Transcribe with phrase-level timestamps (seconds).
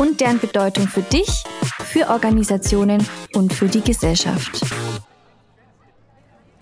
[0.00, 1.44] und deren Bedeutung für dich,
[1.84, 4.64] für Organisationen und für die Gesellschaft.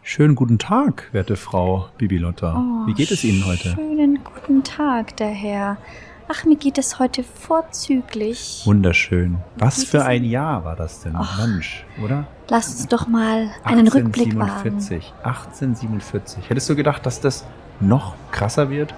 [0.03, 2.57] Schönen guten Tag, werte Frau Bibilotta.
[2.57, 3.75] Oh, Wie geht es Ihnen heute?
[3.75, 5.77] Schönen guten Tag, der Herr.
[6.27, 8.63] Ach, mir geht es heute vorzüglich.
[8.65, 9.39] Wunderschön.
[9.57, 11.15] Was für ein Jahr war das denn?
[11.15, 11.39] Ach.
[11.39, 12.27] Mensch, oder?
[12.49, 14.49] Lass uns doch mal einen Rückblick wagen.
[14.49, 15.13] 1847.
[15.23, 16.51] 1847.
[16.51, 17.47] Hättest du gedacht, dass das
[17.81, 18.95] noch krasser wird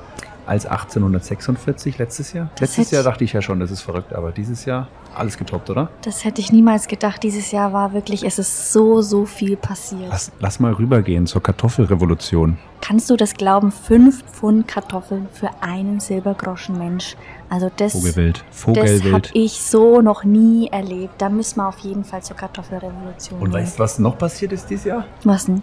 [0.50, 2.50] als 1846 letztes Jahr?
[2.56, 5.70] Das letztes Jahr dachte ich ja schon, das ist verrückt, aber dieses Jahr alles getoppt,
[5.70, 5.90] oder?
[6.02, 7.22] Das hätte ich niemals gedacht.
[7.22, 10.08] Dieses Jahr war wirklich, es ist so, so viel passiert.
[10.10, 12.58] Lass, lass mal rübergehen zur Kartoffelrevolution.
[12.80, 13.70] Kannst du das glauben?
[13.70, 17.16] Fünf Pfund Kartoffeln für einen Silbergroschen-Mensch.
[17.48, 18.38] Also das, Vogelwild.
[18.38, 19.30] das habe Vogelwild.
[19.34, 21.14] ich so noch nie erlebt.
[21.18, 23.60] Da müssen wir auf jeden Fall zur Kartoffelrevolution Und gehen.
[23.60, 25.04] weißt du, was noch passiert ist dieses Jahr?
[25.22, 25.62] Was denn?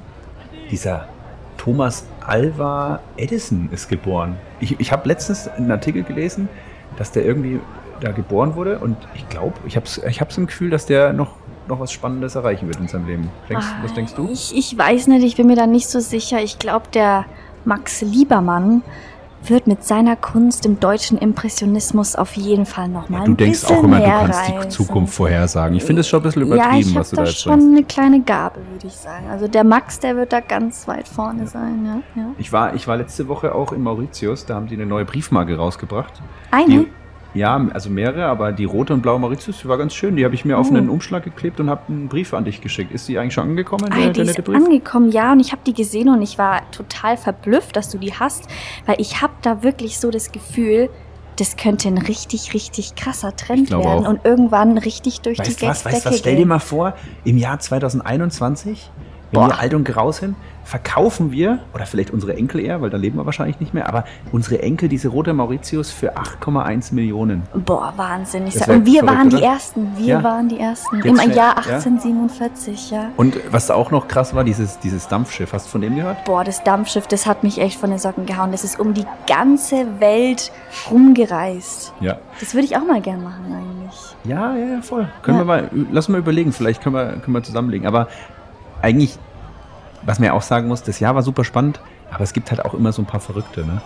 [0.71, 1.07] Dieser
[1.57, 4.37] Thomas Alva Edison ist geboren.
[4.59, 6.49] Ich, ich habe letztens einen Artikel gelesen,
[6.97, 7.59] dass der irgendwie
[7.99, 11.33] da geboren wurde und ich glaube, ich habe ich hab's im Gefühl, dass der noch,
[11.67, 13.29] noch was Spannendes erreichen wird in seinem Leben.
[13.49, 14.25] Denkst, was denkst du?
[14.27, 16.41] Ah, Ich, ich weiß nicht, ich bin mir da nicht so sicher.
[16.41, 17.25] Ich glaube, der
[17.65, 18.83] Max Liebermann
[19.49, 23.77] wird mit seiner Kunst im deutschen Impressionismus auf jeden Fall nochmal Du ein denkst bisschen
[23.77, 25.75] auch immer, du kannst die Zukunft vorhersagen.
[25.77, 27.53] Ich finde es schon ein bisschen Ja, übertrieben, ich was du da da jetzt schon
[27.53, 29.27] eine kleine Gabe, würde ich sagen.
[29.29, 32.03] Also der Max, der wird da ganz weit vorne sein.
[32.15, 32.29] Ja, ja.
[32.37, 35.57] Ich war, ich war letzte Woche auch in Mauritius, da haben die eine neue Briefmarke
[35.57, 36.13] rausgebracht.
[36.51, 36.67] Eine?
[36.67, 36.87] Die,
[37.37, 40.15] ja, also mehrere, aber die rote und blaue Mauritius, die war ganz schön.
[40.15, 40.75] Die habe ich mir auf Oh.
[40.75, 42.91] einen Umschlag geklebt und habe einen Brief an dich geschickt.
[42.91, 44.55] Ist die eigentlich schon angekommen, Ah, der, die der ist Brief?
[44.55, 48.13] angekommen, ja, und ich habe die gesehen und ich war total verblüfft, dass du die
[48.13, 48.47] hast,
[48.85, 50.89] weil ich habe da wirklich so das Gefühl,
[51.37, 54.09] das könnte ein richtig, richtig krasser Trend werden auch.
[54.09, 56.17] und irgendwann richtig durch Weißt die du was, weißt du was?
[56.17, 58.89] Stell dir mal vor, im Jahr 2021,
[59.31, 59.47] Boah.
[59.49, 63.17] wir alt und grau sind, verkaufen wir, oder vielleicht unsere Enkel eher, weil da leben
[63.17, 67.43] wir wahrscheinlich nicht mehr, aber unsere Enkel diese rote Mauritius für 8,1 Millionen.
[67.65, 68.47] Boah, Wahnsinn.
[68.47, 69.45] Ich sag, und wir verrückt, waren die oder?
[69.45, 69.91] Ersten.
[69.97, 70.23] Wir Ja.
[70.23, 70.97] waren die Ersten.
[70.97, 71.75] Jetzt Im schnell, Jahr ja.
[71.75, 73.09] 1847, ja.
[73.15, 75.53] Und was da auch noch krass war, dieses, dieses Dampfschiff.
[75.53, 76.25] Hast du von dem gehört?
[76.25, 78.51] Boah, das Dampfschiff, das hat mich echt von den Socken gehauen.
[78.51, 80.51] Das ist um die ganze Welt
[80.91, 81.93] rumgereist.
[82.01, 82.17] Ja.
[82.39, 84.15] Das würde ich auch mal gern machen eigentlich.
[84.25, 85.07] Ja, ja, ja, voll.
[85.21, 85.43] Können Ja.
[85.43, 87.87] wir mal, lass mal überlegen, vielleicht können wir, können wir zusammenlegen.
[87.87, 88.07] Aber
[88.81, 89.17] eigentlich,
[90.03, 91.79] was man ja auch sagen muss, das Jahr war super spannend,
[92.11, 93.81] aber es gibt halt auch immer so ein paar Verrückte, ne?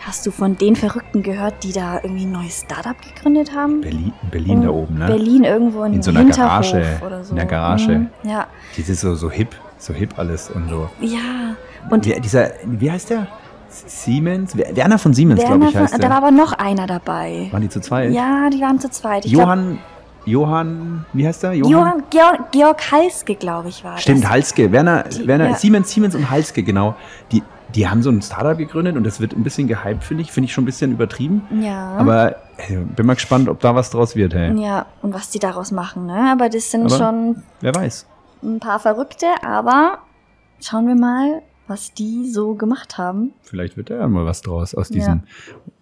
[0.00, 3.80] Hast du von den Verrückten gehört, die da irgendwie ein neues Startup gegründet haben?
[3.80, 5.06] Berlin, Berlin da In oben, ne?
[5.06, 7.30] Berlin irgendwo in, In so einer Hinterhof Garage, oder so.
[7.30, 7.90] in der Garage.
[7.90, 8.46] Mhm, ja.
[8.76, 10.88] Die sind so, so hip, so hip alles und so.
[11.00, 11.56] Ja.
[11.90, 13.26] Und Wer, dieser, wie heißt der?
[13.68, 14.56] Siemens?
[14.56, 16.08] Wer- Werner von Siemens, glaube ich, heißt von, der.
[16.08, 17.48] da war aber noch einer dabei.
[17.50, 18.12] Waren die zu zweit?
[18.12, 19.24] Ja, die waren zu zweit.
[19.24, 19.78] Ich Johann,
[20.26, 21.52] Johann, wie heißt der?
[21.56, 24.30] Glaub, Johann Georg, Georg Halske, glaube ich, war Stimmt, das.
[24.30, 24.70] Halske.
[24.72, 25.54] Werner, Die- Werner ja.
[25.54, 26.94] Siemens, Siemens und Halske, genau.
[27.32, 27.42] Die,
[27.74, 30.32] die haben so ein Startup gegründet und das wird ein bisschen gehypt, finde ich.
[30.32, 31.42] Finde ich schon ein bisschen übertrieben.
[31.62, 31.92] Ja.
[31.96, 34.52] Aber äh, bin mal gespannt, ob da was draus wird, hey.
[34.60, 36.30] ja, und was die daraus machen, ne?
[36.32, 38.06] Aber das sind Aber- schon Wer weiß.
[38.42, 39.98] ein paar Verrückte, aber
[40.60, 43.32] schauen wir mal, was die so gemacht haben.
[43.42, 44.94] Vielleicht wird da ja mal was draus aus Ja.
[44.94, 45.22] diesem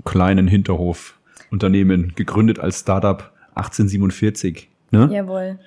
[0.04, 4.68] kleinen Hinterhof-Unternehmen, gegründet als Startup 1847.
[4.90, 5.08] Ne?
[5.12, 5.58] Jawohl.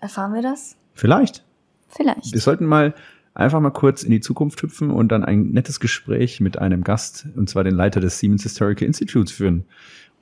[0.00, 0.76] Erfahren wir das?
[0.94, 1.44] Vielleicht.
[1.88, 2.32] Vielleicht.
[2.32, 2.94] Wir sollten mal
[3.34, 7.26] einfach mal kurz in die Zukunft hüpfen und dann ein nettes Gespräch mit einem Gast,
[7.36, 9.64] und zwar den Leiter des Siemens Historical Institutes führen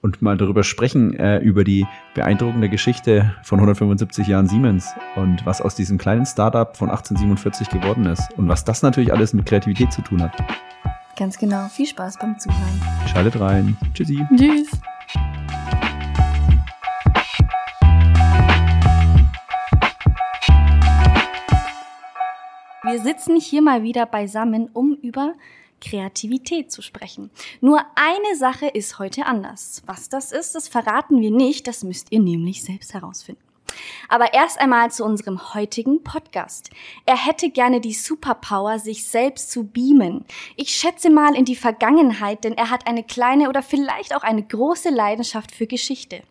[0.00, 5.60] und mal darüber sprechen, äh, über die beeindruckende Geschichte von 175 Jahren Siemens und was
[5.60, 9.92] aus diesem kleinen Startup von 1847 geworden ist und was das natürlich alles mit Kreativität
[9.92, 10.32] zu tun hat.
[11.16, 11.66] Ganz genau.
[11.68, 12.80] Viel Spaß beim Zuhören.
[13.08, 13.76] Schaltet rein.
[13.94, 14.24] Tschüssi.
[14.36, 14.70] Tschüss.
[22.90, 25.34] Wir sitzen hier mal wieder beisammen, um über
[25.80, 27.30] Kreativität zu sprechen.
[27.60, 29.82] Nur eine Sache ist heute anders.
[29.84, 33.47] Was das ist, das verraten wir nicht, das müsst ihr nämlich selbst herausfinden.
[34.08, 36.70] Aber erst einmal zu unserem heutigen Podcast.
[37.06, 40.24] Er hätte gerne die Superpower, sich selbst zu beamen.
[40.56, 44.42] Ich schätze mal in die Vergangenheit, denn er hat eine kleine oder vielleicht auch eine
[44.42, 46.22] große Leidenschaft für Geschichte.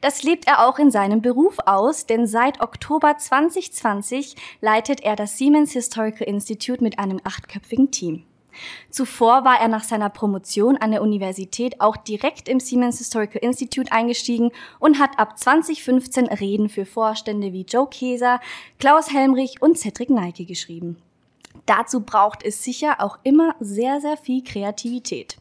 [0.00, 5.38] Das lebt er auch in seinem Beruf aus, denn seit Oktober 2020 leitet er das
[5.38, 8.24] Siemens Historical Institute mit einem achtköpfigen Team.
[8.90, 13.92] Zuvor war er nach seiner Promotion an der Universität auch direkt im Siemens Historical Institute
[13.92, 18.40] eingestiegen und hat ab 2015 Reden für Vorstände wie Joe Keser,
[18.78, 20.96] Klaus Helmrich und Cedric Neike geschrieben.
[21.66, 25.36] Dazu braucht es sicher auch immer sehr, sehr viel Kreativität.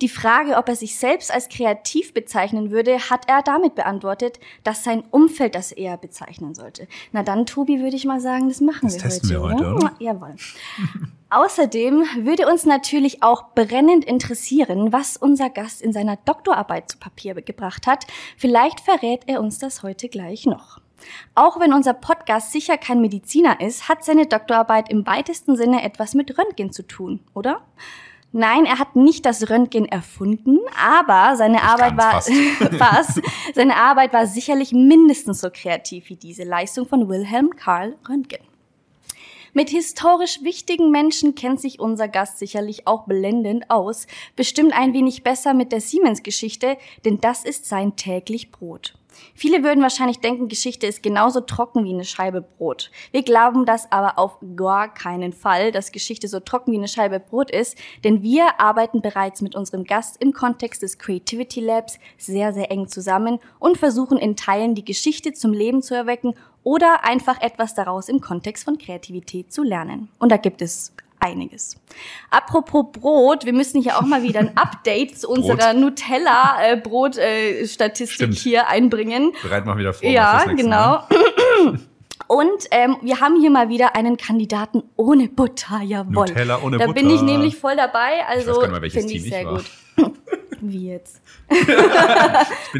[0.00, 4.84] Die Frage, ob er sich selbst als kreativ bezeichnen würde, hat er damit beantwortet, dass
[4.84, 6.86] sein Umfeld das eher bezeichnen sollte.
[7.12, 9.74] Na dann, Tobi, würde ich mal sagen, das machen Das wir testen heute, wir heute,
[9.74, 9.92] oder?
[9.98, 10.36] Jawohl.
[11.30, 17.34] Außerdem würde uns natürlich auch brennend interessieren, was unser Gast in seiner Doktorarbeit zu Papier
[17.34, 18.04] gebracht hat.
[18.36, 20.80] Vielleicht verrät er uns das heute gleich noch.
[21.34, 26.14] Auch wenn unser Podcast sicher kein Mediziner ist, hat seine Doktorarbeit im weitesten Sinne etwas
[26.14, 27.62] mit Röntgen zu tun, oder?
[28.32, 32.30] Nein, er hat nicht das Röntgen erfunden, aber seine Arbeit war Ganz
[32.78, 33.20] fast.
[33.54, 38.40] Seine Arbeit war sicherlich mindestens so kreativ wie diese Leistung von Wilhelm Karl Röntgen.
[39.52, 44.06] Mit historisch wichtigen Menschen kennt sich unser Gast sicherlich auch blendend aus,
[44.36, 48.94] bestimmt ein wenig besser mit der Siemens-Geschichte, denn das ist sein täglich Brot.
[49.40, 52.90] Viele würden wahrscheinlich denken, Geschichte ist genauso trocken wie eine Scheibe Brot.
[53.10, 57.20] Wir glauben das aber auf gar keinen Fall, dass Geschichte so trocken wie eine Scheibe
[57.20, 62.52] Brot ist, denn wir arbeiten bereits mit unserem Gast im Kontext des Creativity Labs sehr,
[62.52, 67.40] sehr eng zusammen und versuchen in Teilen die Geschichte zum Leben zu erwecken oder einfach
[67.40, 70.10] etwas daraus im Kontext von Kreativität zu lernen.
[70.18, 71.76] Und da gibt es einiges.
[72.30, 78.34] Apropos Brot, wir müssen hier auch mal wieder ein Update zu unserer Nutella-Brot-Statistik Stimmt.
[78.38, 79.32] hier einbringen.
[79.42, 80.08] Bereit mal wieder vor.
[80.08, 81.02] Ja, genau.
[82.28, 86.28] Und ähm, wir haben hier mal wieder einen Kandidaten ohne Butter, jawohl.
[86.28, 87.00] Nutella ohne da Butter.
[87.00, 89.64] bin ich nämlich voll dabei, Ich also finde ich Team sehr ich gut.
[90.60, 90.76] Wie?
[90.76, 91.20] Ich jetzt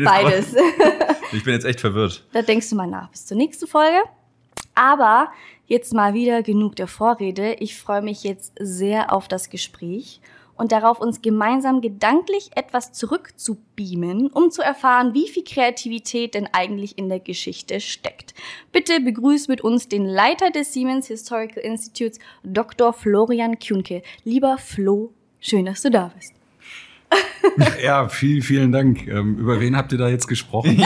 [0.05, 0.55] Beides.
[1.33, 2.25] Ich bin jetzt echt verwirrt.
[2.33, 3.99] Da denkst du mal nach bis zur nächsten Folge.
[4.75, 5.33] Aber
[5.67, 7.55] jetzt mal wieder genug der Vorrede.
[7.55, 10.21] Ich freue mich jetzt sehr auf das Gespräch
[10.61, 16.99] und darauf, uns gemeinsam gedanklich etwas zurückzubeamen, um zu erfahren, wie viel Kreativität denn eigentlich
[16.99, 18.35] in der Geschichte steckt.
[18.71, 22.93] Bitte begrüßt mit uns den Leiter des Siemens Historical Institutes, Dr.
[22.93, 24.03] Florian Kuhnke.
[24.25, 26.40] Lieber Flo, schön, dass du da bist.
[27.83, 29.07] Ja, vielen, vielen Dank.
[29.07, 30.83] Ähm, über wen habt ihr da jetzt gesprochen?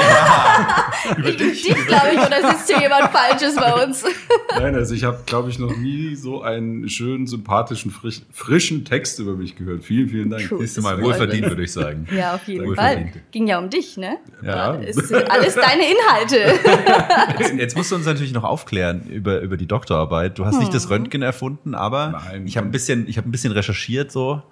[1.16, 1.62] Über dich?
[1.62, 4.04] Dich, glaube ich, oder sitzt hier jemand Falsches bei uns?
[4.58, 9.18] Nein, also ich habe, glaube ich, noch nie so einen schönen, sympathischen, frisch, frischen Text
[9.18, 9.84] über mich gehört.
[9.84, 10.48] Vielen, vielen Dank.
[10.50, 10.60] Cool.
[10.60, 12.06] Siehst du mal, wohlverdient, würde ich sagen.
[12.16, 12.74] Ja, auf jeden.
[12.74, 13.12] Fall.
[13.30, 14.16] Ging ja um dich, ne?
[14.42, 14.74] Ja.
[14.76, 16.58] Es sind alles deine Inhalte.
[17.38, 20.38] Jetzt, jetzt musst du uns natürlich noch aufklären über, über die Doktorarbeit.
[20.38, 20.74] Du hast nicht Hm.
[20.74, 22.46] das Röntgen erfunden, aber Nein.
[22.46, 24.42] ich habe ein bisschen, ich habe ein bisschen recherchiert so.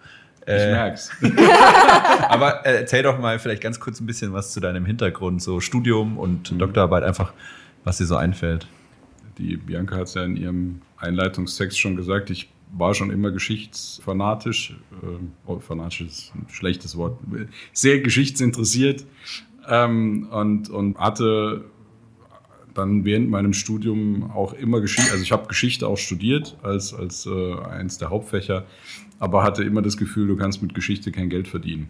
[0.47, 1.11] Ich Äh, merk's.
[2.29, 5.61] aber äh, erzähl doch mal vielleicht ganz kurz ein bisschen was zu deinem Hintergrund, so
[5.61, 7.33] Studium und Doktorarbeit, einfach
[7.85, 8.67] was dir so einfällt.
[9.39, 14.77] Die Bianca hat es ja in ihrem Einleitungstext schon gesagt, ich war schon immer geschichtsfanatisch.
[15.03, 17.19] Ähm, oh, fanatisch ist ein schlechtes Wort.
[17.73, 19.05] Sehr geschichtsinteressiert
[19.69, 21.65] ähm, und, und hatte
[22.75, 27.27] dann während meinem Studium auch immer Geschichte, also ich habe Geschichte auch studiert als, als
[27.27, 28.65] äh, eins der Hauptfächer,
[29.23, 31.87] aber hatte immer das Gefühl, du kannst mit Geschichte kein Geld verdienen.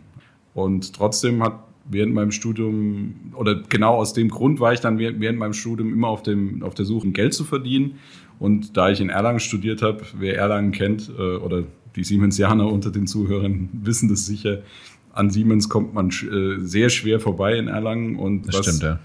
[0.53, 5.39] Und trotzdem hat während meinem Studium, oder genau aus dem Grund war ich dann während,
[5.39, 7.95] meinem Studium immer auf, dem, auf der Suche, Geld zu verdienen.
[8.39, 11.65] Und da ich in Erlangen studiert habe, wer Erlangen kennt, äh, oder
[11.97, 14.59] die Siemensianer unter den Zuhörern wissen das sicher,
[15.15, 18.17] an Siemens kommt man äh, sehr schwer vorbei in Erlangen.
[18.17, 18.99] Und Das stimmt, ja.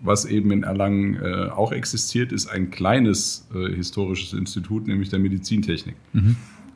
[0.00, 5.96] was eben in Erlangen äh, auch existiert, ist ein kleines historisches Institut, nämlich der Medizintechnik.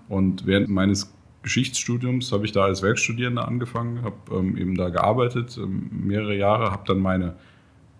[0.09, 1.13] Und während meines
[1.43, 6.71] Geschichtsstudiums habe ich da als Werkstudierender angefangen, habe ähm, eben da gearbeitet, ähm, mehrere Jahre,
[6.71, 7.37] habe dann meine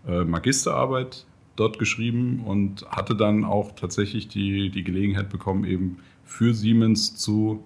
[0.07, 1.25] äh, Magisterarbeit
[1.57, 7.65] dort geschrieben und hatte dann auch tatsächlich die, die Gelegenheit bekommen, eben für Siemens zu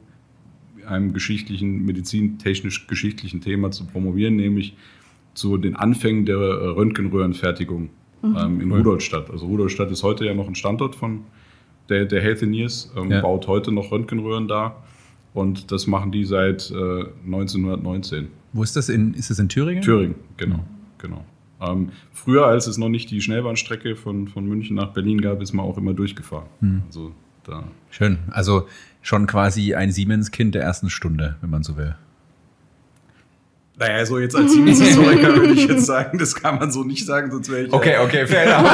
[0.86, 4.76] einem geschichtlichen, medizintechnisch-geschichtlichen Thema zu promovieren, nämlich
[5.34, 7.90] zu den Anfängen der äh, Röntgenröhrenfertigung
[8.22, 8.72] ähm, in.
[8.72, 9.30] Rudolstadt.
[9.30, 11.24] Also Rudolstadt ist heute ja noch ein Standort von
[11.92, 13.20] der, der Healthineers, ähm, Ja.
[13.20, 14.76] baut heute noch Röntgenröhren da
[15.34, 18.28] und das machen die seit äh, 1919.
[18.52, 19.82] Wo ist das in, ist das in Thüringen?
[19.82, 20.64] Thüringen, genau,
[20.98, 21.24] genau.
[21.60, 25.52] Ähm, früher, als es noch nicht die Schnellbahnstrecke von, von München nach Berlin gab, ist
[25.52, 26.46] man auch immer durchgefahren.
[26.60, 26.82] Hm.
[26.86, 27.12] Also
[27.44, 28.18] da Schön.
[28.30, 28.66] Also
[29.00, 31.94] schon quasi ein Siemens-Kind der ersten Stunde, wenn man so will.
[33.82, 37.32] Naja, so jetzt als Siemens-Historiker würde ich jetzt sagen, das kann man so nicht sagen,
[37.32, 37.72] sonst wäre ich.
[37.72, 38.70] Okay, okay, fair enough.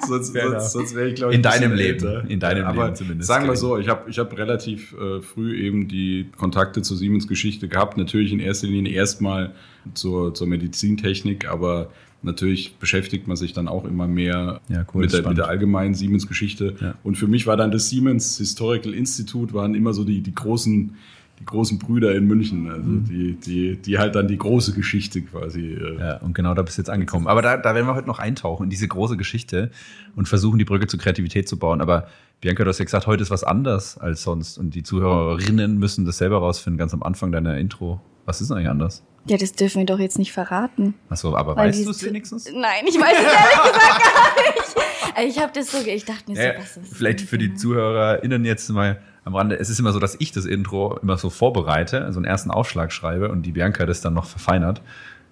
[0.06, 2.06] sonst, Fair sonst, sonst wäre ich, glaube ich, In deinem Leben.
[2.06, 2.24] älter.
[2.26, 5.54] In deinem Aber Leben zumindest, Sagen wir so, ich habe ich hab relativ äh, früh
[5.56, 7.98] eben die Kontakte zur Siemens-Geschichte gehabt.
[7.98, 9.52] Natürlich in erster Linie erstmal
[9.92, 11.90] zur, zur Medizintechnik, aber
[12.22, 15.94] natürlich beschäftigt man sich dann auch immer mehr Ja, cool, mit, der, mit der allgemeinen
[15.94, 16.74] Siemens-Geschichte.
[16.80, 16.94] Ja.
[17.02, 20.96] Und für mich war dann das Siemens Historical Institute, waren immer so die, die großen
[21.40, 23.04] die großen Brüder in München, also Mhm.
[23.04, 25.72] die, die, die halt dann die große Geschichte quasi.
[25.74, 27.26] Äh, Ja, und genau da bist du jetzt angekommen.
[27.26, 29.70] Aber da, da werden wir heute noch eintauchen in diese große Geschichte
[30.16, 31.80] und versuchen, die Brücke zur Kreativität zu bauen.
[31.80, 32.06] Aber
[32.40, 36.04] Bianca, du hast ja gesagt, heute ist was anders als sonst und die Zuhörerinnen müssen
[36.04, 38.00] das selber rausfinden, ganz am Anfang deiner Intro.
[38.26, 39.02] Was ist denn eigentlich anders?
[39.26, 40.94] Ja, das dürfen wir doch jetzt nicht verraten.
[41.08, 42.44] Achso, aber Weil weißt du es wenigstens?
[42.52, 45.36] Nein, ich weiß es ehrlich gesagt gar nicht.
[45.36, 47.48] Ich habe das so, ge- ich dachte mir Ja, so, was ist vielleicht für die
[47.48, 47.56] denn?
[47.56, 49.58] ZuhörerInnen jetzt mal am Rande.
[49.58, 52.92] Es ist immer so, dass ich das Intro immer so vorbereite, also einen ersten Aufschlag
[52.92, 54.80] schreibe und die Bianca das dann noch verfeinert.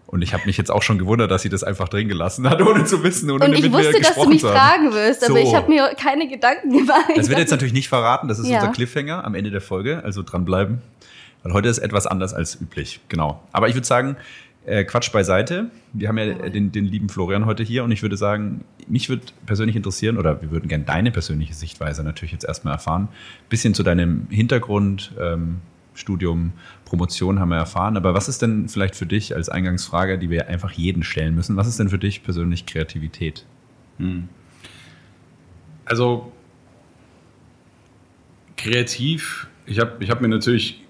[0.06, 2.60] Und ich habe mich jetzt auch schon gewundert, dass sie das einfach drin gelassen hat,
[2.66, 4.52] ohne zu wissen, ohne Und ich wusste, dass du mich haben.
[4.54, 5.46] fragen wirst, aber So.
[5.48, 7.06] ich habe mir keine Gedanken gemacht.
[7.16, 8.60] Das wird jetzt natürlich nicht verraten, das ist Ja.
[8.60, 10.82] unser Cliffhanger am Ende der Folge, also dranbleiben.
[11.44, 13.42] Weil heute ist etwas anders als üblich, genau.
[13.52, 14.16] Aber ich würde sagen,
[14.66, 15.70] äh, Quatsch beiseite.
[15.92, 19.22] Wir haben ja den, den lieben Florian heute hier und ich würde sagen, mich würde
[19.46, 23.08] persönlich interessieren, oder wir würden gerne deine persönliche Sichtweise natürlich jetzt erstmal erfahren.
[23.48, 25.60] Bisschen zu deinem Hintergrund, ähm,
[25.94, 26.52] Studium,
[26.84, 27.96] Promotion haben wir erfahren.
[27.96, 31.56] Aber was ist denn vielleicht für dich als Eingangsfrage, die wir einfach jeden stellen müssen,
[31.56, 33.44] was ist denn für dich persönlich Kreativität?
[35.84, 36.32] Also
[38.56, 40.81] kreativ, ich habe ich hab mir natürlich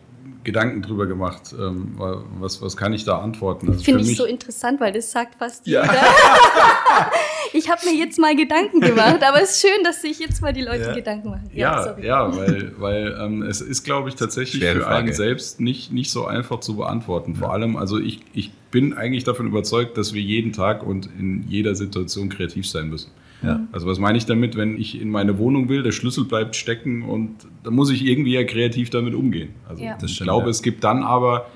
[0.44, 1.94] Gedanken drüber gemacht, ähm,
[2.40, 3.68] was, was kann ich da antworten.
[3.68, 5.82] Also Finde ich mich- so interessant, weil das sagt fast Ja.
[5.82, 5.94] jeder.
[7.52, 10.52] ich habe mir jetzt mal Gedanken gemacht, aber es ist schön, dass sich jetzt mal
[10.52, 10.94] die Leute Ja.
[10.94, 11.50] Gedanken machen.
[11.54, 12.06] Ja, sorry.
[12.06, 14.96] ja, weil, weil ähm, es ist, glaube ich, tatsächlich Schwere für Frage.
[14.96, 17.34] einen selbst nicht, nicht so einfach zu beantworten.
[17.36, 21.44] Vor allem, also ich, ich bin eigentlich davon überzeugt, dass wir jeden Tag und in
[21.48, 23.10] jeder Situation kreativ sein müssen.
[23.42, 23.60] Ja.
[23.72, 27.02] Also was meine ich damit, wenn ich in meine Wohnung will, der Schlüssel bleibt stecken
[27.02, 29.50] und dann muss ich irgendwie ja kreativ damit umgehen.
[29.68, 29.96] Also Ja.
[30.00, 30.50] Das ich glaube, ja.
[30.50, 31.46] es gibt dann aber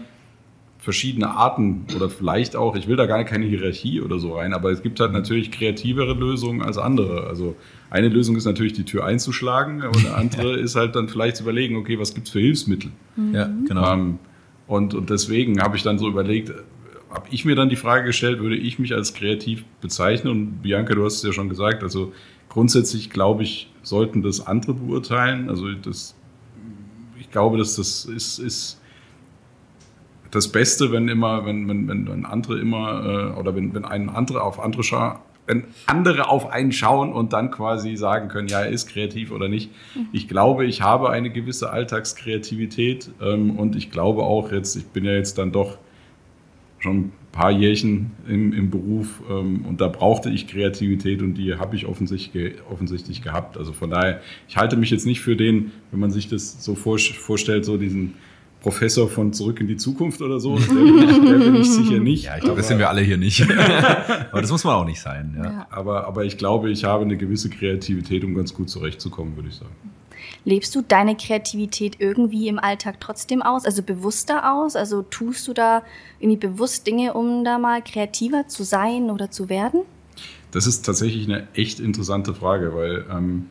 [0.79, 4.71] verschiedene Arten oder vielleicht auch, ich will da gar keine Hierarchie oder so rein, aber
[4.71, 7.27] es gibt halt natürlich kreativere Lösungen als andere.
[7.27, 7.57] Also
[7.91, 11.43] eine Lösung ist natürlich die Tür einzuschlagen und eine andere ist halt dann vielleicht zu
[11.43, 12.91] überlegen, okay, was gibt's für Hilfsmittel?
[13.33, 13.93] Ja, genau.
[13.93, 14.19] Ähm,
[14.69, 16.53] und, und deswegen habe ich dann so überlegt,
[17.17, 20.31] habe ich mir dann die Frage gestellt, würde ich mich als kreativ bezeichnen?
[20.31, 22.13] Und Bianca, du hast es ja schon gesagt, also
[22.51, 25.49] grundsätzlich glaube ich, sollten das andere beurteilen.
[25.49, 26.15] Also das,
[27.19, 28.81] ich glaube, dass das ist, ist
[30.31, 34.43] das Beste, wenn immer, wenn, wenn, wenn, andere immer, äh, oder wenn, wenn ein andere
[34.43, 38.69] auf andere schauen, wenn andere auf einen schauen und dann quasi sagen können, ja, er
[38.69, 39.71] ist kreativ oder nicht.
[40.13, 45.05] Ich glaube, ich habe eine gewisse Alltagskreativität ähm, und ich glaube auch jetzt, ich bin
[45.07, 45.79] ja jetzt dann doch
[46.79, 51.55] schon ein paar Jährchen im, im Beruf ähm, und da brauchte ich Kreativität und die
[51.55, 53.57] habe ich offensichtlich, ge offensichtlich gehabt.
[53.57, 56.75] Also von daher, ich halte mich jetzt nicht für den, wenn man sich das so
[56.75, 58.15] vor, vorstellt, so diesen
[58.61, 60.59] Professor von Zurück in die Zukunft oder so.
[60.59, 62.25] Der bin ich, der bin ich sicher nicht.
[62.25, 63.43] Ja, ich glaube, das sind wir alle hier nicht.
[64.33, 65.35] Aber das muss man auch nicht sein.
[65.37, 65.45] Ja.
[65.45, 65.67] Ja.
[65.71, 69.55] Aber, aber ich glaube, ich habe eine gewisse Kreativität, um ganz gut zurechtzukommen, würde ich
[69.55, 69.75] sagen.
[70.47, 74.77] Lebst du deine Kreativität irgendwie im Alltag trotzdem aus, also bewusster aus?
[74.77, 75.83] Also tust du da
[76.21, 79.81] irgendwie bewusst Dinge, um da mal kreativer zu sein oder zu werden?
[80.53, 83.47] Das ist tatsächlich eine echt interessante Frage, weil ähm,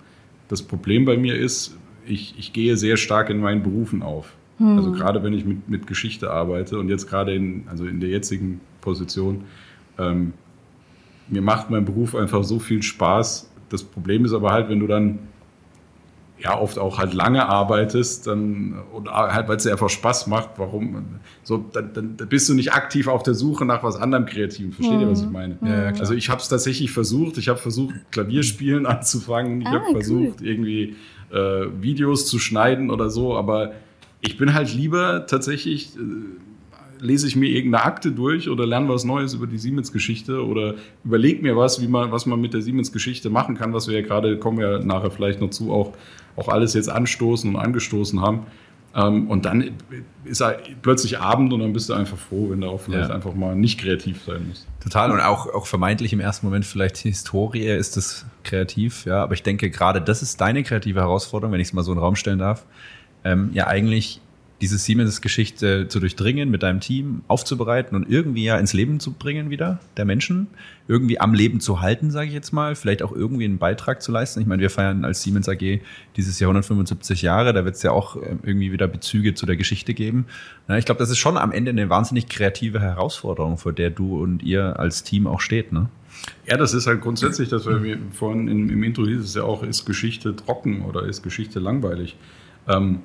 [0.48, 1.76] das Problem bei mir ist,
[2.08, 4.34] ich, ich gehe sehr stark in meinen Berufen auf.
[4.58, 8.10] Also gerade wenn ich mit, mit Geschichte arbeite und jetzt gerade in, also in der
[8.10, 9.44] jetzigen Position,
[10.00, 10.32] ähm,
[11.28, 13.50] mir macht mein Beruf einfach so viel Spaß.
[13.68, 15.20] Das Problem ist aber halt, wenn du dann
[16.38, 20.50] ja oft auch halt lange arbeitest, dann und halt, weil es dir einfach Spaß macht,
[20.58, 21.06] warum
[21.44, 24.72] so, dann, dann bist du nicht aktiv auf der Suche nach was anderem Kreativem.
[24.74, 25.58] Versteht ihr, was ich meine?
[25.64, 26.00] Ja, klar.
[26.02, 27.38] Also ich habe es tatsächlich versucht.
[27.38, 29.62] Ich habe versucht, Klavierspielen anzufangen.
[29.62, 29.92] Ich Ah, habe cool.
[29.94, 30.96] versucht, irgendwie
[31.32, 33.36] äh, Videos zu schneiden oder so.
[33.38, 33.72] Aber
[34.22, 36.00] ich bin halt lieber tatsächlich, äh,
[37.00, 41.42] lese ich mir irgendeine Akte durch oder lerne was Neues über die Siemens-Geschichte oder überlege
[41.42, 44.38] mir was, wie man, was man mit der Siemens-Geschichte machen kann, was wir ja gerade,
[44.38, 45.94] kommen wir nachher vielleicht noch zu, auch,
[46.36, 48.46] auch alles jetzt anstoßen und angestoßen haben.
[48.96, 49.72] Ähm, und dann
[50.24, 53.16] ist er plötzlich Abend und dann bist du einfach froh, wenn du auch vielleicht Ja.
[53.16, 54.68] einfach mal nicht kreativ sein musst.
[54.82, 59.34] Total und auch, auch vermeintlich im ersten Moment vielleicht Historie ist das kreativ, ja, aber
[59.34, 62.04] ich denke gerade das ist deine kreative Herausforderung, wenn ich es mal so in den
[62.04, 62.66] Raum stellen darf,
[63.26, 64.22] ähm, ja eigentlich
[64.62, 69.50] diese Siemens-Geschichte zu durchdringen, mit deinem Team aufzubereiten und irgendwie ja ins Leben zu bringen
[69.50, 70.48] wieder, der Menschen,
[70.88, 74.12] irgendwie am Leben zu halten, sage ich jetzt mal, vielleicht auch irgendwie einen Beitrag zu
[74.12, 74.40] leisten.
[74.40, 75.82] Ich meine, wir feiern als Siemens AG
[76.16, 79.58] dieses Jahr 175 Jahre, da wird es ja auch ähm, irgendwie wieder Bezüge zu der
[79.58, 80.26] Geschichte geben.
[80.70, 84.42] Ich glaube, das ist schon am Ende eine wahnsinnig kreative Herausforderung, vor der du und
[84.42, 85.90] ihr als Team auch steht, ne?
[86.48, 89.64] Ja, das ist halt grundsätzlich, dass wir vorhin im, im Intro hieß es ja auch,
[89.64, 92.16] ist Geschichte trocken oder ist Geschichte langweilig.
[92.68, 93.00] Ähm,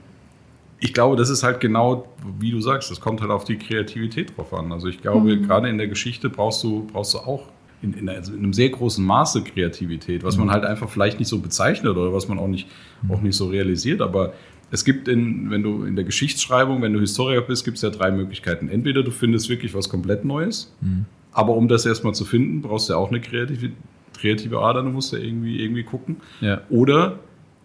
[0.81, 2.09] ich glaube, das ist halt genau,
[2.39, 4.73] wie du sagst, das kommt halt auf die Kreativität drauf an.
[4.73, 7.49] Also ich glaube, gerade in der Geschichte brauchst du, brauchst du auch
[7.83, 10.53] in, in, also in einem sehr großen Maße Kreativität, was man mhm.
[10.53, 12.67] halt einfach vielleicht nicht so bezeichnet oder was man auch nicht,
[13.03, 13.11] mhm.
[13.11, 14.01] auch nicht so realisiert.
[14.01, 14.33] Aber
[14.71, 17.91] es gibt in, wenn du in der Geschichtsschreibung, wenn du Historiker bist, gibt es ja
[17.91, 18.69] drei Möglichkeiten.
[18.69, 21.05] Entweder du findest wirklich was komplett Neues, mhm.
[21.33, 23.73] aber um das erstmal zu finden, brauchst du ja auch eine kreative,
[24.19, 26.17] kreative Ader, du musst ja irgendwie, irgendwie gucken.
[26.41, 26.63] Ja.
[26.71, 27.19] Oder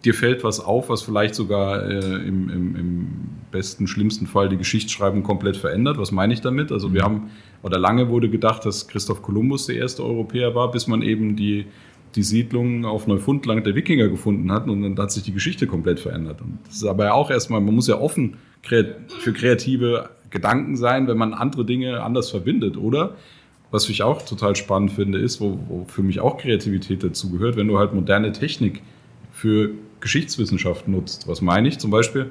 [0.06, 3.08] dir fällt was auf, was vielleicht sogar äh, im, im, im,
[3.50, 5.98] besten, schlimmsten Fall die Geschichtsschreibung komplett verändert.
[5.98, 6.72] Was meine ich damit?
[6.72, 7.04] Also wir mhm.
[7.04, 7.30] haben,
[7.62, 11.66] oder lange wurde gedacht, dass Christoph Kolumbus der erste Europäer war, bis man eben die,
[12.14, 16.00] die Siedlung auf Neufundland der Wikinger gefunden hat und dann hat sich die Geschichte komplett
[16.00, 16.40] verändert.
[16.40, 21.06] Und das ist aber ja auch erstmal, man muss ja offen für kreative Gedanken sein,
[21.08, 23.16] wenn man andere Dinge anders verbindet, oder?
[23.70, 27.56] Was ich auch total spannend finde, ist, wo, wo für mich auch Kreativität dazu gehört,
[27.56, 28.82] wenn du halt moderne Technik
[29.32, 31.28] für Geschichtswissenschaft nutzt.
[31.28, 31.78] Was meine ich?
[31.78, 32.30] Zum Beispiel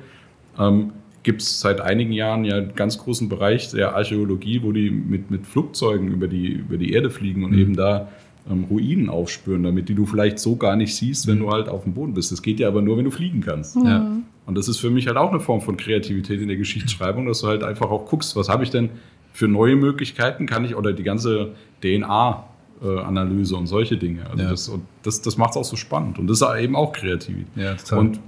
[0.60, 0.92] ähm,
[1.24, 5.32] gibt es seit einigen Jahren ja einen ganz großen Bereich der Archäologie, wo die mit,
[5.32, 7.60] mit Flugzeugen über die, über die Erde fliegen und mhm.
[7.60, 8.10] eben da
[8.50, 11.44] ähm, Ruinen aufspüren, damit die du vielleicht so gar nicht siehst, wenn mhm.
[11.44, 12.32] du halt auf dem Boden bist.
[12.32, 13.76] Das geht ja aber nur, wenn du fliegen kannst.
[13.76, 13.86] Mhm.
[13.86, 14.18] Ja.
[14.46, 17.42] Und das ist für mich halt auch eine Form von Kreativität in der Geschichtsschreibung, dass
[17.42, 18.92] du halt einfach auch guckst, was habe ich denn
[19.34, 22.46] für neue Möglichkeiten, kann ich, oder die ganze DNA
[22.84, 24.30] Analyse und solche Dinge.
[24.30, 24.50] Also ja.
[24.50, 24.72] das,
[25.04, 26.20] das, das macht es auch so spannend.
[26.20, 27.46] Und das ist eben auch kreativ.
[27.56, 28.20] Ja, und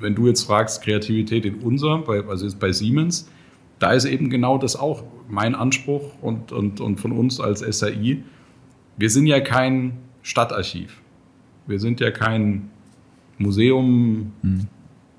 [0.00, 3.28] wenn du jetzt fragst, Kreativität in unserem, bei, also jetzt bei Siemens,
[3.78, 8.22] da ist eben genau das auch mein Anspruch und, und, und von uns als SAI.
[8.96, 11.00] Wir sind ja kein Stadtarchiv.
[11.66, 12.70] Wir sind ja kein
[13.38, 14.66] Museum hm.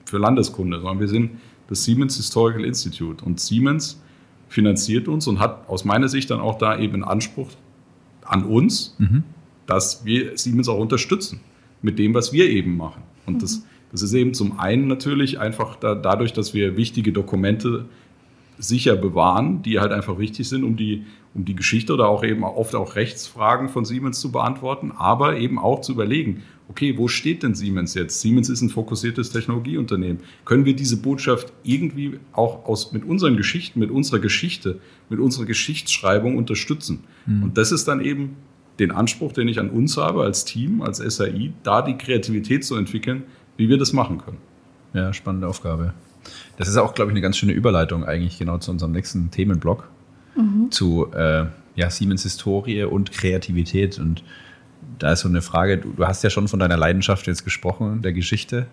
[0.06, 1.32] für Landeskunde, sondern wir sind
[1.68, 3.24] das Siemens Historical Institute.
[3.24, 4.02] Und Siemens
[4.48, 7.50] finanziert uns und hat aus meiner Sicht dann auch da eben einen Anspruch
[8.25, 9.24] an uns, mhm.
[9.65, 11.39] dass wir Siemens auch unterstützen
[11.82, 13.03] mit dem, was wir eben machen.
[13.25, 13.39] Und mhm.
[13.39, 17.86] das, das ist eben zum einen natürlich einfach da, dadurch, dass wir wichtige Dokumente
[18.58, 22.44] sicher bewahren, die halt einfach wichtig sind, um die, um die Geschichte oder auch eben
[22.44, 27.44] oft auch Rechtsfragen von Siemens zu beantworten, aber eben auch zu überlegen, okay, wo steht
[27.44, 28.22] denn Siemens jetzt?
[28.22, 30.20] Siemens ist ein fokussiertes Technologieunternehmen.
[30.46, 34.80] Können wir diese Botschaft irgendwie auch aus, mit unseren Geschichten, mit unserer Geschichte,
[35.10, 37.04] mit unserer Geschichtsschreibung unterstützen?
[37.26, 37.44] Mhm.
[37.44, 38.36] Und das ist dann eben
[38.80, 42.76] den Anspruch, den ich an uns habe als Team, als SAI, da die Kreativität zu
[42.76, 43.24] entwickeln,
[43.58, 44.38] wie wir das machen können.
[44.94, 45.94] Ja, spannende Aufgabe.
[46.58, 49.88] Das ist auch, glaube ich, eine ganz schöne Überleitung eigentlich genau zu unserem nächsten Themenblock,
[50.36, 50.72] mhm.
[50.72, 54.00] zu äh, ja, Siemens Historie und Kreativität.
[54.00, 54.24] Und
[55.00, 58.01] da ist so eine Frage, du, du, hast ja schon von deiner Leidenschaft jetzt gesprochen,
[58.01, 58.68] der Geschichte.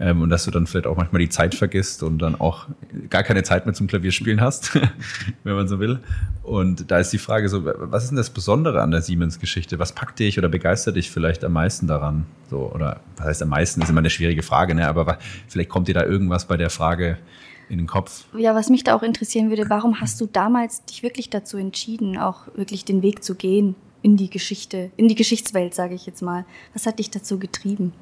[0.00, 2.66] Ähm, und dass du dann vielleicht auch manchmal die Zeit vergisst und dann auch
[3.10, 4.74] gar keine Zeit mehr zum Klavierspielen hast,
[5.44, 6.00] wenn man so will.
[6.42, 9.78] Und da ist die Frage so, was ist denn das Besondere an der Siemens-Geschichte?
[9.78, 12.26] Was packt dich oder begeistert dich vielleicht am meisten daran?
[12.50, 13.82] So, oder was heißt am meisten?
[13.82, 14.88] Ist immer eine schwierige Frage, ne?
[14.88, 17.18] aber vielleicht kommt dir da irgendwas bei der Frage
[17.68, 18.24] in den Kopf.
[18.36, 22.18] Ja, was mich da auch interessieren würde, warum hast du damals dich wirklich dazu entschieden,
[22.18, 23.74] auch wirklich den Weg zu gehen?
[24.04, 26.44] In die Geschichte, in die Geschichtswelt, sage ich jetzt mal.
[26.74, 27.94] Was hat dich dazu getrieben?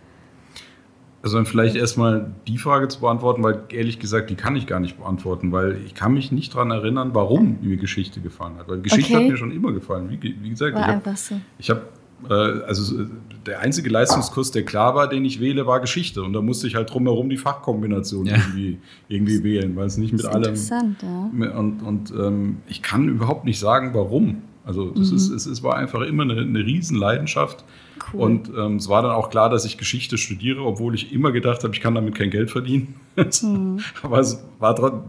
[1.22, 4.80] Also dann vielleicht erstmal die Frage zu beantworten, weil ehrlich gesagt, die kann ich gar
[4.80, 8.68] nicht beantworten, weil ich kann mich nicht daran erinnern, warum mir Geschichte gefallen hat.
[8.68, 9.22] Weil Geschichte okay.
[9.22, 10.10] hat mir schon immer gefallen.
[10.10, 11.36] Wie, wie gesagt, war ich habe so.
[11.58, 11.82] ich hab,
[12.28, 13.06] äh, also
[13.46, 16.24] der einzige Leistungskurs, der klar war, den ich wähle, war Geschichte.
[16.24, 18.38] Und da musste ich halt drumherum die Fachkombination ja.
[18.38, 20.38] irgendwie, irgendwie wählen, weil es nicht mit allem.
[20.42, 21.30] Interessant, ja.
[21.56, 24.42] Und, und ähm, ich kann überhaupt nicht sagen, warum.
[24.64, 25.16] Also das mhm.
[25.16, 27.64] ist, es, es war einfach immer eine, eine Riesenleidenschaft.
[28.12, 28.20] Cool.
[28.20, 31.64] Und ähm, es war dann auch klar, dass ich Geschichte studiere, obwohl ich immer gedacht
[31.64, 32.94] habe, ich kann damit kein Geld verdienen.
[33.16, 33.80] Mhm.
[34.02, 35.02] Aber es war trotzdem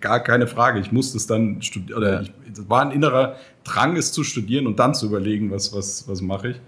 [0.00, 0.80] gar keine Frage.
[0.80, 4.66] Ich musste es dann studieren, oder ich, es war ein innerer Drang, es zu studieren
[4.66, 6.60] und dann zu überlegen, was, was, was mache ich.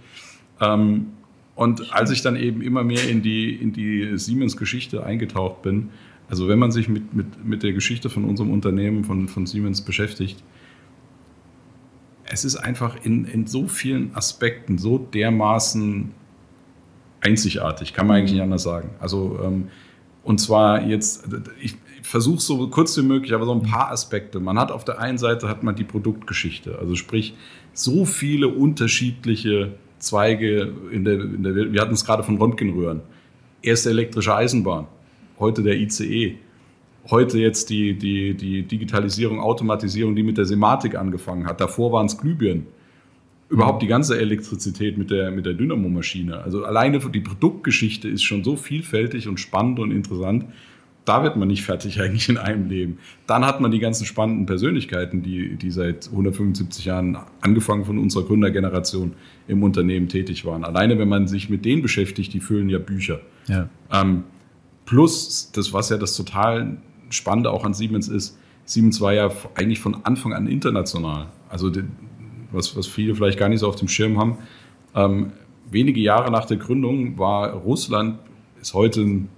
[0.60, 1.08] Ähm,
[1.54, 5.90] und als ich dann eben immer mehr in die, in die Siemens-Geschichte eingetaucht bin,
[6.28, 9.82] also wenn man sich mit, mit, mit der Geschichte von unserem Unternehmen, von, von Siemens
[9.82, 10.42] beschäftigt,
[12.32, 16.12] es ist einfach in, in so vielen Aspekten so dermaßen
[17.20, 18.90] einzigartig, kann man eigentlich nicht anders sagen.
[19.00, 19.68] Also, ähm,
[20.24, 21.28] und zwar jetzt,
[21.60, 24.40] ich, ich versuche so kurz wie möglich, aber so ein paar Aspekte.
[24.40, 27.34] Man hat auf der einen Seite hat man die Produktgeschichte, also sprich
[27.74, 31.54] so viele unterschiedliche Zweige in der, in der.
[31.54, 33.00] Wir hatten es gerade von Röntgenröhren.
[33.60, 34.86] Erste elektrische Eisenbahn,
[35.38, 36.38] heute der ICE
[37.10, 41.60] heute jetzt die, die, die Digitalisierung, Automatisierung, die mit der Sematik angefangen hat.
[41.60, 42.66] Davor waren es Glühbirnen.
[43.48, 46.38] Überhaupt die ganze Elektrizität mit der, mit der Dynamomaschine.
[46.38, 50.46] Also alleine die Produktgeschichte ist schon so vielfältig und spannend und interessant.
[51.04, 52.98] Da wird man nicht fertig eigentlich in einem Leben.
[53.26, 58.24] Dann hat man die ganzen spannenden Persönlichkeiten, die, die seit 175 Jahren, angefangen von unserer
[58.24, 59.12] Gründergeneration,
[59.48, 60.64] im Unternehmen tätig waren.
[60.64, 63.20] Alleine, wenn man sich mit denen beschäftigt, die füllen ja Bücher.
[63.48, 63.68] Ja.
[63.92, 64.22] Ähm,
[64.86, 66.78] plus, das was ja das total
[67.12, 71.26] Spannende auch an Siemens ist, Siemens war ja eigentlich von Anfang an international.
[71.48, 71.70] Also
[72.52, 74.38] was, was viele vielleicht gar nicht so auf dem Schirm haben.
[74.94, 75.32] Ähm,
[75.70, 78.18] wenige Jahre nach der Gründung war Russland,
[78.60, 79.28] ist heute ein,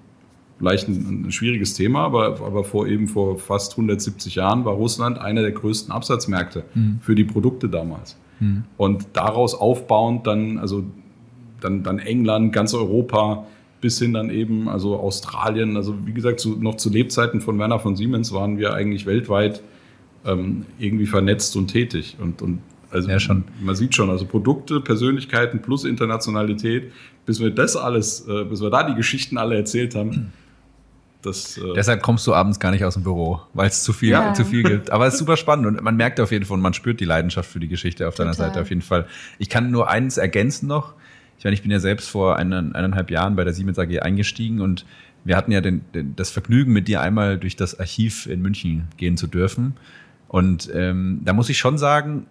[0.58, 5.18] vielleicht ein, ein schwieriges Thema, aber, aber vor eben vor fast 170 Jahren war Russland
[5.18, 6.98] einer der größten Absatzmärkte mhm.
[7.00, 8.16] für die Produkte damals.
[8.40, 8.64] Mhm.
[8.76, 10.84] Und daraus aufbauend dann, also
[11.60, 13.46] dann, dann England, ganz Europa,
[13.84, 17.78] bis hin dann eben, also Australien, also wie gesagt, zu, noch zu Lebzeiten von Werner
[17.78, 19.60] von Siemens waren wir eigentlich weltweit
[20.24, 22.16] ähm, irgendwie vernetzt und tätig.
[22.18, 23.44] Und, und also ja, schon.
[23.60, 26.92] man sieht schon, also Produkte, Persönlichkeiten plus Internationalität,
[27.26, 30.32] bis wir das alles, äh, bis wir da die Geschichten alle erzählt haben.
[31.20, 34.12] Das, äh Deshalb kommst du abends gar nicht aus dem Büro, weil es zu viel,
[34.12, 34.32] ja.
[34.32, 34.92] zu viel gibt.
[34.92, 37.50] Aber es ist super spannend und man merkt auf jeden Fall, man spürt die Leidenschaft
[37.50, 38.48] für die Geschichte auf deiner Total.
[38.48, 39.06] Seite auf jeden Fall.
[39.38, 40.94] Ich kann nur eins ergänzen noch.
[41.44, 44.86] Ich meine, ich bin ja selbst vor eineinhalb Jahren bei der Siemens AG eingestiegen und
[45.24, 48.88] wir hatten ja den, den, das Vergnügen, mit dir einmal durch das Archiv in München
[48.96, 49.74] gehen zu dürfen.
[50.28, 52.28] Und ähm, da muss ich schon sagen,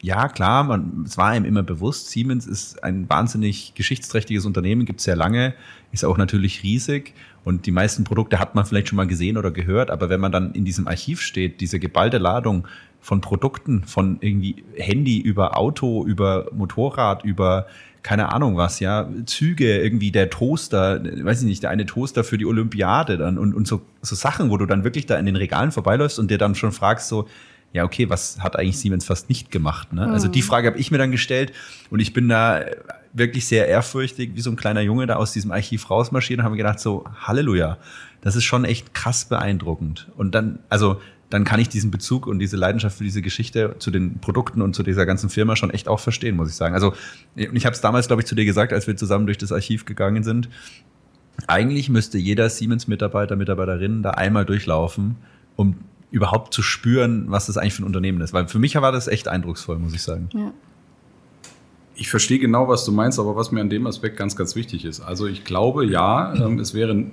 [0.00, 5.00] ja, klar, man, es war einem immer bewusst, Siemens ist ein wahnsinnig geschichtsträchtiges Unternehmen, gibt
[5.00, 5.54] es sehr lange,
[5.90, 9.50] ist auch natürlich riesig und die meisten Produkte hat man vielleicht schon mal gesehen oder
[9.50, 12.68] gehört, aber wenn man dann in diesem Archiv steht, diese geballte Ladung
[13.00, 17.66] von Produkten, von irgendwie Handy über Auto, über Motorrad, über
[18.06, 22.38] keine Ahnung was, ja, Züge, irgendwie der Toaster, weiß ich nicht, der eine Toaster für
[22.38, 25.34] die Olympiade dann und, und so, so Sachen, wo du dann wirklich da in den
[25.34, 27.26] Regalen vorbeiläufst und dir dann schon fragst so,
[27.72, 29.92] ja, okay, was hat eigentlich Siemens fast nicht gemacht?
[29.92, 30.06] Ne?
[30.06, 30.12] Mhm.
[30.12, 30.44] Also die mhm.
[30.44, 31.52] Frage habe ich mir dann gestellt
[31.90, 32.64] und ich bin da
[33.12, 36.56] wirklich sehr ehrfürchtig, wie so ein kleiner Junge da aus diesem Archiv rausmarschiert und habe
[36.56, 37.76] gedacht, so, Halleluja,
[38.20, 40.06] das ist schon echt krass beeindruckend.
[40.16, 43.90] Und dann, also dann kann ich diesen Bezug und diese Leidenschaft für diese Geschichte zu
[43.90, 46.74] den Produkten und zu dieser ganzen Firma schon echt auch verstehen, muss ich sagen.
[46.74, 46.94] Also
[47.34, 49.84] ich habe es damals, glaube ich, zu dir gesagt, als wir zusammen durch das Archiv
[49.84, 50.48] gegangen sind.
[51.48, 55.16] Eigentlich müsste jeder Siemens-Mitarbeiter, Mitarbeiterin da einmal durchlaufen,
[55.56, 55.76] um
[56.10, 58.32] überhaupt zu spüren, was das eigentlich für ein Unternehmen ist.
[58.32, 60.28] Weil für mich war das echt eindrucksvoll, muss ich sagen.
[60.32, 60.52] Ja.
[61.96, 64.84] Ich verstehe genau, was du meinst, aber was mir an dem Aspekt ganz, ganz wichtig
[64.84, 65.00] ist.
[65.00, 67.06] Also ich glaube, ja, ähm, es wäre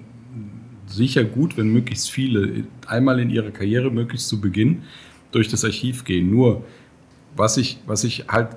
[0.93, 4.83] sicher gut, wenn möglichst viele einmal in ihrer Karriere, möglichst zu Beginn,
[5.31, 6.29] durch das Archiv gehen.
[6.29, 6.63] Nur,
[7.35, 8.49] was ich, was ich halt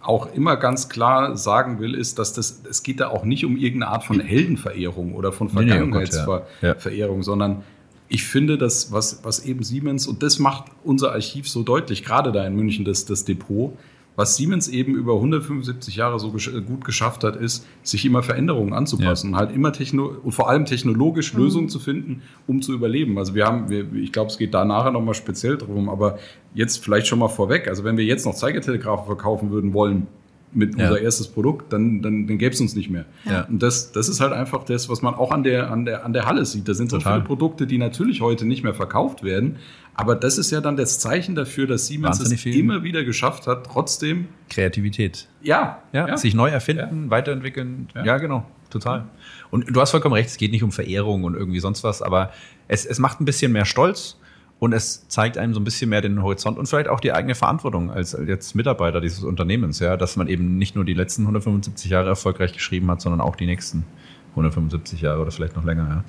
[0.00, 3.56] auch immer ganz klar sagen will, ist, dass das, es geht da auch nicht um
[3.56, 7.06] irgendeine Art von Heldenverehrung oder von Vergangenheitsverehrung, ja.
[7.06, 7.22] ja.
[7.22, 7.62] sondern
[8.08, 12.32] ich finde, dass was, was eben Siemens, und das macht unser Archiv so deutlich, gerade
[12.32, 13.76] da in München, das, das Depot,
[14.16, 18.72] was Siemens eben über 175 Jahre so gesch gut geschafft hat, ist, sich immer Veränderungen
[18.72, 19.32] anzupassen ja.
[19.32, 21.40] und halt immer techno und vor allem technologisch mhm.
[21.40, 23.18] Lösungen zu finden, um zu überleben.
[23.18, 26.18] Also wir haben, wir, ich glaube, es geht da nachher nochmal speziell drum, aber
[26.54, 27.68] jetzt vielleicht schon mal vorweg.
[27.68, 30.06] Also wenn wir jetzt noch Zeigertelegrafen verkaufen würden wollen,
[30.54, 30.88] mit ja.
[30.88, 33.04] unser erstes Produkt, dann, dann, dann gäbe es uns nicht mehr.
[33.24, 33.44] Ja.
[33.44, 36.12] Und das, das ist halt einfach das, was man auch an der, an der, an
[36.12, 36.68] der Halle sieht.
[36.68, 39.56] Da sind so viele Produkte, die natürlich heute nicht mehr verkauft werden.
[39.94, 43.46] Aber das ist ja dann das Zeichen dafür, dass Siemens Wahnsinnig es immer wieder geschafft
[43.46, 44.28] hat, trotzdem.
[44.50, 45.28] Kreativität.
[45.42, 45.82] Ja.
[45.92, 46.16] ja, ja.
[46.16, 47.88] Sich neu erfinden, weiterentwickeln.
[47.94, 48.18] Ja.
[48.18, 48.44] genau.
[48.70, 49.04] Total.
[49.52, 52.32] Und du hast vollkommen recht, es geht nicht um Verehrung und irgendwie sonst was, aber
[52.66, 54.18] es, es macht ein bisschen mehr Stolz
[54.58, 57.36] und es zeigt einem so ein bisschen mehr den Horizont und vielleicht auch die eigene
[57.36, 61.88] Verantwortung als jetzt Mitarbeiter dieses Unternehmens, ja, dass man eben nicht nur die letzten 175
[61.88, 63.84] Jahre erfolgreich geschrieben hat, sondern auch die nächsten
[64.30, 66.04] 175 Jahre oder vielleicht noch länger, ja.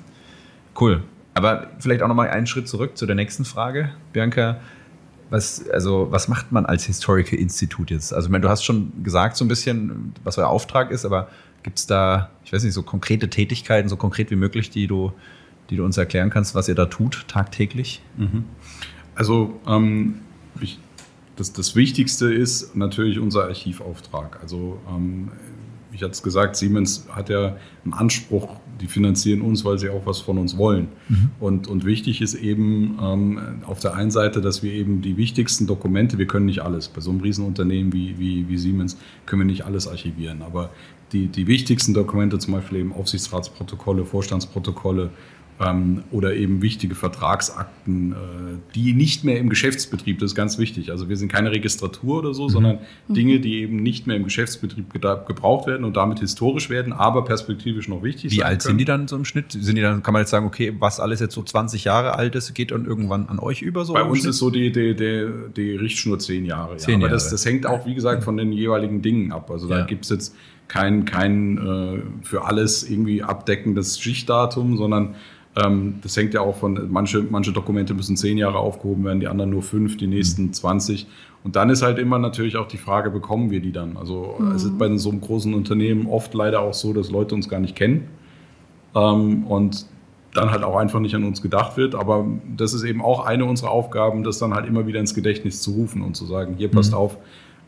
[0.80, 1.02] Cool.
[1.36, 4.58] Aber vielleicht auch nochmal einen Schritt zurück zu der nächsten Frage, Bianca.
[5.28, 8.14] Was, also, was macht man als Historical Institut jetzt?
[8.14, 11.28] Also, ich meine, du hast schon gesagt, so ein bisschen, was euer Auftrag ist, aber
[11.62, 15.12] gibt es da, ich weiß nicht, so konkrete Tätigkeiten, so konkret wie möglich, die du
[15.70, 18.02] die du uns erklären kannst, was ihr da tut tagtäglich?
[18.16, 18.44] Mhm.
[19.14, 20.20] Also ähm,
[20.60, 20.78] ich,
[21.36, 24.38] das, das Wichtigste ist natürlich unser Archivauftrag.
[24.42, 25.30] Also ähm,
[25.92, 30.04] ich hatte es gesagt, Siemens hat ja einen Anspruch, die finanzieren uns, weil sie auch
[30.04, 30.88] was von uns wollen.
[31.08, 31.30] Mhm.
[31.40, 35.66] Und, und wichtig ist eben ähm, auf der einen Seite, dass wir eben die wichtigsten
[35.66, 39.46] Dokumente, wir können nicht alles, bei so einem Riesenunternehmen wie, wie, wie Siemens können wir
[39.46, 40.70] nicht alles archivieren, aber
[41.12, 45.10] die, die wichtigsten Dokumente, zum Beispiel eben Aufsichtsratsprotokolle, Vorstandsprotokolle,
[45.58, 48.14] ähm, oder eben wichtige Vertragsakten, äh,
[48.74, 50.90] die nicht mehr im Geschäftsbetrieb, das ist ganz wichtig.
[50.90, 52.48] Also wir sind keine Registratur oder so, mhm.
[52.50, 53.14] sondern mhm.
[53.14, 57.88] Dinge, die eben nicht mehr im Geschäftsbetrieb gebraucht werden und damit historisch werden, aber perspektivisch
[57.88, 58.72] noch wichtig Wie alt können.
[58.72, 59.52] sind die dann so im Schnitt?
[59.52, 62.34] Sind die dann, kann man jetzt sagen, okay, was alles jetzt so 20 Jahre alt
[62.34, 63.94] ist, geht dann irgendwann an euch über so?
[63.94, 64.30] Bei uns Schnitt?
[64.30, 66.76] ist so die, die, die, die Richtschnur zehn Jahre.
[66.76, 67.06] Zehn ja.
[67.06, 69.50] Aber Das, das hängt auch, wie gesagt, von den jeweiligen Dingen ab.
[69.50, 69.84] Also da ja.
[69.86, 70.34] gibt es jetzt
[70.68, 75.14] kein, kein äh, für alles irgendwie abdeckendes Schichtdatum, sondern
[76.02, 79.50] das hängt ja auch von, manche, manche Dokumente müssen zehn Jahre aufgehoben werden, die anderen
[79.50, 80.52] nur fünf, die nächsten mhm.
[80.52, 81.06] 20.
[81.44, 83.96] Und dann ist halt immer natürlich auch die Frage, bekommen wir die dann?
[83.96, 84.52] Also mhm.
[84.52, 87.60] es ist bei so einem großen Unternehmen oft leider auch so, dass Leute uns gar
[87.60, 88.08] nicht kennen.
[88.94, 89.86] Ähm, und
[90.34, 91.94] dann halt auch einfach nicht an uns gedacht wird.
[91.94, 95.62] Aber das ist eben auch eine unserer Aufgaben, das dann halt immer wieder ins Gedächtnis
[95.62, 96.98] zu rufen und zu sagen, hier passt mhm.
[96.98, 97.18] auf,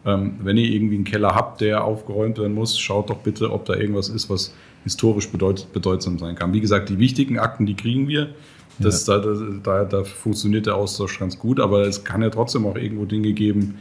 [0.07, 3.65] Ähm, wenn ihr irgendwie einen Keller habt, der aufgeräumt werden muss, schaut doch bitte, ob
[3.65, 6.53] da irgendwas ist, was historisch bedeut bedeutsam sein kann.
[6.53, 8.31] Wie gesagt, die wichtigen Akten, die kriegen wir.
[8.79, 9.19] Das, ja.
[9.19, 13.07] da, da, da funktioniert der Austausch ganz gut, aber es kann ja trotzdem auch irgendwo
[13.07, 13.79] Dinge geben,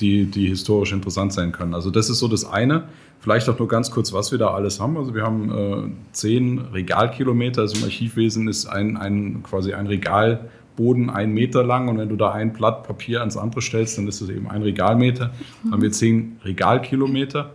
[0.00, 1.74] die, die historisch interessant sein können.
[1.74, 2.88] Also das ist so das eine.
[3.20, 4.96] Vielleicht auch nur ganz kurz, was wir da alles haben.
[4.96, 7.62] Also wir haben äh, zehn Regalkilometer.
[7.62, 12.16] Also im Archivwesen ist ein, ein quasi ein Regalboden ein Meter lang und wenn du
[12.16, 15.32] da ein Blatt Papier ans andere stellst, dann ist es eben ein Regalmeter.
[15.64, 17.50] Dann haben wir zehn Regalkilometer.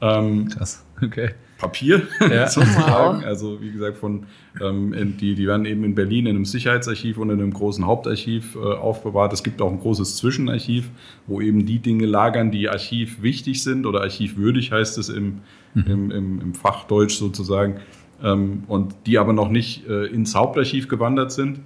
[0.00, 1.30] Ähm, Krass, okay.
[1.58, 2.48] Papier ja.
[2.48, 3.18] sozusagen.
[3.18, 3.24] Wow.
[3.24, 4.26] Also wie gesagt, von
[4.60, 8.54] ähm, die, die werden eben in Berlin in einem Sicherheitsarchiv und in einem großen Hauptarchiv
[8.54, 9.32] äh, aufbewahrt.
[9.32, 10.88] Es gibt auch ein großes Zwischenarchiv,
[11.26, 15.40] wo eben die Dinge lagern, die Archiv wichtig sind oder archivwürdig heißt es im,
[15.74, 15.84] mhm.
[15.86, 17.80] im, im, im Fachdeutsch sozusagen.
[18.22, 21.60] Ähm, und die aber noch nicht äh, ins Hauptarchiv gewandert sind.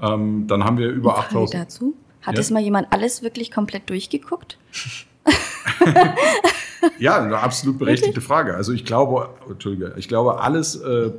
[0.00, 1.62] Ähm, dann haben wir über 8000.
[1.62, 1.94] dazu?
[2.22, 2.40] Hat ja?
[2.40, 4.58] es mal jemand alles wirklich komplett durchgeguckt?
[6.98, 8.54] Ja, eine absolut berechtigte Frage.
[8.54, 11.12] Also ich glaube, Entschuldige, ich glaube, alles äh,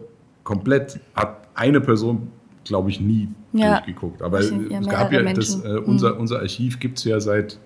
[0.44, 2.32] komplett hat eine Person,
[2.64, 3.78] glaube ich, nie ja.
[3.78, 4.22] durchgeguckt.
[4.22, 4.52] Aber es
[4.88, 6.22] gab ja, das, äh, unser, mhm.
[6.22, 7.60] unser Archiv gibt es ja seit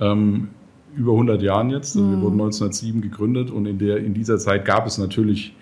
[0.00, 0.48] ähm,
[0.94, 1.96] über 100 Jahren jetzt.
[1.96, 2.12] Also mhm.
[2.12, 5.54] Wir wurden 1907 gegründet und in, der, in dieser Zeit gab es natürlich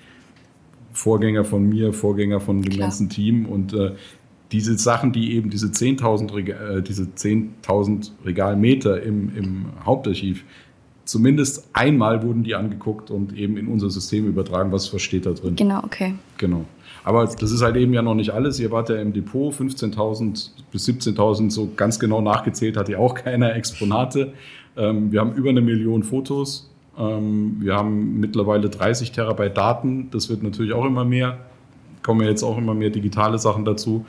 [0.92, 2.88] Vorgänger von mir, Vorgänger von dem Klar.
[2.88, 3.92] ganzen Team und äh,
[4.52, 7.54] diese Sachen, die eben diese 10.000 Regal, äh, 10
[8.24, 10.44] Regalmeter im, im Hauptarchiv,
[11.04, 15.56] zumindest einmal wurden die angeguckt und eben in unser System übertragen, was versteht da drin.
[15.56, 16.14] Genau, okay.
[16.38, 16.64] Genau.
[17.02, 18.60] Aber das ist halt eben ja noch nicht alles.
[18.60, 23.14] Ihr wart ja im Depot, 15.000 bis 17.000, so ganz genau nachgezählt hat ihr auch
[23.14, 24.32] keine Exponate.
[24.76, 26.70] Ähm, wir haben über eine Million Fotos.
[26.98, 30.10] Ähm, wir haben mittlerweile 30 Terabyte Daten.
[30.10, 31.38] Das wird natürlich auch immer mehr.
[32.02, 34.04] Kommen jetzt auch immer mehr digitale Sachen dazu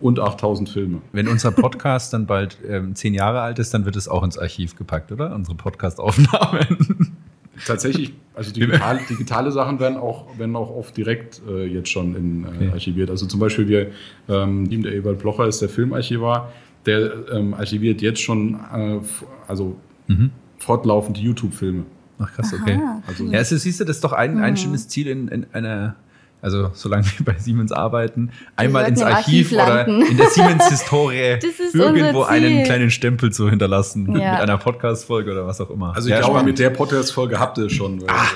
[0.00, 1.00] und 8000 Filme.
[1.12, 4.38] Wenn unser Podcast dann bald ähm, zehn Jahre alt ist, dann wird es auch ins
[4.38, 5.34] Archiv gepackt, oder?
[5.34, 7.16] Unsere Podcast-Aufnahmen.
[7.64, 12.44] Tatsächlich, also digital, digitale Sachen werden auch, werden auch oft direkt äh, jetzt schon in,
[12.44, 12.70] äh, okay.
[12.72, 13.10] archiviert.
[13.10, 13.90] Also zum Beispiel wir,
[14.28, 16.52] ähm, der Ewald Blocher ist der Filmarchivar,
[16.84, 19.00] der ähm, archiviert jetzt schon äh,
[19.48, 20.30] also mhm.
[20.58, 21.84] fortlaufend YouTube-Filme.
[22.18, 22.78] Ach krass, okay.
[22.82, 24.56] Aha, also, ja, also siehst du, das ist doch ein, ein mhm.
[24.56, 25.96] schönes Ziel in, in einer
[26.42, 31.38] also solange wir bei Siemens arbeiten, einmal ins Archiv, Archiv oder in der Siemens-Historie
[31.72, 34.32] irgendwo einen kleinen Stempel zu hinterlassen ja.
[34.32, 35.94] mit einer Podcast-Folge oder was auch immer.
[35.96, 36.48] Also ich ja, glaube, spannend.
[36.50, 38.00] mit der Podcast-Folge habt ihr es schon.
[38.02, 38.26] Weil, ah.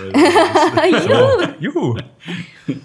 [0.75, 1.97] weil Juhu.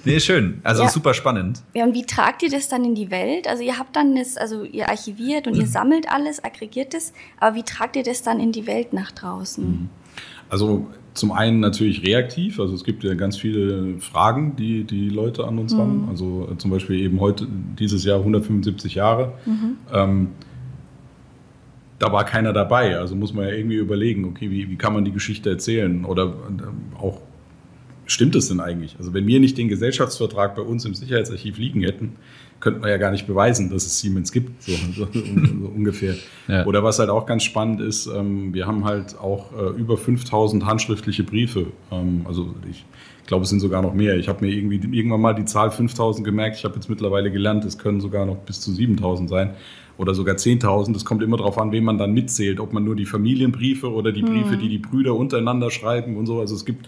[0.04, 0.60] Nee, schön.
[0.64, 0.90] Also ja.
[0.90, 1.62] super spannend.
[1.74, 3.48] Ja, und wie tragt ihr das dann in die Welt?
[3.48, 7.56] Also ihr habt dann das, also ihr archiviert und ihr sammelt alles, aggregiert es, aber
[7.56, 9.66] wie tragt ihr das dann in die Welt nach draußen?
[9.66, 9.90] Mhm.
[10.50, 15.48] Also zum einen natürlich reaktiv, also es gibt ja ganz viele Fragen, die die Leute
[15.48, 15.80] an uns mhm.
[15.80, 16.08] haben.
[16.10, 17.48] Also zum Beispiel eben heute,
[17.80, 19.34] dieses Jahr 175 Jahre.
[19.46, 19.78] Mhm.
[19.92, 20.28] Ähm,
[22.00, 25.06] da war keiner dabei, also muss man ja irgendwie überlegen, okay, wie, wie kann man
[25.06, 26.04] die Geschichte erzählen?
[26.04, 27.22] Oder äh, auch,
[28.06, 28.96] stimmt es denn eigentlich?
[28.98, 32.14] Also wenn wir nicht den Gesellschaftsvertrag bei uns im Sicherheitsarchiv liegen hätten,
[32.60, 35.20] könnte man ja gar nicht beweisen, dass es Siemens gibt, so, so, so
[35.76, 36.16] ungefähr.
[36.48, 36.66] Ja.
[36.66, 40.66] Oder was halt auch ganz spannend ist, ähm, wir haben halt auch äh, über 5000
[40.66, 41.68] handschriftliche Briefe.
[41.92, 42.86] Ähm, also ich
[43.28, 44.18] glaube, es sind sogar noch mehr.
[44.18, 46.58] Ich habe mir irgendwie irgendwann mal die Zahl 5000 gemerkt.
[46.58, 49.56] Ich habe jetzt mittlerweile gelernt, es können sogar noch bis zu 7000 sein
[49.98, 50.94] oder sogar 10.000.
[50.94, 54.12] Das kommt immer darauf an, wen man dann mitzählt, ob man nur die Familienbriefe oder
[54.12, 54.60] die Briefe, mhm.
[54.60, 56.40] die die Brüder untereinander schreiben und so.
[56.40, 56.88] Also es gibt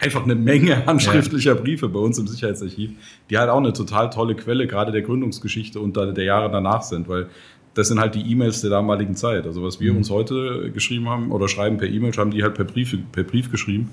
[0.00, 2.92] einfach eine Menge handschriftlicher Briefe bei uns im Sicherheitsarchiv,
[3.28, 7.08] die halt auch eine total tolle Quelle gerade der Gründungsgeschichte und der Jahre danach sind,
[7.08, 7.28] weil
[7.74, 9.46] das sind halt die E-Mails der damaligen Zeit.
[9.46, 9.98] Also was wir mhm.
[9.98, 13.50] uns heute geschrieben haben oder schreiben per E-Mail, haben die halt per Brief, per Brief
[13.50, 13.90] geschrieben.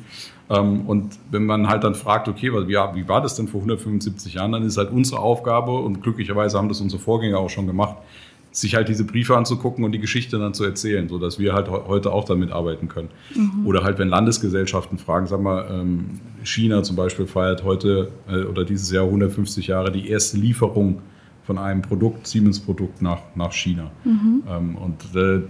[0.50, 4.34] Ähm, und wenn man halt dann fragt, okay, wie, wie war das denn vor 175
[4.34, 7.98] Jahren, dann ist halt unsere Aufgabe und glücklicherweise haben das unsere Vorgänger auch schon gemacht,
[8.52, 12.12] sich halt diese Briefe anzugucken und die Geschichte dann zu erzählen, sodass wir halt heute
[12.12, 13.10] auch damit arbeiten können.
[13.36, 13.66] Mhm.
[13.66, 18.66] Oder halt, wenn Landesgesellschaften fragen, sag mal, ähm, China zum Beispiel feiert heute äh, oder
[18.66, 21.02] dieses Jahr 150 Jahre die erste Lieferung
[21.44, 23.92] von einem Produkt, Siemens-Produkt nach, nach China.
[24.04, 24.44] Mhm.
[24.50, 25.42] Ähm, und äh,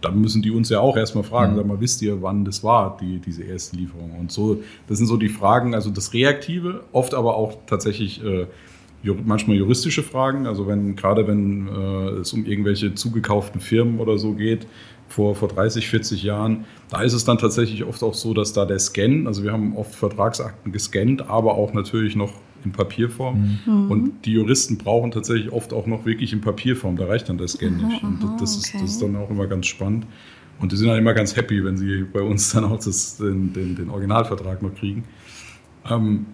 [0.00, 1.56] dann müssen die uns ja auch erstmal fragen, mhm.
[1.56, 4.18] sag mal, wisst ihr, wann das war, die, diese erste Lieferung?
[4.18, 8.46] Und so, das sind so die Fragen, also das Reaktive, oft aber auch tatsächlich äh,
[9.02, 14.32] manchmal juristische Fragen, also wenn gerade wenn äh, es um irgendwelche zugekauften Firmen oder so
[14.34, 14.66] geht,
[15.08, 18.64] vor, vor 30, 40 Jahren, da ist es dann tatsächlich oft auch so, dass da
[18.64, 22.32] der Scan, also wir haben oft Vertragsakten gescannt, aber auch natürlich noch
[22.64, 23.58] in Papierform.
[23.66, 23.90] Mhm.
[23.90, 27.48] Und die Juristen brauchen tatsächlich oft auch noch wirklich in Papierform, da reicht dann der
[27.48, 28.02] Scan nicht.
[28.02, 30.06] Und das, ist, das ist dann auch immer ganz spannend.
[30.60, 33.52] Und die sind dann immer ganz happy, wenn sie bei uns dann auch das, den,
[33.52, 35.04] den, den Originalvertrag noch kriegen.
[35.90, 36.26] Ähm.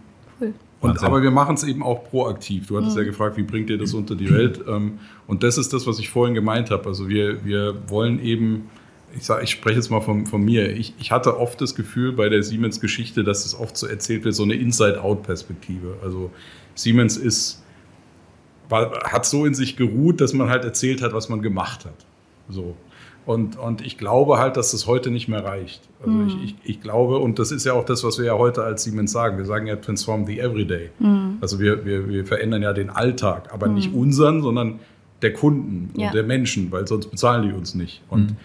[0.90, 2.66] Und, aber wir machen es eben auch proaktiv.
[2.66, 3.03] Du hattest mhm.
[3.03, 4.61] ja gefragt, wie bringt ihr das unter die Welt?
[4.66, 6.87] Ähm, und das ist das, was ich vorhin gemeint habe.
[6.87, 8.68] Also wir, wir wollen eben
[9.16, 10.70] ich, sag, ich spreche jetzt mal von, von mir.
[10.77, 14.35] Ich, ich hatte oft das Gefühl bei der Siemens-Geschichte, dass es oft so erzählt wird,
[14.35, 15.96] so eine Inside-Out-Perspektive.
[16.03, 16.31] Also
[16.75, 17.62] Siemens ist,
[18.68, 22.07] war, hat so in sich geruht, dass man halt erzählt hat, was man gemacht hat.
[22.49, 22.77] So.
[23.27, 25.83] Und, und ich glaube halt, dass das heute nicht mehr reicht.
[26.01, 26.29] Also mhm.
[26.29, 28.85] ich, ich, ich, glaube, und das ist ja auch das, was wir ja heute als
[28.85, 29.37] Siemens sagen.
[29.37, 30.91] Wir sagen ja Transform the Everyday.
[31.01, 31.39] Mhm.
[31.41, 33.75] Also wir, wir, wir verändern ja den Alltag, aber mhm.
[33.75, 34.79] nicht unseren, sondern
[35.23, 36.07] der Kunden ja.
[36.07, 38.01] und der Menschen, weil sonst bezahlen die uns nicht.
[38.09, 38.37] Und mhm.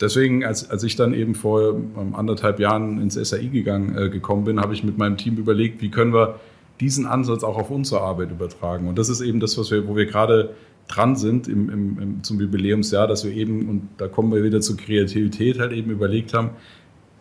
[0.00, 4.44] deswegen, als, als ich dann eben vor um, anderthalb Jahren ins SAI gegangen, äh, gekommen
[4.44, 6.38] bin, habe ich mit meinem Team überlegt, wie können wir
[6.78, 8.88] diesen Ansatz auch auf unsere Arbeit übertragen.
[8.88, 10.54] Und das ist eben das, was wir, wo wir gerade
[10.88, 14.60] dran sind im, im, im, zum Jubiläumsjahr, dass wir eben, und da kommen wir wieder
[14.60, 16.50] zur Kreativität, halt eben überlegt haben,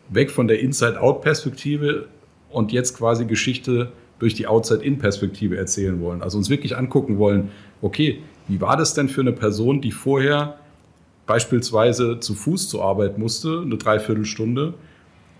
[0.09, 2.07] weg von der Inside-Out-Perspektive
[2.49, 6.21] und jetzt quasi Geschichte durch die Outside-In-Perspektive erzählen wollen.
[6.21, 7.49] Also uns wirklich angucken wollen,
[7.81, 10.57] okay, wie war das denn für eine Person, die vorher
[11.25, 14.73] beispielsweise zu Fuß zur Arbeit musste, eine Dreiviertelstunde,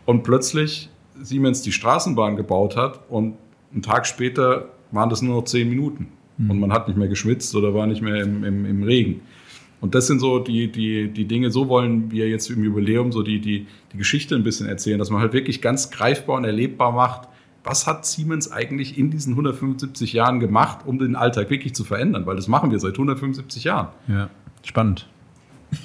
[0.06, 0.90] und plötzlich
[1.22, 3.36] Siemens die Straßenbahn gebaut hat und
[3.72, 6.08] einen Tag später waren das nur noch zehn Minuten
[6.50, 9.22] und man hat nicht mehr geschwitzt oder war nicht mehr im, im, im Regen.
[9.82, 13.24] Und das sind so die, die, die Dinge, so wollen wir jetzt im Jubiläum so
[13.24, 16.92] die, die, die Geschichte ein bisschen erzählen, dass man halt wirklich ganz greifbar und erlebbar
[16.92, 17.28] macht,
[17.64, 22.26] was hat Siemens eigentlich in diesen 175 Jahren gemacht, um den Alltag wirklich zu verändern?
[22.26, 23.90] Weil das machen wir seit 175 Jahren.
[24.08, 24.30] Ja,
[24.64, 25.08] spannend.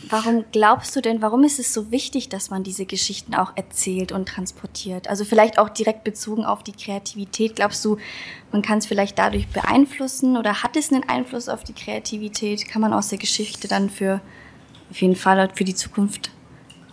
[0.08, 4.12] Warum glaubst du denn, warum ist es so wichtig, dass man diese Geschichten auch erzählt
[4.12, 5.08] und transportiert?
[5.08, 7.56] Also vielleicht auch direkt bezogen auf die Kreativität.
[7.56, 7.98] Glaubst du,
[8.52, 12.68] man kann es vielleicht dadurch beeinflussen oder hat es einen Einfluss auf die Kreativität?
[12.68, 14.20] Kann man aus der Geschichte dann für
[14.90, 16.30] auf jeden Fall für die Zukunft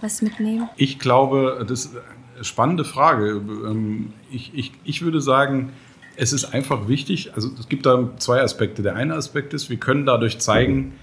[0.01, 0.69] was mitnehmen?
[0.75, 1.95] Ich glaube, das ist
[2.35, 3.41] eine spannende Frage.
[3.65, 5.73] Ähm, ich, ich, ich würde sagen,
[6.15, 8.83] es ist einfach wichtig, also es gibt da zwei Aspekte.
[8.83, 10.93] Der eine Aspekt ist, wir können dadurch zeigen,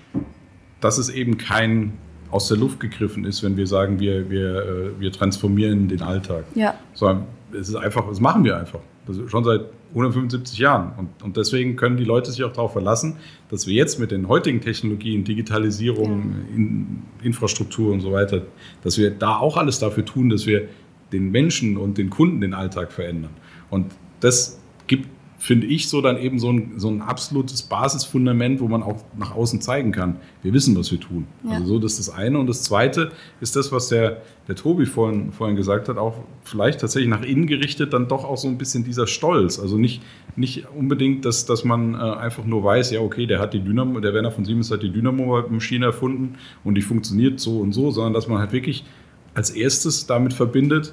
[0.80, 1.92] dass es eben kein
[2.30, 6.44] aus der Luft gegriffen ist, wenn wir sagen, wir, wir, äh, wir transformieren den Alltag.
[6.54, 6.74] Ja.
[6.94, 8.80] Sondern es ist einfach, das machen wir einfach.
[9.28, 10.92] schon seit 175 Jahren.
[10.96, 13.16] Und, und deswegen können die Leute sich auch darauf verlassen,
[13.50, 16.56] dass wir jetzt mit den heutigen Technologien, Digitalisierung, ja.
[16.56, 18.42] in, Infrastruktur und so weiter,
[18.82, 20.68] dass wir da auch alles dafür tun, dass wir
[21.12, 23.32] den Menschen und den Kunden den Alltag verändern.
[23.68, 23.86] Und
[24.20, 25.08] das gibt
[25.40, 29.34] finde ich, so dann eben so ein, so ein absolutes Basisfundament, wo man auch nach
[29.34, 31.26] außen zeigen kann, wir wissen, was wir tun.
[31.44, 31.52] Ja.
[31.52, 32.38] Also so, das ist das eine.
[32.38, 36.80] Und das zweite ist das, was der, der Tobi vorhin, vorhin gesagt hat, auch vielleicht
[36.80, 39.58] tatsächlich nach innen gerichtet, dann doch auch so ein bisschen dieser Stolz.
[39.58, 40.02] Also nicht,
[40.36, 43.98] nicht unbedingt, dass, dass man äh, einfach nur weiß, ja, okay, der hat die Dynamo,
[44.00, 48.12] der Werner von Siemens hat die Dynamo-Maschine erfunden und die funktioniert so und so, sondern
[48.12, 48.84] dass man halt wirklich
[49.32, 50.92] als erstes damit verbindet,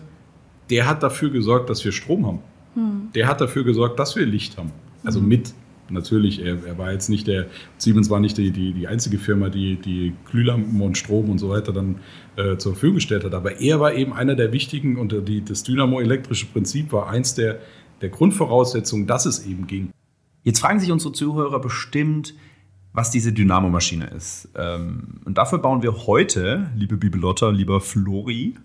[0.69, 2.39] der hat dafür gesorgt, dass wir Strom haben.
[2.77, 3.09] Hm.
[3.15, 4.71] Der hat dafür gesorgt, dass wir Licht haben.
[5.03, 5.27] Also hm.
[5.27, 5.53] mit.
[5.89, 7.45] Natürlich, er, er, war jetzt nicht der,
[7.77, 11.47] Siemens war nicht die, die, die einzige Firma, die die Glühlampen und Strom und so
[11.49, 11.99] weiter dann
[12.35, 13.33] äh, zur Verfügung gestellt hat.
[13.33, 17.59] Aber er war eben einer der wichtigen und die, das dynamo-elektrische Prinzip war eins der,
[18.01, 19.91] der Grundvoraussetzungen, dass es eben ging.
[20.43, 22.33] Jetzt fragen sich unsere Zuhörer bestimmt,
[22.91, 24.49] was diese Dynamomaschine ist.
[24.55, 28.55] Ähm, und dafür bauen wir heute, liebe Bibelotta, lieber Flori,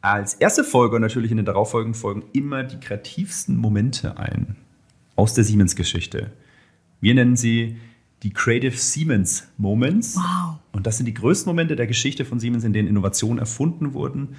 [0.00, 4.56] als erste Folge und natürlich in den darauffolgenden Folgen immer die kreativsten Momente ein
[5.16, 6.30] aus der Siemens-Geschichte.
[7.00, 7.76] Wir nennen sie
[8.22, 10.16] die Creative Siemens Moments.
[10.16, 10.58] Wow.
[10.72, 14.36] Und das sind die größten Momente der Geschichte von Siemens, in denen Innovationen erfunden wurden,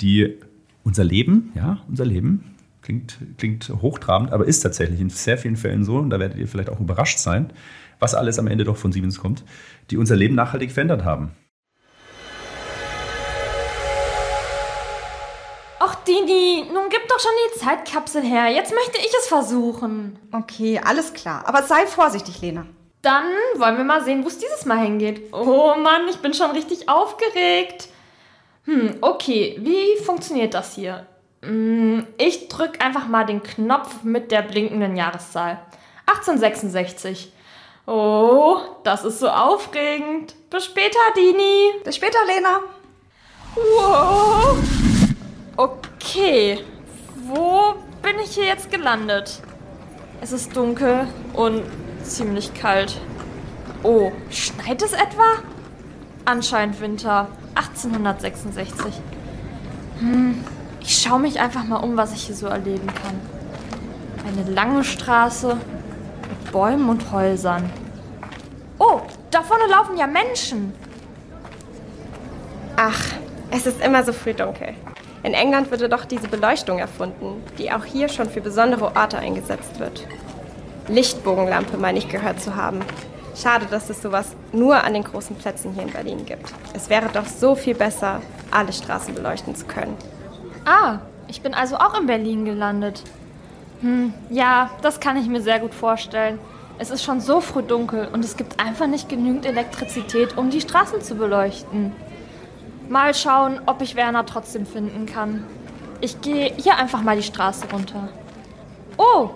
[0.00, 0.36] die
[0.84, 5.84] unser Leben, ja, unser Leben, klingt, klingt hochtrabend, aber ist tatsächlich in sehr vielen Fällen
[5.84, 7.52] so, und da werdet ihr vielleicht auch überrascht sein,
[7.98, 9.44] was alles am Ende doch von Siemens kommt,
[9.90, 11.32] die unser Leben nachhaltig verändert haben.
[16.08, 18.48] Dini, nun gib doch schon die Zeitkapsel her.
[18.48, 20.18] Jetzt möchte ich es versuchen.
[20.32, 21.42] Okay, alles klar.
[21.46, 22.64] Aber sei vorsichtig, Lena.
[23.02, 25.32] Dann wollen wir mal sehen, wo es dieses Mal hingeht.
[25.34, 27.88] Oh Mann, ich bin schon richtig aufgeregt.
[28.64, 31.06] Hm, okay, wie funktioniert das hier?
[31.42, 35.60] Hm, ich drück einfach mal den Knopf mit der blinkenden Jahreszahl.
[36.06, 37.32] 1866.
[37.86, 40.34] Oh, das ist so aufregend.
[40.50, 41.82] Bis später, Dini.
[41.84, 42.60] Bis später, Lena.
[43.54, 44.56] Wow.
[45.58, 46.64] Okay,
[47.26, 49.42] wo bin ich hier jetzt gelandet?
[50.20, 51.64] Es ist dunkel und
[52.04, 53.00] ziemlich kalt.
[53.82, 55.24] Oh, schneit es etwa?
[56.24, 59.00] Anscheinend Winter 1866.
[59.98, 60.44] Hm,
[60.80, 63.18] ich schaue mich einfach mal um, was ich hier so erleben kann.
[64.28, 67.68] Eine lange Straße mit Bäumen und Häusern.
[68.78, 69.00] Oh,
[69.32, 70.72] da vorne laufen ja Menschen.
[72.76, 73.06] Ach,
[73.50, 74.76] es ist immer so früh dunkel.
[75.28, 79.78] In England wurde doch diese Beleuchtung erfunden, die auch hier schon für besondere Orte eingesetzt
[79.78, 80.06] wird.
[80.88, 82.80] Lichtbogenlampe, meine ich gehört zu haben.
[83.36, 86.50] Schade, dass es sowas nur an den großen Plätzen hier in Berlin gibt.
[86.72, 89.94] Es wäre doch so viel besser, alle Straßen beleuchten zu können.
[90.64, 93.02] Ah, ich bin also auch in Berlin gelandet.
[93.82, 96.38] Hm, ja, das kann ich mir sehr gut vorstellen.
[96.78, 100.62] Es ist schon so früh dunkel und es gibt einfach nicht genügend Elektrizität, um die
[100.62, 101.92] Straßen zu beleuchten.
[102.88, 105.44] Mal schauen, ob ich Werner trotzdem finden kann.
[106.00, 108.08] Ich gehe hier einfach mal die Straße runter.
[108.96, 109.28] Oh,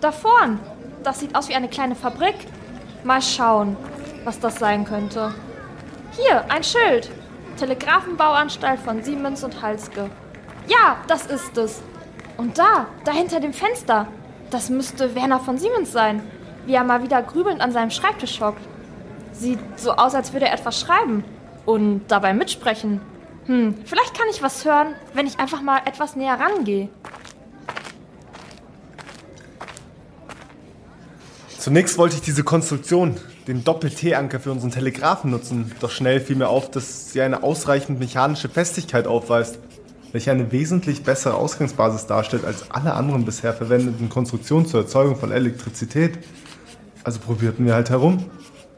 [0.00, 0.60] da vorn.
[1.02, 2.36] Das sieht aus wie eine kleine Fabrik.
[3.02, 3.76] Mal schauen,
[4.22, 5.34] was das sein könnte.
[6.12, 7.10] Hier, ein Schild.
[7.56, 10.08] Telegrafenbauanstalt von Siemens und Halske.
[10.68, 11.82] Ja, das ist es.
[12.36, 14.06] Und da, da hinter dem Fenster,
[14.50, 16.22] das müsste Werner von Siemens sein,
[16.64, 18.62] wie er mal wieder grübelnd an seinem Schreibtisch hockt.
[19.32, 21.24] Sieht so aus, als würde er etwas schreiben
[21.66, 23.00] und dabei mitsprechen.
[23.46, 26.88] Hm, vielleicht kann ich was hören, wenn ich einfach mal etwas näher rangehe.
[31.58, 36.48] Zunächst wollte ich diese Konstruktion, den Doppel-T-Anker für unseren Telegraphen nutzen, doch schnell fiel mir
[36.48, 39.58] auf, dass sie eine ausreichend mechanische Festigkeit aufweist,
[40.12, 45.32] welche eine wesentlich bessere Ausgangsbasis darstellt als alle anderen bisher verwendeten Konstruktionen zur Erzeugung von
[45.32, 46.18] Elektrizität.
[47.04, 48.24] Also probierten wir halt herum.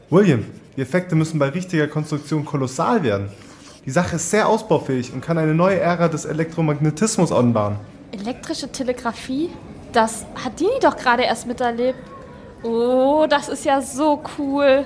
[0.09, 3.29] William, die Effekte müssen bei richtiger Konstruktion kolossal werden.
[3.85, 7.77] Die Sache ist sehr ausbaufähig und kann eine neue Ära des Elektromagnetismus anbahnen.
[8.11, 9.49] Elektrische Telegrafie?
[9.91, 11.99] Das hat Dini doch gerade erst miterlebt.
[12.63, 14.85] Oh, das ist ja so cool.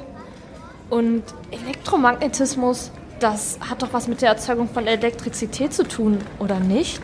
[0.90, 7.02] Und Elektromagnetismus, das hat doch was mit der Erzeugung von Elektrizität zu tun, oder nicht?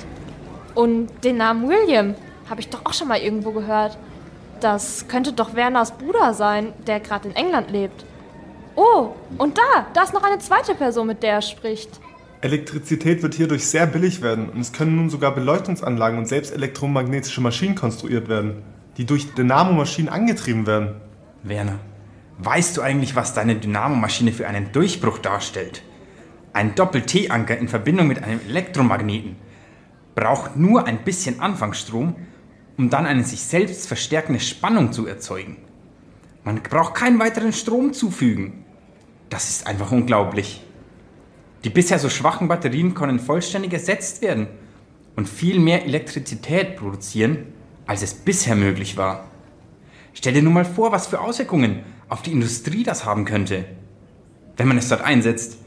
[0.74, 2.16] Und den Namen William
[2.50, 3.98] habe ich doch auch schon mal irgendwo gehört.
[4.60, 8.06] Das könnte doch Werners Bruder sein, der gerade in England lebt.
[8.76, 12.00] Oh, und da, da ist noch eine zweite Person, mit der er spricht.
[12.42, 17.40] Elektrizität wird hierdurch sehr billig werden und es können nun sogar Beleuchtungsanlagen und selbst elektromagnetische
[17.40, 18.64] Maschinen konstruiert werden,
[18.98, 20.96] die durch Dynamo-Maschinen angetrieben werden.
[21.44, 21.80] Werner,
[22.40, 25.84] weißt du eigentlich, was deine Dynamomaschine für einen Durchbruch darstellt?
[26.52, 29.38] Ein Doppel-T-Anker in Verbindung mit einem Elektromagneten
[30.14, 32.16] braucht nur ein bisschen Anfangsstrom,
[32.78, 35.58] um dann eine sich selbst verstärkende Spannung zu erzeugen.
[36.44, 38.66] Man braucht keinen weiteren Strom zufügen.
[39.30, 40.62] Das ist einfach unglaublich.
[41.64, 44.48] Die bisher so schwachen Batterien können vollständig ersetzt werden
[45.16, 47.54] und viel mehr Elektrizität produzieren,
[47.86, 49.26] als es bisher möglich war.
[50.14, 53.66] Stell dir nur mal vor, was für Auswirkungen auf die Industrie das haben könnte,
[54.58, 55.58] wenn man es dort einsetzt.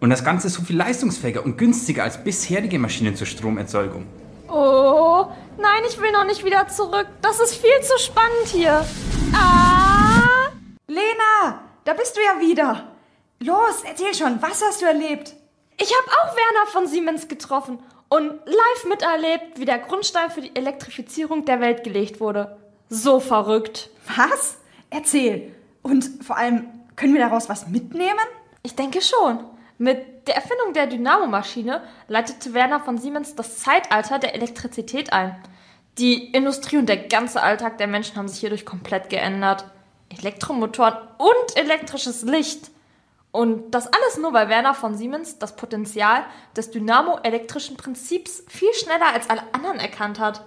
[0.00, 4.06] Und das Ganze so viel leistungsfähiger und günstiger als bisherige Maschinen zur Stromerzeugung.
[4.48, 5.26] Oh,
[5.58, 7.06] nein, ich will noch nicht wieder zurück.
[7.22, 8.84] Das ist viel zu spannend hier.
[9.32, 9.83] Ah!
[10.86, 12.88] Lena, da bist du ja wieder.
[13.40, 15.34] Los, erzähl schon, was hast du erlebt?
[15.78, 17.78] Ich habe auch Werner von Siemens getroffen
[18.08, 22.58] und live miterlebt, wie der Grundstein für die Elektrifizierung der Welt gelegt wurde.
[22.90, 23.90] So verrückt.
[24.16, 24.58] Was?
[24.90, 25.54] Erzähl.
[25.82, 28.26] Und vor allem, können wir daraus was mitnehmen?
[28.62, 29.40] Ich denke schon.
[29.78, 35.34] Mit der Erfindung der Dynamomaschine leitete Werner von Siemens das Zeitalter der Elektrizität ein.
[35.98, 39.64] Die Industrie und der ganze Alltag der Menschen haben sich hierdurch komplett geändert.
[40.08, 42.70] Elektromotoren und elektrisches Licht.
[43.32, 46.24] Und das alles nur, weil Werner von Siemens das Potenzial
[46.56, 50.44] des dynamoelektrischen Prinzips viel schneller als alle anderen erkannt hat.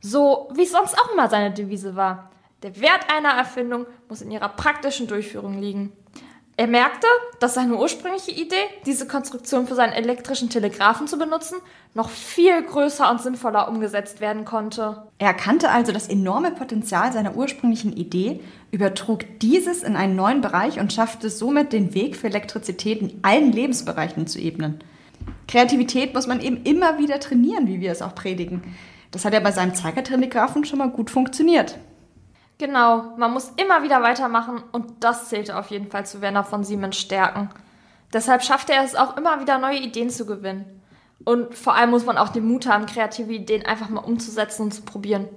[0.00, 2.30] So wie es sonst auch immer seine Devise war.
[2.62, 5.92] Der Wert einer Erfindung muss in ihrer praktischen Durchführung liegen.
[6.58, 7.06] Er merkte,
[7.38, 11.58] dass seine ursprüngliche Idee, diese Konstruktion für seinen elektrischen Telegraphen zu benutzen,
[11.94, 15.04] noch viel größer und sinnvoller umgesetzt werden konnte.
[15.18, 18.40] Er erkannte also das enorme Potenzial seiner ursprünglichen Idee,
[18.72, 23.52] übertrug dieses in einen neuen Bereich und schaffte somit den Weg für Elektrizität in allen
[23.52, 24.82] Lebensbereichen zu ebnen.
[25.46, 28.74] Kreativität muss man eben immer wieder trainieren, wie wir es auch predigen.
[29.12, 31.78] Das hat ja bei seinem Zeigertelegraphen schon mal gut funktioniert.
[32.58, 36.64] Genau, man muss immer wieder weitermachen und das zählte auf jeden Fall zu Werner von
[36.64, 37.50] Siemens Stärken.
[38.12, 40.82] Deshalb schaffte er es auch immer wieder neue Ideen zu gewinnen.
[41.24, 44.74] Und vor allem muss man auch den Mut haben, kreative Ideen einfach mal umzusetzen und
[44.74, 45.28] zu probieren.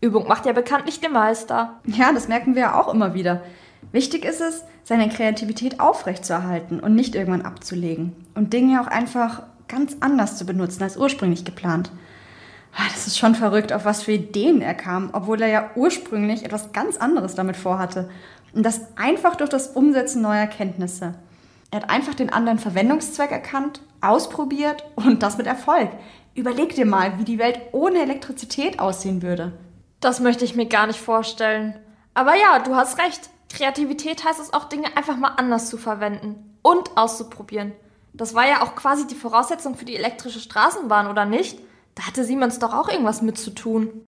[0.00, 1.80] Übung macht ja bekanntlich den Meister.
[1.84, 3.42] Ja, das merken wir ja auch immer wieder.
[3.92, 8.14] Wichtig ist es, seine Kreativität aufrechtzuerhalten und nicht irgendwann abzulegen.
[8.34, 11.90] Und Dinge auch einfach ganz anders zu benutzen als ursprünglich geplant.
[12.74, 16.44] Ah, das ist schon verrückt, auf was für Ideen er kam, obwohl er ja ursprünglich
[16.44, 18.08] etwas ganz anderes damit vorhatte.
[18.52, 21.14] Und das einfach durch das Umsetzen neuer Kenntnisse.
[21.70, 25.90] Er hat einfach den anderen Verwendungszweck erkannt, ausprobiert und das mit Erfolg.
[26.34, 29.52] Überleg dir mal, wie die Welt ohne Elektrizität aussehen würde.
[30.00, 31.74] Das möchte ich mir gar nicht vorstellen.
[32.14, 33.28] Aber ja, du hast recht.
[33.50, 37.72] Kreativität heißt es auch, Dinge einfach mal anders zu verwenden und auszuprobieren.
[38.12, 41.58] Das war ja auch quasi die Voraussetzung für die elektrische Straßenbahn, oder nicht?
[41.98, 44.06] Da hatte Simons doch auch irgendwas mit zu tun.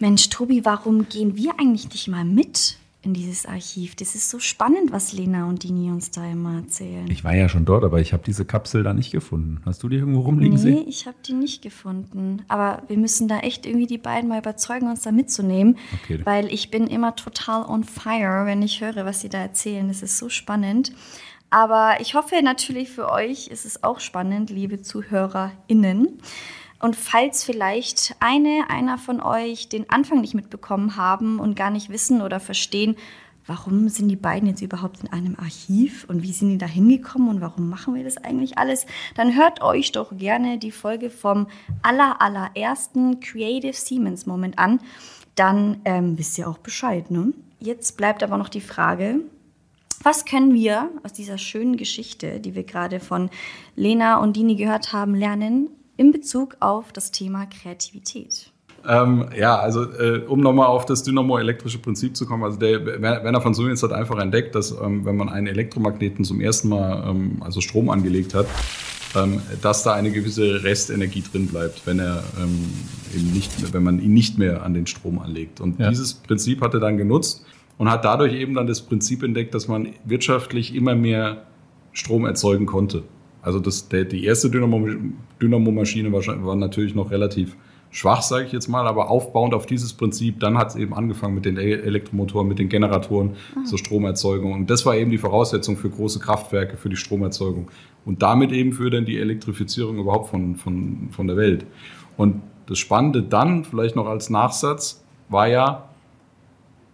[0.00, 2.78] Mensch, Tobi, warum gehen wir eigentlich nicht mal mit?
[3.04, 3.94] In dieses Archiv?
[3.96, 7.10] Das ist so spannend, was Lena und Dini uns da immer erzählen.
[7.10, 9.60] Ich war ja schon dort, aber ich habe diese Kapsel da nicht gefunden.
[9.64, 10.84] Hast du die irgendwo rumliegen nee, sehen?
[10.88, 12.42] ich habe die nicht gefunden.
[12.48, 15.76] Aber wir müssen da echt irgendwie die beiden mal überzeugen, uns da mitzunehmen.
[16.02, 16.20] Okay.
[16.24, 19.86] Weil ich bin immer total on fire, wenn ich höre, was sie da erzählen.
[19.88, 20.92] Das ist so spannend.
[21.50, 26.18] Aber ich hoffe natürlich für euch ist es auch spannend, liebe ZuhörerInnen.
[26.84, 31.88] Und falls vielleicht eine, einer von euch den Anfang nicht mitbekommen haben und gar nicht
[31.88, 32.96] wissen oder verstehen,
[33.46, 37.30] warum sind die beiden jetzt überhaupt in einem Archiv und wie sind die da hingekommen
[37.30, 41.46] und warum machen wir das eigentlich alles, dann hört euch doch gerne die Folge vom
[41.80, 44.78] aller, allerersten Creative Siemens Moment an.
[45.36, 47.10] Dann ähm, wisst ihr auch Bescheid.
[47.10, 47.32] Ne?
[47.60, 49.20] Jetzt bleibt aber noch die Frage,
[50.02, 53.30] was können wir aus dieser schönen Geschichte, die wir gerade von
[53.74, 58.50] Lena und Dini gehört haben, lernen in Bezug auf das Thema Kreativität?
[58.86, 63.40] Ähm, ja, also äh, um nochmal auf das dynamoelektrische Prinzip zu kommen, also der Werner
[63.40, 67.38] von Siemens hat einfach entdeckt, dass ähm, wenn man einen Elektromagneten zum ersten Mal, ähm,
[67.40, 68.46] also Strom angelegt hat,
[69.16, 72.66] ähm, dass da eine gewisse Restenergie drin bleibt, wenn er ähm,
[73.14, 75.60] eben nicht, wenn man ihn nicht mehr an den Strom anlegt.
[75.60, 75.88] Und Ja.
[75.88, 77.46] dieses Prinzip hat er dann genutzt
[77.78, 81.44] und hat dadurch eben dann das Prinzip entdeckt, dass man wirtschaftlich immer mehr
[81.92, 83.04] Strom erzeugen konnte.
[83.44, 84.88] Also das, der, die erste Dynamo,
[85.40, 87.56] Dynamomaschine war, schon- war natürlich noch relativ
[87.90, 91.34] schwach, sage ich jetzt mal, aber aufbauend auf dieses Prinzip, dann hat es eben angefangen
[91.36, 94.52] mit den E- Elektromotoren, mit den Generatoren zur Stromerzeugung.
[94.52, 97.70] Und das war eben die Voraussetzung für große Kraftwerke, für die Stromerzeugung.
[98.04, 101.66] Und damit eben für dann die Elektrifizierung überhaupt von, von, von der Welt.
[102.16, 105.88] Und das Spannende dann, vielleicht noch als Nachsatz, war ja,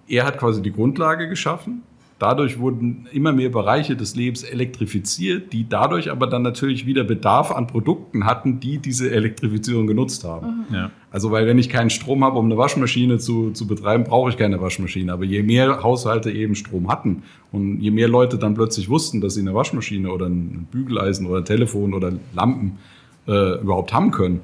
[0.08, 1.82] er hat quasi die Grundlage geschaffen.
[2.20, 7.50] Dadurch wurden immer mehr Bereiche des Lebens elektrifiziert, die dadurch aber dann natürlich wieder Bedarf
[7.50, 10.66] an Produkten hatten, die diese Elektrifizierung genutzt haben.
[10.70, 10.90] Ja.
[11.10, 14.36] Also, weil wenn ich keinen Strom habe, um eine Waschmaschine zu, zu betreiben, brauche ich
[14.36, 15.14] keine Waschmaschine.
[15.14, 19.32] Aber je mehr Haushalte eben Strom hatten und je mehr Leute dann plötzlich wussten, dass
[19.32, 22.76] sie eine Waschmaschine oder ein Bügeleisen oder ein Telefon oder Lampen
[23.26, 24.42] äh, überhaupt haben können,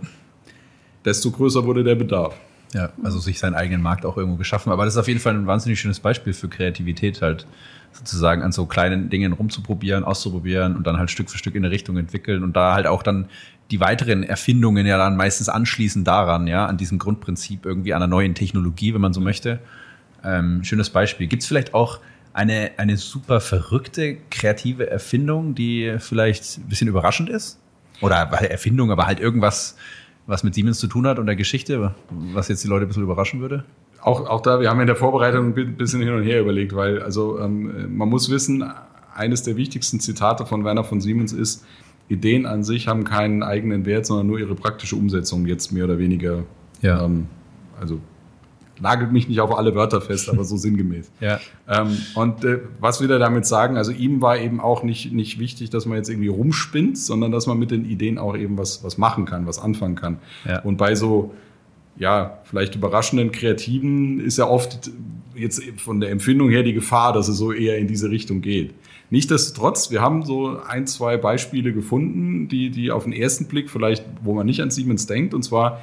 [1.05, 2.41] desto größer wurde der Bedarf.
[2.73, 4.73] Ja, also sich seinen eigenen Markt auch irgendwo geschaffen.
[4.73, 7.47] Aber das ist auf jeden Fall ein wahnsinnig schönes Beispiel für Kreativität, halt
[7.93, 11.73] sozusagen an so kleinen Dingen rumzuprobieren, auszuprobieren und dann halt Stück für Stück in eine
[11.73, 13.29] Richtung entwickeln und da halt auch dann
[13.71, 18.35] die weiteren Erfindungen ja dann meistens anschließen daran, ja, an diesem Grundprinzip irgendwie einer neuen
[18.35, 19.59] Technologie, wenn man so möchte.
[20.23, 21.27] Ähm, schönes Beispiel.
[21.27, 22.01] Gibt es vielleicht auch
[22.33, 27.59] eine, eine super verrückte kreative Erfindung, die vielleicht ein bisschen überraschend ist?
[28.03, 29.77] Oder Erfindung, aber halt irgendwas,
[30.27, 31.95] was mit Siemens zu tun hat und der Geschichte,
[32.33, 33.64] was jetzt die Leute ein bisschen überraschen würde?
[34.03, 36.74] Auch, auch da, wir haben in der Vorbereitung ein bi- bisschen hin und her überlegt,
[36.74, 38.64] weil also ähm, man muss wissen,
[39.14, 41.64] eines der wichtigsten Zitate von Werner von Siemens ist,
[42.09, 45.99] Ideen an sich haben keinen eigenen Wert, sondern nur ihre praktische Umsetzung jetzt mehr oder
[45.99, 46.45] weniger.
[46.83, 47.05] Ja.
[47.05, 47.27] Ähm,
[47.81, 47.99] also
[48.81, 51.11] nagelt mich nicht auf alle Wörter fest, aber so sinngemäß.
[51.20, 51.41] Ja.
[51.68, 55.39] Ähm, und äh, was wir da damit sagen, also ihm war eben auch nicht, nicht
[55.39, 58.85] wichtig, dass man jetzt irgendwie rumspinnt, sondern dass man mit den Ideen auch eben was,
[58.85, 60.18] was machen kann, was anfangen kann.
[60.47, 60.61] Ja.
[60.62, 61.35] Und bei so,
[61.97, 64.91] ja, vielleicht überraschenden Kreativen ist ja oft
[65.35, 68.74] jetzt von der Empfindung her die Gefahr, dass es so eher in diese Richtung geht.
[69.11, 74.05] Nichtsdestotrotz, wir haben so ein, zwei Beispiele gefunden, die, die auf den ersten Blick vielleicht,
[74.22, 75.81] wo man nicht an Siemens denkt, und zwar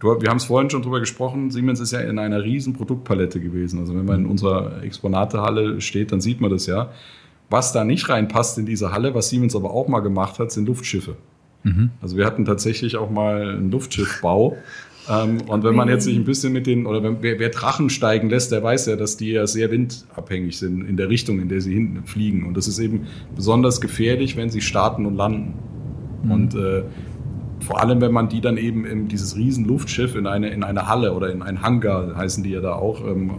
[0.00, 3.40] Du, wir haben es vorhin schon drüber gesprochen, Siemens ist ja in einer riesen Produktpalette
[3.40, 3.78] gewesen.
[3.78, 6.90] Also wenn man in unserer Exponatehalle steht, dann sieht man das ja.
[7.50, 10.66] Was da nicht reinpasst in diese Halle, was Siemens aber auch mal gemacht hat, sind
[10.66, 11.16] Luftschiffe.
[12.02, 14.56] Also wir hatten tatsächlich auch mal einen Luftschiffbau.
[15.08, 17.90] Ähm, und wenn man jetzt sich ein bisschen mit den, oder wenn, wer, wer Drachen
[17.90, 21.48] steigen lässt, der weiß ja, dass die ja sehr windabhängig sind in der Richtung, in
[21.48, 22.44] der sie hinten fliegen.
[22.44, 25.54] Und das ist eben besonders gefährlich, wenn sie starten und landen.
[26.28, 26.84] Und äh,
[27.64, 30.86] vor allem, wenn man die dann eben in dieses riesen Luftschiff in eine, in eine
[30.86, 33.32] Halle oder in einen Hangar, heißen die ja da auch, ähm,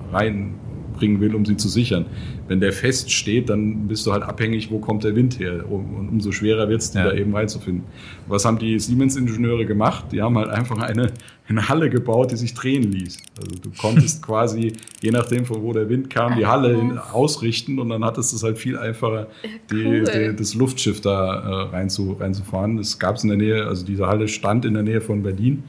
[0.95, 2.05] reinbringen will, um sie zu sichern.
[2.47, 5.69] Wenn der fest steht, dann bist du halt abhängig, wo kommt der Wind her.
[5.69, 7.05] Und umso schwerer wird es, die Ja.
[7.05, 7.83] da eben reinzufinden.
[8.27, 10.05] Was haben die Siemens-Ingenieure gemacht?
[10.11, 11.11] Die haben halt einfach eine,
[11.47, 13.17] eine Halle gebaut, die sich drehen ließ.
[13.39, 17.89] Also du konntest quasi, je nachdem, von wo der Wind kam, die Halle ausrichten und
[17.89, 19.27] dann hattest du es halt viel einfacher,
[19.71, 20.03] die, cool.
[20.03, 22.77] die, das Luftschiff da äh, rein zu, reinzufahren.
[22.77, 25.63] Das gab es in der Nähe, also diese Halle stand in der Nähe von Berlin,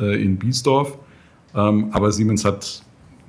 [0.00, 0.98] äh, in Biesdorf.
[1.54, 2.82] Ähm, aber Siemens hat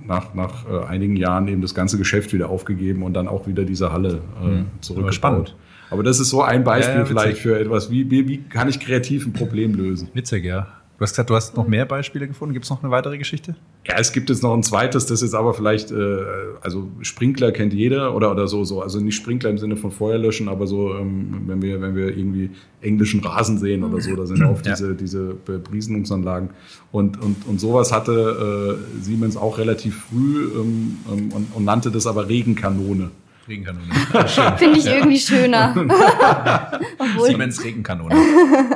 [0.06, 3.64] nach, nach äh, einigen Jahren eben das ganze Geschäft wieder aufgegeben und dann auch wieder
[3.64, 5.56] diese Halle äh, Aber zurückgebaut.
[5.89, 8.68] Aber das ist so ein Beispiel Ja, ja, vielleicht für etwas, wie, wie, wie kann
[8.68, 10.10] ich kreativ ein Problem lösen?
[10.14, 10.68] Witzig, ja.
[11.04, 12.54] Hast gesagt, du hast noch mehr Beispiele gefunden.
[12.54, 13.56] Gibt es noch eine weitere Geschichte?
[13.88, 16.18] Ja, es gibt jetzt noch ein zweites, das ist aber vielleicht, äh,
[16.62, 18.82] also Sprinkler kennt jeder oder, oder so, so.
[18.82, 22.16] Also nicht Sprinkler im Sinne von Feuer löschen, aber so, ähm, wenn, wir, wenn wir
[22.18, 22.49] irgendwie
[22.82, 24.74] englischen Rasen sehen oder so, da sind oft Ja.
[24.74, 26.49] diese, diese Bebrieselungsanlagen.
[26.91, 31.91] Und, und, und sowas hatte äh, Siemens auch relativ früh ähm, ähm, und, und nannte
[31.91, 33.12] das aber Regenkanone.
[33.45, 33.86] Regenkanone.
[34.58, 35.76] Finde ich irgendwie schöner.
[37.28, 38.16] Siemens Regenkanone.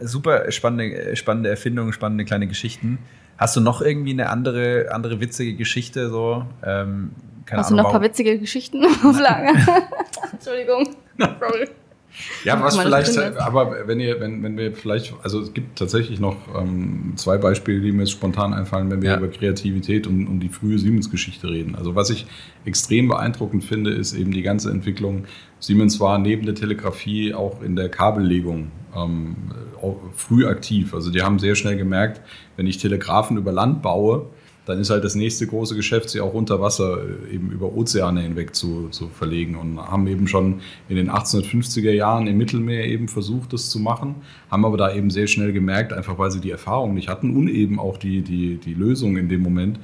[0.00, 2.98] Super spannende, spannende Erfindung, spannende kleine Geschichten.
[3.36, 6.10] Hast du noch irgendwie eine andere, andere witzige Geschichte?
[6.10, 6.44] So?
[6.64, 7.12] Ähm,
[7.46, 9.52] keine hast du noch ein paar witzige Geschichten auf Lager?
[10.32, 10.96] Entschuldigung.
[11.18, 11.68] Sorry.
[12.44, 16.36] Ja, was vielleicht, aber wenn ihr, wenn, wenn wir vielleicht, also es gibt tatsächlich noch
[16.58, 19.16] ähm, zwei Beispiele, die mir jetzt spontan einfallen, wenn wir Ja.
[19.18, 21.74] über Kreativität und, und die frühe Siemens-Geschichte reden.
[21.74, 22.26] Also was ich
[22.64, 25.24] extrem beeindruckend finde, ist eben die ganze Entwicklung.
[25.60, 29.36] Siemens war neben der Telegrafie auch in der Kabellegung ähm,
[30.14, 30.94] früh aktiv.
[30.94, 32.20] Also die haben sehr schnell gemerkt,
[32.56, 34.26] wenn ich Telegrafen über Land baue,
[34.68, 38.20] dann ist halt das nächste große Geschäft, sie auch unter Wasser äh, eben über Ozeane
[38.20, 40.60] hinweg zu, zu verlegen und haben eben schon
[40.90, 44.16] in den 1850er Jahren im Mittelmeer eben versucht, das zu machen,
[44.50, 47.48] haben aber da eben sehr schnell gemerkt, einfach weil sie die Erfahrung nicht hatten und
[47.48, 49.80] eben auch die, die, die Lösung in dem Moment.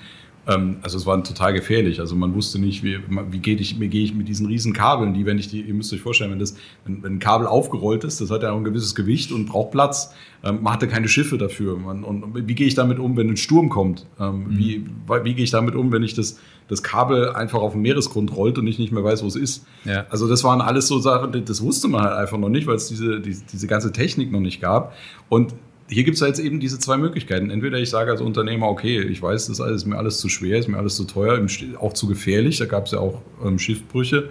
[0.47, 2.01] Ähm, also es war total gefährlich.
[2.01, 2.99] Also man wusste nicht, wie,
[3.31, 5.75] wie gehe ich, wie gehe ich mit diesen riesen Kabeln, die, wenn ich die, ihr
[5.75, 8.57] müsst euch vorstellen, wenn das, wenn, wenn ein Kabel aufgerollt ist, das hat ja auch
[8.57, 10.15] ein gewisses Gewicht und braucht Platz.
[10.43, 11.79] Ähm, man hatte keine Schiffe dafür.
[11.79, 14.07] Man, und wie gehe ich damit um, wenn ein Sturm kommt?
[14.21, 14.85] Ähm, wie,
[15.23, 16.39] wie gehe ich damit um, wenn ich das,
[16.69, 19.67] das Kabel einfach auf den Meeresgrund rollt und ich nicht mehr weiß, wo es ist?
[19.85, 20.07] Ja.
[20.11, 22.89] Also das waren alles so Sachen, das wusste man halt einfach noch nicht, weil es
[22.89, 24.95] diese, diese, diese ganze Technik noch nicht gab.
[25.29, 25.55] Und
[25.89, 27.51] hier gibt es jetzt eben diese zwei Möglichkeiten.
[27.51, 30.69] Entweder ich sage als Unternehmer, okay, ich weiß, das ist mir alles zu schwer, ist
[30.69, 31.45] mir alles zu teuer,
[31.81, 34.31] auch zu gefährlich, da gab es ja auch ähm, Schiffbrüche.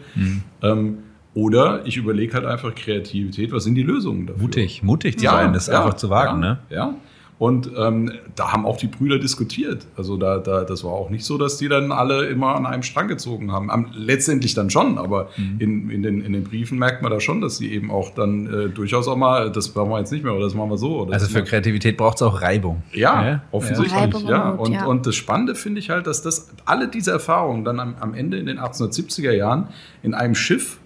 [0.61, 0.97] Ähm,
[1.35, 4.41] oder ich überlege halt einfach Kreativität, was sind die Lösungen dafür?
[4.43, 6.59] Mutig, mutig zu sein, das einfach zu wagen, ja, ne?
[6.69, 6.95] Ja.
[7.43, 9.85] Und ähm, da haben auch die Brüder diskutiert.
[9.97, 12.83] Also da, da, das war auch nicht so, dass die dann alle immer an einem
[12.83, 13.69] Strang gezogen haben.
[13.69, 15.55] Am, letztendlich dann schon, aber Mhm.
[15.59, 18.45] in, in, den, in den Briefen merkt man da schon, dass sie eben auch dann
[18.47, 21.01] äh, durchaus auch mal, das machen wir jetzt nicht mehr oder das machen wir so.
[21.01, 22.81] Oder Also für Kreativität braucht es auch Reibung.
[22.93, 23.41] ja, Ja.
[23.51, 23.93] offensichtlich.
[23.93, 24.49] Reibung Ja.
[24.51, 24.85] Und, ja.
[24.85, 28.37] und das Spannende finde ich halt, dass das alle diese Erfahrungen dann am, am Ende
[28.37, 29.67] in den 1870er Jahren
[30.01, 30.77] in einem Schiff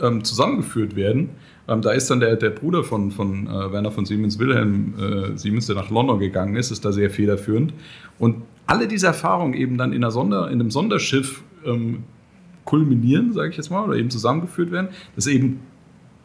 [0.00, 1.28] ähm, zusammengeführt werden.
[1.68, 5.36] Ähm, da ist dann der, der Bruder von, von äh, Werner von Siemens, Wilhelm äh,
[5.38, 7.72] Siemens, der nach London gegangen ist, ist da sehr federführend.
[8.18, 8.36] Und
[8.66, 12.04] alle diese Erfahrungen eben dann in, einer Sonder, in einem Sonderschiff ähm,
[12.64, 15.60] kulminieren, sage ich jetzt mal, oder eben zusammengeführt werden, dass eben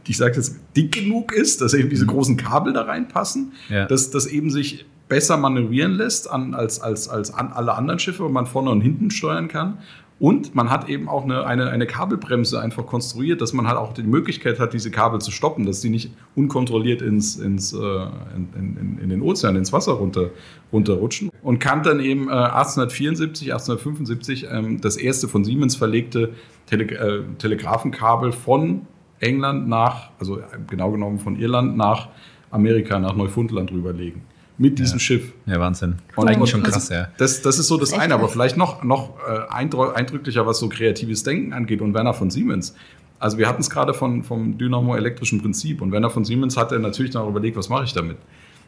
[0.08, 3.86] ich sage jetzt, dick genug ist, dass eben diese großen Kabel da reinpassen, Ja.
[3.86, 8.24] dass das eben sich besser manövrieren lässt an, als, als, als an alle anderen Schiffe,
[8.24, 9.78] wo man vorne und hinten steuern kann.
[10.22, 13.92] Und man hat eben auch eine, eine, eine Kabelbremse einfach konstruiert, dass man halt auch
[13.92, 18.50] die Möglichkeit hat, diese Kabel zu stoppen, dass die nicht unkontrolliert ins, ins, äh, in,
[18.56, 20.30] in, in den Ozean, ins Wasser runter,
[20.72, 21.32] runterrutschen.
[21.42, 26.34] Und kann dann eben äh, 1874, 1875 ähm, das erste von Siemens verlegte
[26.68, 28.86] Tele äh, Telegrafenkabel von
[29.22, 32.10] England nach, also äh, genau genommen von Irland nach
[32.52, 34.22] Amerika, nach Neufundland rüberlegen.
[34.62, 35.34] Mit diesem Schiff.
[35.48, 35.96] Ja, Wahnsinn.
[36.16, 37.08] Und- Eigentlich und schon das- krass, ja.
[37.18, 40.60] Das, das ist so das Das eine, aber vielleicht noch, noch äh, eindrü- eindrücklicher, was
[40.60, 42.76] so kreatives Denken angeht und Werner von Siemens.
[43.20, 46.80] Also wir hatten es gerade von, vom Dynamo-elektrischen Prinzip und Werner von Siemens hat er
[46.80, 48.18] natürlich dann auch überlegt, was mache ich damit?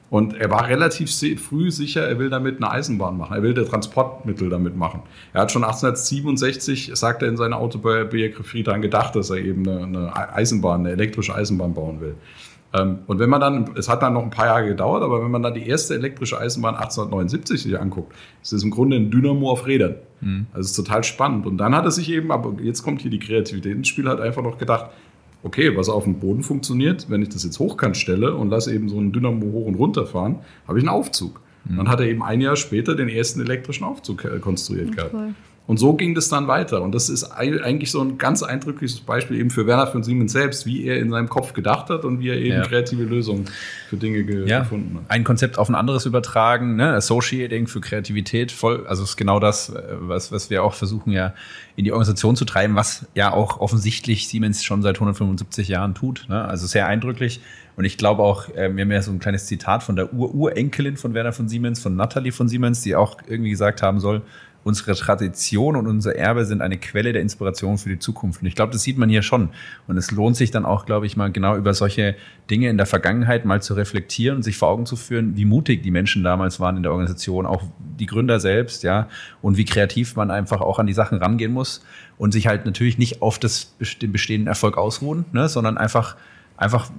[0.09, 1.09] Und er war relativ
[1.41, 3.35] früh sicher, er will damit eine Eisenbahn machen.
[3.35, 5.01] Er will der Transportmittel damit machen.
[5.33, 9.83] Er hat schon 1867, sagt er in seiner Autobiografie, daran gedacht, dass er eben eine,
[10.13, 12.15] eine Eisenbahn, eine elektrische Eisenbahn bauen will.
[12.76, 15.30] Ähm, Und wenn man dann, es hat dann noch ein paar Jahre gedauert, aber wenn
[15.32, 19.51] man dann die erste elektrische Eisenbahn 1879 sich anguckt, ist es im Grunde ein Dynamo
[19.51, 19.95] auf Rädern.
[20.53, 21.45] Also es ist total spannend.
[21.45, 24.19] Und dann hat er sich eben, aber jetzt kommt hier die Kreativität ins Spiel, hat
[24.21, 24.88] einfach noch gedacht,
[25.43, 28.89] okay, was auf dem Boden funktioniert, wenn ich das jetzt hochkant stelle und lasse eben
[28.89, 31.41] so einen Dynamo hoch und runter fahren, habe ich einen Aufzug.
[31.65, 35.13] Dann hat er eben ein Jahr später den ersten elektrischen Aufzug äh, konstruiert gehabt.
[35.13, 35.34] Cool.
[35.66, 36.82] Und so ging das dann weiter.
[36.82, 40.34] Und das ist ei- eigentlich so ein ganz eindrückliches Beispiel eben für Werner von Siemens
[40.34, 42.61] selbst, wie er in seinem Kopf gedacht hat und wie er eben Ja.
[42.64, 43.45] kreative Lösungen
[43.89, 45.03] für Dinge ge Ja, gefunden hat.
[45.07, 46.91] ein Konzept auf ein anderes übertragen, ne?
[46.93, 51.34] Associating für Kreativität, voll, also ist genau das, äh, was, was wir auch versuchen ja
[51.78, 56.26] in die Organisation zu treiben, was ja auch offensichtlich Siemens schon seit 175 Jahren tut.
[56.28, 56.43] Ne?
[56.43, 57.39] Also sehr eindrücklich.
[57.78, 60.97] Und ich glaube auch, äh, wir haben ja so ein kleines Zitat von der Ur-Urenkelin
[60.97, 64.22] von Werner von Siemens, von Natalie von Siemens, die auch irgendwie gesagt haben soll,
[64.64, 68.41] unsere Tradition und unser Erbe sind eine Quelle der Inspiration für die Zukunft.
[68.41, 69.49] Und ich glaube, das sieht man hier schon.
[69.88, 72.16] Und es lohnt sich dann auch, glaube ich, mal genau über solche
[72.49, 75.84] Dinge in der Vergangenheit mal zu reflektieren und sich vor Augen zu führen, wie mutig
[75.84, 77.64] die Menschen damals waren in der Organisation, auch
[77.99, 79.07] die Gründer selbst, ja,
[79.41, 81.84] und wie kreativ man einfach auch an die Sachen rangehen muss
[82.18, 86.16] und sich halt natürlich nicht auf das, den bestehenden Erfolg ausruhen, ne, sondern einfach
[86.58, 86.89] einfach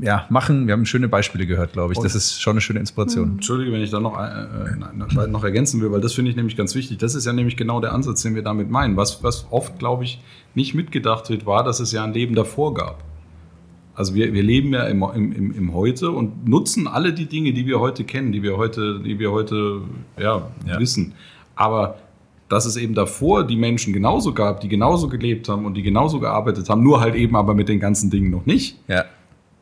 [0.00, 0.66] ja, machen.
[0.66, 1.98] Wir haben schöne Beispiele gehört, glaube ich.
[1.98, 3.32] Das ist schon eine schöne Inspiration.
[3.32, 6.56] Entschuldige, wenn ich da noch, äh, äh, noch ergänzen will, weil das finde ich nämlich
[6.56, 6.98] ganz wichtig.
[6.98, 8.96] Das ist ja nämlich genau der Ansatz, den wir damit meinen.
[8.96, 10.20] Was, was oft, glaube ich,
[10.54, 13.02] nicht mitgedacht wird, war, dass es ja ein Leben davor gab.
[13.94, 17.66] Also wir, wir leben ja im, im, im Heute und nutzen alle die Dinge, die
[17.66, 19.80] wir heute kennen, die wir heute, die wir heute
[20.16, 20.78] ja, Ja.
[20.78, 21.14] wissen.
[21.56, 21.96] Aber
[22.48, 26.18] dass es eben davor die Menschen genauso gab, die genauso gelebt haben und die genauso
[26.20, 29.04] gearbeitet haben, nur halt eben aber mit den ganzen Dingen noch nicht, Ja.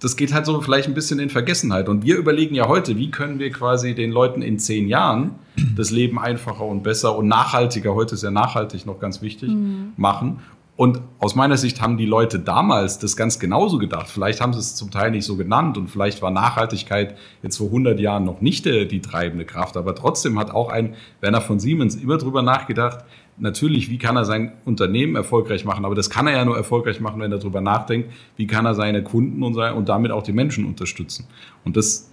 [0.01, 1.89] das geht halt so vielleicht ein bisschen in Vergessenheit.
[1.89, 5.33] Und wir überlegen ja heute, wie können wir quasi den Leuten in zehn Jahren
[5.75, 9.51] das Leben einfacher und besser und nachhaltiger, heute ist ja nachhaltig noch ganz wichtig,
[9.97, 10.41] machen.
[10.77, 14.09] Und aus meiner Sicht haben die Leute damals das ganz genauso gedacht.
[14.09, 17.69] Vielleicht haben sie es zum Teil nicht so genannt und vielleicht war Nachhaltigkeit jetzt vor
[17.69, 19.79] 100 Jahren noch nicht der, die treibende Kraft.
[19.79, 23.07] Aber trotzdem hat auch ein Werner von Siemens immer drüber nachgedacht,
[23.39, 25.87] natürlich, wie kann er sein Unternehmen erfolgreich machen?
[25.87, 28.75] Aber das kann er ja nur erfolgreich machen, wenn er darüber nachdenkt, wie kann er
[28.75, 31.27] seine Kunden und, sein, und damit auch die Menschen unterstützen.
[31.65, 32.11] Und das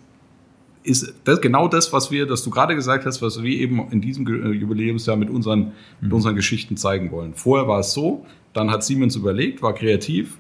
[0.84, 4.02] ist das genau das, was wir, das du gerade gesagt hast, was wir eben in
[4.02, 7.34] diesem äh, Jubiläumsjahr mit unseren, mit unseren Geschichten zeigen wollen.
[7.34, 10.38] Vorher war es so, dann hat Siemens überlegt, war kreativ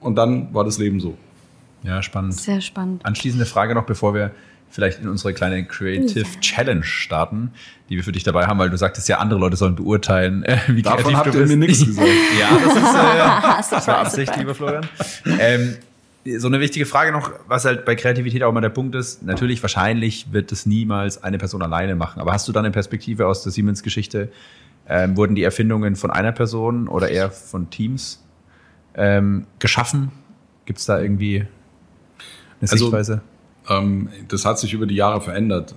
[0.00, 1.16] und dann war das Leben so.
[1.82, 2.34] Ja, spannend.
[2.34, 3.04] Sehr spannend.
[3.06, 4.32] Anschließende Frage noch, bevor wir
[4.70, 7.52] vielleicht in unsere kleine Creative Challenge starten,
[7.88, 10.58] die wir für dich dabei haben, weil du sagtest ja, andere Leute sollen beurteilen, äh,
[10.68, 11.56] wie Davon kreativ habt du ihr bist.
[11.56, 12.08] mir nichts gesagt.
[12.38, 14.86] Ja, das ist, äh, das war Absicht, lieber Florian.
[15.38, 15.76] Ähm,
[16.36, 19.22] so eine wichtige Frage noch, was halt bei Kreativität auch immer der Punkt ist.
[19.22, 22.20] Natürlich, wahrscheinlich wird es niemals eine Person alleine machen.
[22.20, 24.30] Aber hast du dann eine Perspektive aus der Siemens-Geschichte?
[24.88, 28.24] Ähm, wurden die Erfindungen von einer Person oder eher von Teams
[28.94, 30.10] ähm, geschaffen?
[30.64, 31.48] Gibt es da irgendwie eine
[32.62, 33.20] Also- Sichtweise?
[33.68, 35.74] Ähm, das hat sich über die Jahre verändert.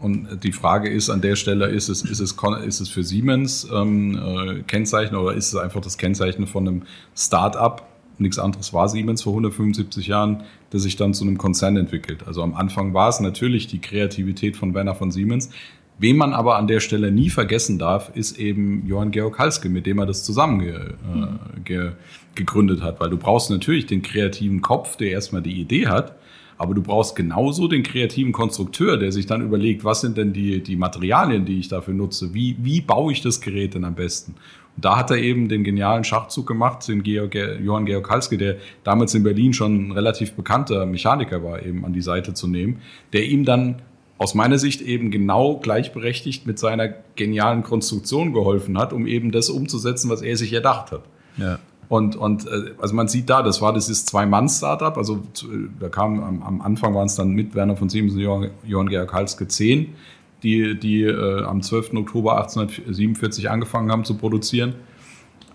[0.00, 2.32] Und die Frage ist an der Stelle, ist es, ist es,
[2.64, 6.82] ist es für Siemens ähm, äh, Kennzeichen oder ist es einfach das Kennzeichen von einem
[7.16, 7.84] Start-up?
[8.18, 12.26] Nichts anderes war Siemens vor 175 Jahren, das sich dann zu einem Konzern entwickelt.
[12.26, 15.50] Also am Anfang war es natürlich die Kreativität von Werner von Siemens.
[15.98, 19.84] Wen man aber an der Stelle nie vergessen darf, ist eben Johann Georg Halske, mit
[19.84, 21.92] dem er das zusammen ge, äh, ge,
[22.36, 23.00] gegründet hat.
[23.00, 26.14] Weil du brauchst natürlich den kreativen Kopf, der erstmal die Idee hat,
[26.56, 30.62] aber du brauchst genauso den kreativen Konstrukteur, der sich dann überlegt, was sind denn die,
[30.62, 32.32] die Materialien, die ich dafür nutze?
[32.32, 34.34] Wie, wie baue ich das Gerät denn am besten?
[34.76, 38.56] Und da hat er eben den genialen Schachzug gemacht, den Georg, Johann Georg Halske, der
[38.84, 42.78] damals in Berlin schon ein relativ bekannter Mechaniker war, eben an die Seite zu nehmen,
[43.12, 43.82] der ihm dann
[44.18, 49.48] aus meiner Sicht eben genau gleichberechtigt mit seiner genialen Konstruktion geholfen hat, um eben das
[49.48, 51.02] umzusetzen, was er sich erdacht hat.
[51.36, 51.58] Ja.
[51.88, 54.96] Und, und äh, also man sieht da, das war dieses Zwei-Mann-Startup.
[54.98, 55.46] Also zu-
[55.80, 58.88] da kam am, am Anfang waren es dann mit Werner von Siemens und Johann, Johann
[58.88, 59.94] Georg Halske 10,
[60.42, 61.94] die, die äh, am 12.
[61.94, 64.74] Oktober 1847 angefangen haben zu produzieren.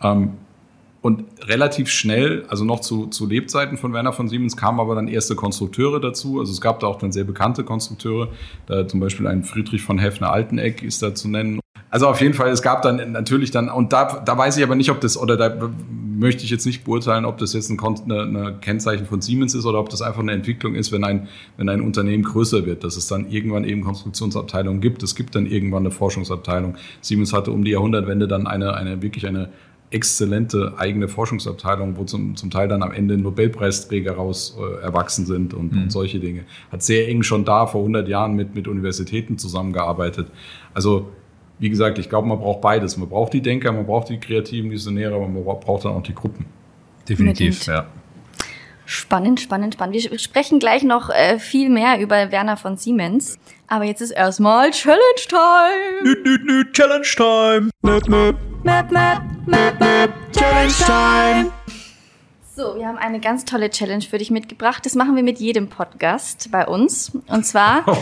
[0.02, 0.32] Ähm,
[1.04, 5.10] und relativ schnell, also noch zu, zu Lebzeiten von Werner von Siemens, kamen aber dann
[5.10, 6.40] erste Konstrukteure dazu.
[6.40, 8.30] Also es gab da auch dann sehr bekannte Konstrukteure.
[8.68, 11.60] Da zum Beispiel ein Friedrich von Heffner-Alteneck ist da zu nennen.
[11.90, 14.76] Also auf jeden Fall, es gab dann natürlich dann, und da, da weiß ich aber
[14.76, 15.70] nicht, ob das, oder da
[16.18, 19.66] möchte ich jetzt nicht beurteilen, ob das jetzt ein, eine, eine Kennzeichen von Siemens ist
[19.66, 21.28] oder ob das einfach eine Entwicklung ist, wenn ein,
[21.58, 25.04] wenn ein Unternehmen größer wird, dass es dann irgendwann eben Konstruktionsabteilungen gibt.
[25.04, 26.76] Es gibt dann irgendwann eine Forschungsabteilung.
[27.02, 29.50] Siemens hatte um die Jahrhundertwende dann eine, eine wirklich eine
[29.94, 35.54] exzellente eigene Forschungsabteilung, wo zum, zum Teil dann am Ende Nobelpreisträger raus äh, erwachsen sind
[35.54, 36.44] und, und solche Dinge.
[36.72, 40.28] Hat sehr eng schon da vor 100 Jahren mit, mit Universitäten zusammengearbeitet.
[40.74, 41.10] Also,
[41.60, 42.98] wie gesagt, ich glaube, man braucht beides.
[42.98, 46.16] Man braucht die Denker, man braucht die kreativen Visionäre, aber man braucht dann auch die
[46.16, 46.46] Gruppen.
[47.08, 47.86] Definitiv, ja.
[48.86, 49.96] Spannend, spannend, spannend.
[49.96, 53.38] Wir sprechen gleich noch äh, viel mehr über Werner von Siemens.
[53.68, 56.04] Aber jetzt ist erstmal Challenge Time.
[56.04, 57.70] Nüt, nüt, nüt, Challenge Time.
[57.82, 58.36] Nüt, nüt.
[58.64, 61.63] Map, map, map, map, Challenge Time.
[62.56, 64.86] So, wir haben eine ganz tolle Challenge für dich mitgebracht.
[64.86, 67.12] Das machen wir mit jedem Podcast bei uns.
[67.28, 67.98] Und zwar Oh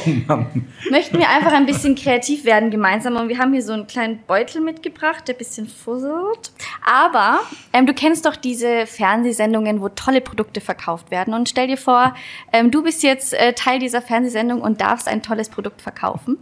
[0.89, 3.15] möchten wir einfach ein bisschen kreativ werden gemeinsam.
[3.15, 6.51] Und wir haben hier so einen kleinen Beutel mitgebracht, der ein bisschen fusselt.
[6.85, 7.39] Aber
[7.71, 11.33] ähm, du kennst doch diese Fernsehsendungen, wo tolle Produkte verkauft werden.
[11.33, 12.13] Und stell dir vor,
[12.51, 16.37] ähm, du bist jetzt äh, Teil dieser Fernsehsendung und darfst ein tolles Produkt verkaufen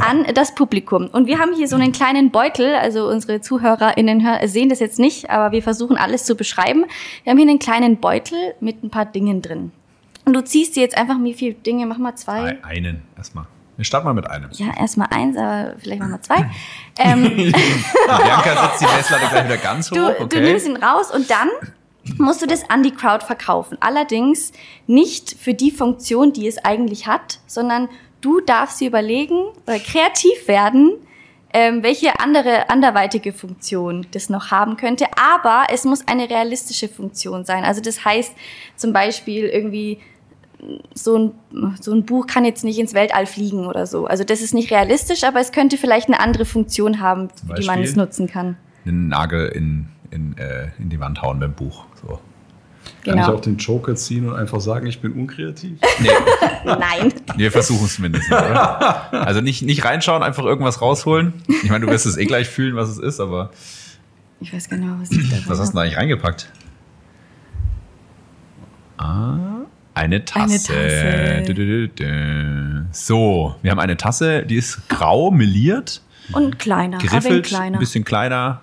[0.00, 1.06] an das Publikum.
[1.06, 4.98] Und wir haben hier so einen kleinen Beutel, also unsere ZuhörerInnen hör- sehen das jetzt
[4.98, 6.84] nicht, aber wir versuchen alles zu beschreiben.
[7.24, 9.72] Wir haben hier einen kleinen Beutel mit ein paar Dingen drin.
[10.24, 11.86] Und du ziehst dir jetzt einfach, wie viele Dinge?
[11.86, 12.42] Mach mal zwei.
[12.42, 13.46] Ein- Einen erstmal.
[13.76, 14.50] Wir starten mal mit einem.
[14.52, 16.36] Ja, erstmal eins, aber vielleicht machen wir zwei.
[16.98, 17.52] ähm,
[18.06, 19.96] Bianca setzt die Messlatte gleich wieder ganz hoch.
[19.96, 20.26] du, okay.
[20.28, 21.48] du nimmst ihn raus und dann
[22.18, 23.78] musst du das an die Crowd verkaufen.
[23.80, 24.52] Allerdings
[24.86, 27.88] nicht für die Funktion, die es eigentlich hat, sondern
[28.20, 30.92] du darfst dir überlegen oder kreativ werden,
[31.52, 35.06] ähm, welche andere anderweitige Funktion das noch haben könnte.
[35.16, 37.64] Aber es muss eine realistische Funktion sein.
[37.64, 38.34] Also das heißt
[38.76, 39.98] zum Beispiel irgendwie
[40.94, 41.32] so ein,
[41.80, 44.06] so ein Buch kann jetzt nicht ins Weltall fliegen oder so.
[44.06, 47.80] Also das ist nicht realistisch, aber es könnte vielleicht eine andere Funktion haben, wie man
[47.82, 48.56] es nutzen kann.
[48.86, 51.84] Einen Nagel in, in, äh, in die Wand hauen beim Buch.
[52.00, 52.20] So.
[53.04, 53.28] Kann genau.
[53.30, 55.78] ich auch den Joker ziehen und einfach sagen, ich bin unkreativ?
[56.00, 56.08] Nee.
[56.64, 57.12] Nein.
[57.36, 58.36] Wir versuchen es mindestens.
[58.36, 59.12] Oder?
[59.12, 61.32] Also nicht, nicht reinschauen, einfach irgendwas rausholen.
[61.48, 63.50] Ich meine, du wirst es eh gleich fühlen, was es ist, aber.
[64.40, 66.48] Ich weiß genau, was ich da Was hast du da eigentlich reingepackt?
[68.96, 69.62] Ah,
[69.94, 70.72] eine Tasse.
[70.72, 72.86] Eine Tasse.
[72.92, 76.00] So, wir haben eine Tasse, die ist grau, meliert.
[76.32, 76.98] Und kleiner.
[76.98, 77.76] Griffelt, ein, kleiner.
[77.78, 78.60] ein bisschen kleiner.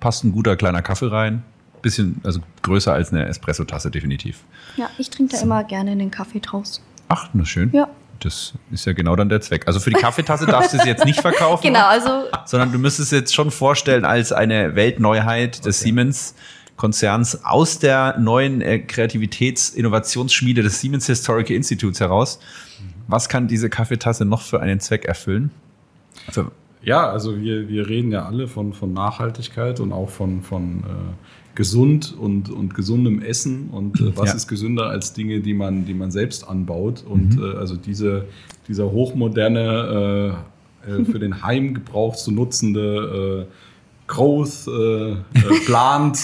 [0.00, 1.42] Passt ein guter kleiner Kaffee rein
[1.82, 4.44] bisschen, also größer als eine Espresso-Tasse, definitiv.
[4.76, 5.44] Ja, ich trinke da so.
[5.44, 6.82] immer gerne den Kaffee draus.
[7.08, 7.70] Ach, na schön.
[7.72, 7.88] Ja.
[8.20, 9.66] Das ist ja genau dann der Zweck.
[9.66, 11.62] Also für die Kaffeetasse darfst du sie jetzt nicht verkaufen.
[11.66, 12.24] genau, also.
[12.46, 15.88] Sondern du müsstest es jetzt schon vorstellen als eine Weltneuheit des okay.
[15.88, 16.34] Siemens.
[16.76, 22.40] Konzerns aus der neuen äh, Kreativitäts-Innovationsschmiede des Siemens Historical Institutes heraus.
[23.06, 25.50] Was kann diese Kaffeetasse noch für einen Zweck erfüllen?
[26.30, 26.50] Für
[26.82, 31.41] ja, also wir, wir reden ja alle von, von Nachhaltigkeit und auch von, von äh,
[31.54, 34.36] gesund und, und gesundem Essen und äh, was ja.
[34.36, 37.04] ist gesünder als Dinge, die man, die man selbst anbaut.
[37.06, 37.44] Und mhm.
[37.44, 38.24] äh, also diese,
[38.68, 40.36] dieser hochmoderne,
[40.86, 43.52] äh, äh für den Heimgebrauch zu nutzende äh,
[44.06, 45.16] Growth, äh,
[45.66, 46.18] Plant.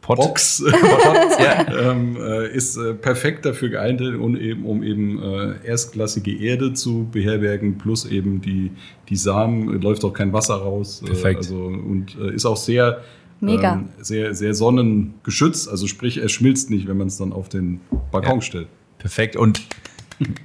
[0.00, 0.64] Box
[1.38, 1.90] ja.
[1.90, 2.16] ähm,
[2.54, 5.22] ist perfekt dafür geeignet, um eben, um eben
[5.62, 8.70] erstklassige Erde zu beherbergen, plus eben die,
[9.10, 11.02] die Samen, läuft auch kein Wasser raus.
[11.04, 11.36] Perfekt.
[11.36, 13.02] also, und ist auch sehr
[13.40, 13.74] Mega.
[13.74, 15.68] Ähm, sehr, sehr sonnengeschützt.
[15.68, 17.80] Also sprich, es schmilzt nicht, wenn man es dann auf den
[18.10, 18.40] Balkon ja.
[18.40, 18.68] stellt.
[18.98, 19.36] Perfekt.
[19.36, 19.62] Und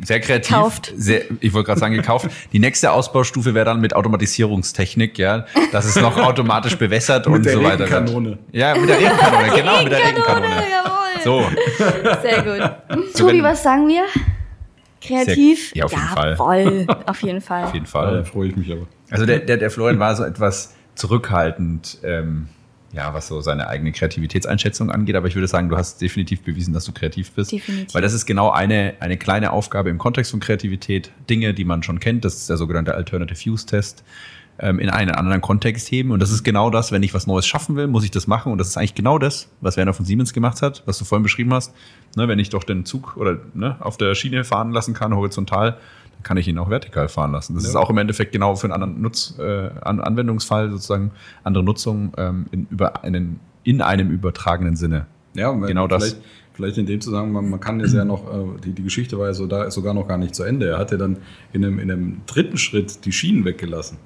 [0.03, 0.55] sehr kreativ.
[0.55, 0.93] Kauft.
[0.95, 2.29] Sehr, ich wollte gerade sagen, gekauft.
[2.51, 7.63] Die nächste Ausbaustufe wäre dann mit Automatisierungstechnik, ja, dass es noch automatisch bewässert und so
[7.63, 7.83] weiter.
[7.83, 8.37] Mit der Regenkanone.
[8.51, 10.63] Ja, mit der Regenkanone, genau, mit der Regenkanone.
[10.69, 10.93] Jawohl.
[11.23, 11.43] So.
[12.21, 13.13] Sehr gut.
[13.17, 14.03] Tobi, was sagen wir?
[15.01, 15.69] Kreativ?
[15.69, 16.35] Sehr, ja, auf jeden Fall.
[16.35, 17.63] Voll, auf jeden Fall.
[17.63, 18.17] Auf jeden Fall.
[18.17, 18.87] Da freue ich mich aber.
[19.09, 21.99] Also der, der, der Florian war so etwas zurückhaltend.
[22.03, 22.47] Ähm,
[22.93, 25.15] ja, was so seine eigene Kreativitätseinschätzung angeht.
[25.15, 27.51] Aber ich würde sagen, du hast definitiv bewiesen, dass du kreativ bist.
[27.51, 27.93] Definitiv.
[27.93, 31.11] Weil das ist genau eine, eine kleine Aufgabe im Kontext von Kreativität.
[31.29, 34.03] Dinge, die man schon kennt, das ist der sogenannte Alternative Use Test,
[34.59, 36.11] ähm, in einen anderen Kontext heben.
[36.11, 38.51] Und das ist genau das, wenn ich was Neues schaffen will, muss ich das machen.
[38.51, 41.23] Und das ist eigentlich genau das, was Werner von Siemens gemacht hat, was du vorhin
[41.23, 41.73] beschrieben hast.
[42.15, 45.77] Ne, wenn ich doch den Zug oder ne, auf der Schiene fahren lassen kann, horizontal,
[46.23, 47.55] kann ich ihn auch vertikal fahren lassen.
[47.55, 47.69] Das ja.
[47.69, 51.11] ist auch im Endeffekt genau für einen anderen Nutz, äh, Anwendungsfall sozusagen
[51.43, 55.07] andere Nutzung ähm, in, über einen, in einem übertragenen Sinne.
[55.35, 56.17] Ja, genau das.
[56.53, 59.27] Vielleicht in dem Zusammenhang, man, man kann jetzt ja noch, äh, die, die Geschichte war
[59.27, 60.69] ja so, da, sogar noch gar nicht zu Ende.
[60.69, 61.17] Er hat ja dann
[61.51, 63.97] in einem, in einem dritten Schritt die Schienen weggelassen.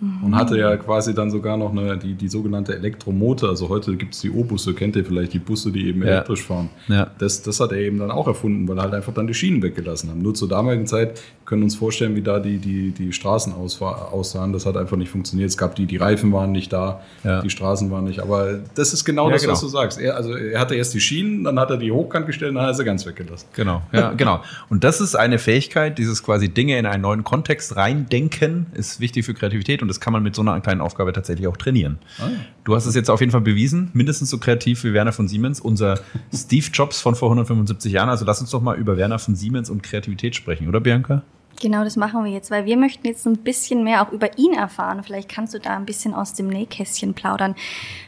[0.00, 3.48] Und hatte ja quasi dann sogar noch eine, die, die sogenannte Elektromotor.
[3.48, 6.08] Also heute gibt es die O-Busse, kennt ihr vielleicht, die Busse, die eben ja.
[6.08, 6.68] elektrisch fahren.
[6.88, 7.10] Ja.
[7.18, 9.62] Das, das hat er eben dann auch erfunden, weil er halt einfach dann die Schienen
[9.62, 10.20] weggelassen haben.
[10.20, 14.52] Nur zur damaligen Zeit können wir uns vorstellen, wie da die, die, die Straßen aussahen.
[14.52, 15.50] Das hat einfach nicht funktioniert.
[15.50, 17.40] Es gab die, die Reifen waren nicht da, ja.
[17.40, 18.20] die Straßen waren nicht.
[18.20, 19.52] Aber das ist genau das, genau.
[19.52, 20.00] was du sagst.
[20.00, 22.70] Er, also er hatte erst die Schienen, dann hat er die hochkant gestellt, dann hat
[22.70, 23.48] er sie ganz weggelassen.
[23.54, 24.42] Genau, ja, genau.
[24.68, 29.24] Und das ist eine Fähigkeit, dieses quasi Dinge in einen neuen Kontext reindenken, ist wichtig
[29.24, 31.98] für Kreativität und das kann man mit so einer kleinen Aufgabe tatsächlich auch trainieren.
[32.18, 32.36] Ah, ja.
[32.64, 35.60] Du hast es jetzt auf jeden Fall bewiesen, mindestens so kreativ wie Werner von Siemens,
[35.60, 36.00] unser
[36.32, 38.08] Steve Jobs von vor 175 Jahren.
[38.08, 41.22] Also lass uns doch mal über Werner von Siemens und Kreativität sprechen, oder Bianca?
[41.60, 44.54] Genau, das machen wir jetzt, weil wir möchten jetzt ein bisschen mehr auch über ihn
[44.54, 45.02] erfahren.
[45.04, 47.54] Vielleicht kannst du da ein bisschen aus dem Nähkästchen plaudern.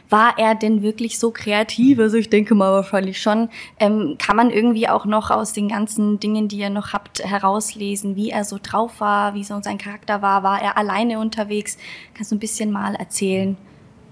[0.09, 1.99] War er denn wirklich so kreativ?
[1.99, 3.49] Also ich denke mal wahrscheinlich schon.
[3.79, 8.15] Ähm, kann man irgendwie auch noch aus den ganzen Dingen, die ihr noch habt, herauslesen,
[8.15, 10.43] wie er so drauf war, wie so sein Charakter war?
[10.43, 11.77] War er alleine unterwegs?
[12.13, 13.57] Kannst du ein bisschen mal erzählen?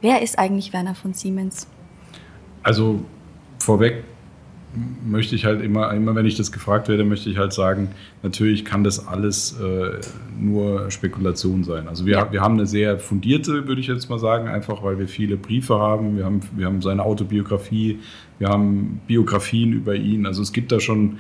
[0.02, 1.68] Wer ist eigentlich Werner von Siemens?
[2.64, 3.00] Also
[3.60, 4.04] vorweg
[5.06, 7.90] möchte ich halt immer, immer wenn ich das gefragt werde, möchte ich halt sagen,
[8.24, 10.00] natürlich kann das alles äh,
[10.40, 11.88] nur Spekulation sein.
[11.88, 12.32] Also wir, ja.
[12.32, 15.80] wir haben eine sehr fundierte, würde ich jetzt mal sagen, einfach weil wir viele Briefe
[15.80, 18.00] haben, wir haben, wir haben seine Autobiografie,
[18.40, 20.26] wir haben Biografien über ihn.
[20.26, 21.20] Also es gibt da schon,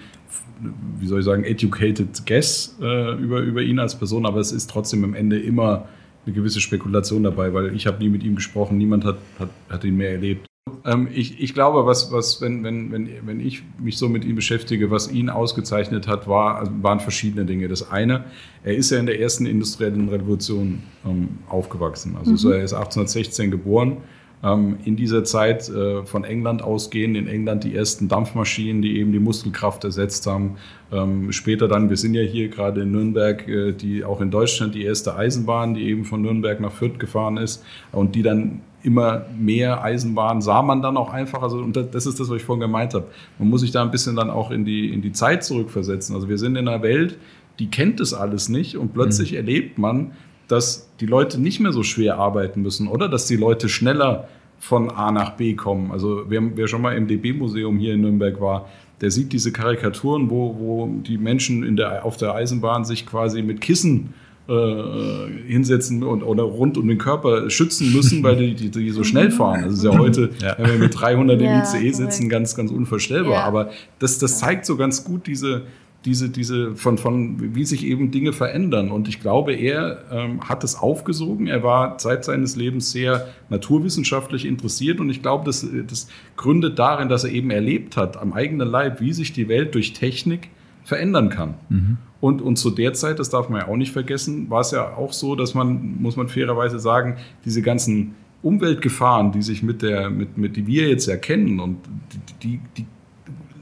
[0.99, 4.69] wie soll ich sagen, educated guess äh, über, über ihn als Person, aber es ist
[4.69, 5.87] trotzdem am Ende immer
[6.25, 9.83] eine gewisse Spekulation dabei, weil ich habe nie mit ihm gesprochen, niemand hat, hat, hat
[9.83, 10.47] ihn mehr erlebt.
[10.83, 14.35] Ähm, ich, ich glaube, was, was wenn, wenn, wenn, wenn ich mich so mit ihm
[14.35, 17.67] beschäftige, was ihn ausgezeichnet hat, war, also waren verschiedene Dinge.
[17.67, 18.25] Das eine,
[18.63, 22.15] er ist ja in der ersten industriellen Revolution ähm, aufgewachsen.
[22.17, 22.37] Also mhm.
[22.37, 23.97] so, er ist 1816 geboren
[24.43, 29.11] ähm, in dieser Zeit äh, von England ausgehen, in England die ersten Dampfmaschinen, die eben
[29.11, 30.57] die Muskelkraft ersetzt haben.
[30.91, 34.75] Ähm, später dann, wir sind ja hier gerade in Nürnberg, äh, die auch in Deutschland
[34.75, 39.25] die erste Eisenbahn, die eben von Nürnberg nach Fürth gefahren ist und die dann immer
[39.37, 41.41] mehr Eisenbahnen sah man dann auch einfach.
[41.41, 43.05] Also, und das ist das, was ich vorhin gemeint habe.
[43.39, 46.15] Man muss sich da ein bisschen dann auch in die, in die Zeit zurückversetzen.
[46.15, 47.17] Also wir sind in einer Welt,
[47.59, 49.37] die kennt das alles nicht und plötzlich mhm.
[49.37, 50.11] erlebt man,
[50.47, 54.27] dass die Leute nicht mehr so schwer arbeiten müssen oder dass die Leute schneller
[54.59, 55.91] von A nach B kommen.
[55.91, 58.69] Also wer, wer schon mal im DB-Museum hier in Nürnberg war,
[59.01, 63.41] der sieht diese Karikaturen, wo, wo die Menschen in der, auf der Eisenbahn sich quasi
[63.41, 64.13] mit Kissen
[64.47, 69.03] äh, hinsetzen und, oder rund um den Körper schützen müssen, weil die, die, die so
[69.03, 69.63] schnell fahren.
[69.63, 70.55] Also ist ja heute, ja.
[70.57, 73.33] wenn wir mit 300 im ICE sitzen, ganz, ganz unvorstellbar.
[73.33, 73.43] Ja.
[73.43, 75.63] Aber das, das zeigt so ganz gut diese,
[76.05, 78.91] diese, diese von, von, wie sich eben Dinge verändern.
[78.91, 81.47] Und ich glaube, er ähm, hat es aufgesogen.
[81.47, 84.99] Er war Zeit seines Lebens sehr naturwissenschaftlich interessiert.
[84.99, 89.01] Und ich glaube, das, das gründet darin, dass er eben erlebt hat, am eigenen Leib,
[89.01, 90.49] wie sich die Welt durch Technik
[90.83, 91.55] verändern kann.
[91.69, 91.97] Mhm.
[92.25, 94.95] Und, und zu der Zeit, das darf man ja auch nicht vergessen, war es ja
[94.95, 100.09] auch so, dass man, muss man fairerweise sagen, diese ganzen Umweltgefahren, die sich mit der,
[100.09, 101.77] mit, mit die wir jetzt erkennen und
[102.11, 102.85] die, die, die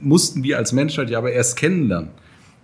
[0.00, 2.08] mussten wir als Menschheit ja aber erst kennenlernen.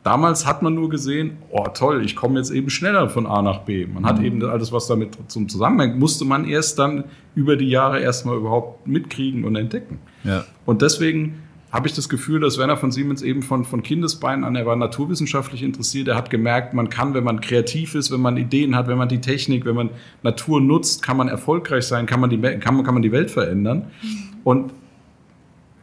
[0.03, 3.59] Damals hat man nur gesehen, oh toll, ich komme jetzt eben schneller von A nach
[3.59, 3.85] B.
[3.85, 4.25] Man hat mhm.
[4.25, 8.87] eben alles, was damit zum Zusammenhängt, musste man erst dann über die Jahre erstmal überhaupt
[8.87, 9.99] mitkriegen und entdecken.
[10.25, 10.47] Ja.
[10.65, 11.41] Und deswegen
[11.73, 14.75] habe ich das Gefühl, dass Werner von Siemens eben von, von Kindesbeinen an, er war
[14.75, 18.89] naturwissenschaftlich interessiert, er hat gemerkt, man kann, wenn man kreativ ist, wenn man Ideen hat,
[18.89, 19.91] wenn man die Technik, wenn man
[20.23, 23.31] Natur nutzt, kann man erfolgreich sein, kann man die, kann man, kann man die Welt
[23.31, 23.91] verändern.
[24.03, 24.19] Mhm.
[24.43, 24.73] Und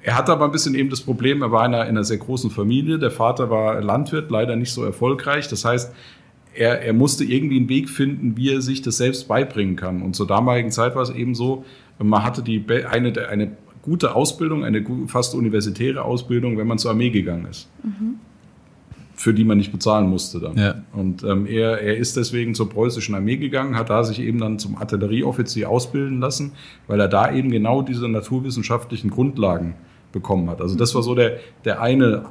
[0.01, 2.17] er hatte aber ein bisschen eben das Problem, er war in einer, in einer sehr
[2.17, 2.97] großen Familie.
[2.97, 5.47] Der Vater war Landwirt, leider nicht so erfolgreich.
[5.47, 5.93] Das heißt,
[6.53, 10.01] er, er musste irgendwie einen Weg finden, wie er sich das selbst beibringen kann.
[10.01, 11.65] Und zur damaligen Zeit war es eben so,
[11.99, 17.09] man hatte die, eine, eine gute Ausbildung, eine fast universitäre Ausbildung, wenn man zur Armee
[17.09, 17.69] gegangen ist.
[17.83, 18.15] Mhm.
[19.15, 20.57] Für die man nicht bezahlen musste dann.
[20.57, 20.75] Ja.
[20.93, 24.59] Und ähm, er, er ist deswegen zur preußischen Armee gegangen, hat da sich eben dann
[24.59, 26.51] zum Artillerieoffizier ausbilden lassen,
[26.85, 29.73] weil er da eben genau diese naturwissenschaftlichen Grundlagen
[30.11, 30.61] bekommen hat.
[30.61, 32.25] Also das war so der, der eine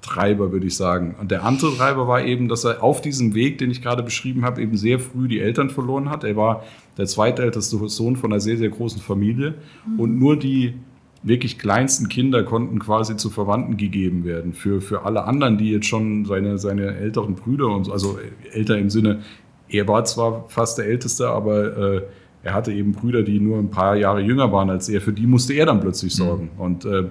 [0.00, 1.14] Treiber, würde ich sagen.
[1.20, 4.44] Und der andere Treiber war eben, dass er auf diesem Weg, den ich gerade beschrieben
[4.44, 6.24] habe, eben sehr früh die Eltern verloren hat.
[6.24, 6.64] Er war
[6.96, 9.54] der zweitälteste Sohn von einer sehr, sehr großen Familie.
[9.86, 10.00] Mhm.
[10.00, 10.74] Und nur die
[11.22, 14.52] wirklich kleinsten Kinder konnten quasi zu Verwandten gegeben werden.
[14.52, 18.18] Für, für alle anderen, die jetzt schon seine, seine älteren Brüder und so, also
[18.52, 19.20] älter im Sinne,
[19.68, 22.02] er war zwar fast der Älteste, aber äh,
[22.42, 25.00] er hatte eben Brüder, die nur ein paar Jahre jünger waren als er.
[25.00, 26.24] Für die musste er dann plötzlich mhm.
[26.24, 26.50] sorgen.
[26.54, 26.60] Mhm.
[26.60, 27.04] Und äh,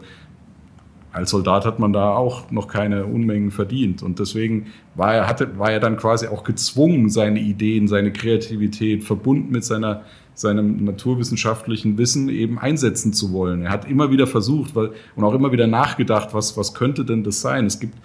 [1.12, 4.04] als Soldat hat man da auch noch keine Unmengen verdient.
[4.04, 9.04] Und deswegen war er, hatte, war er dann quasi auch gezwungen, seine Ideen, seine Kreativität
[9.04, 10.04] verbunden mit seiner,
[10.38, 13.64] seinem naturwissenschaftlichen Wissen eben einsetzen zu wollen.
[13.64, 17.24] Er hat immer wieder versucht weil, und auch immer wieder nachgedacht, was, was könnte denn
[17.24, 17.66] das sein?
[17.66, 17.96] Es gibt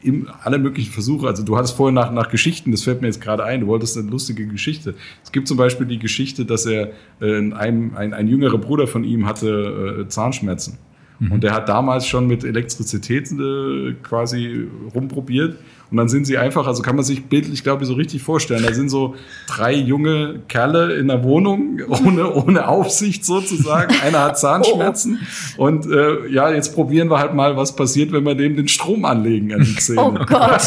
[0.00, 1.26] im, alle möglichen Versuche.
[1.26, 3.98] Also du hattest vorhin nach, nach Geschichten, das fällt mir jetzt gerade ein, du wolltest
[3.98, 4.94] eine lustige Geschichte.
[5.22, 9.04] Es gibt zum Beispiel die Geschichte, dass er äh, einem, ein, ein jüngerer Bruder von
[9.04, 10.78] ihm hatte äh, Zahnschmerzen.
[11.18, 11.32] Mhm.
[11.32, 15.58] Und der hat damals schon mit Elektrizität äh, quasi rumprobiert
[15.90, 18.64] und dann sind sie einfach, also kann man sich bildlich, glaube ich, so richtig vorstellen.
[18.64, 19.14] Da sind so
[19.46, 23.94] drei junge Kerle in der Wohnung, ohne, ohne Aufsicht sozusagen.
[24.02, 25.20] Einer hat Zahnschmerzen.
[25.58, 25.66] Oh.
[25.66, 29.04] Und äh, ja, jetzt probieren wir halt mal, was passiert, wenn wir dem den Strom
[29.04, 30.00] anlegen an die Zähne.
[30.00, 30.62] Oh Gott.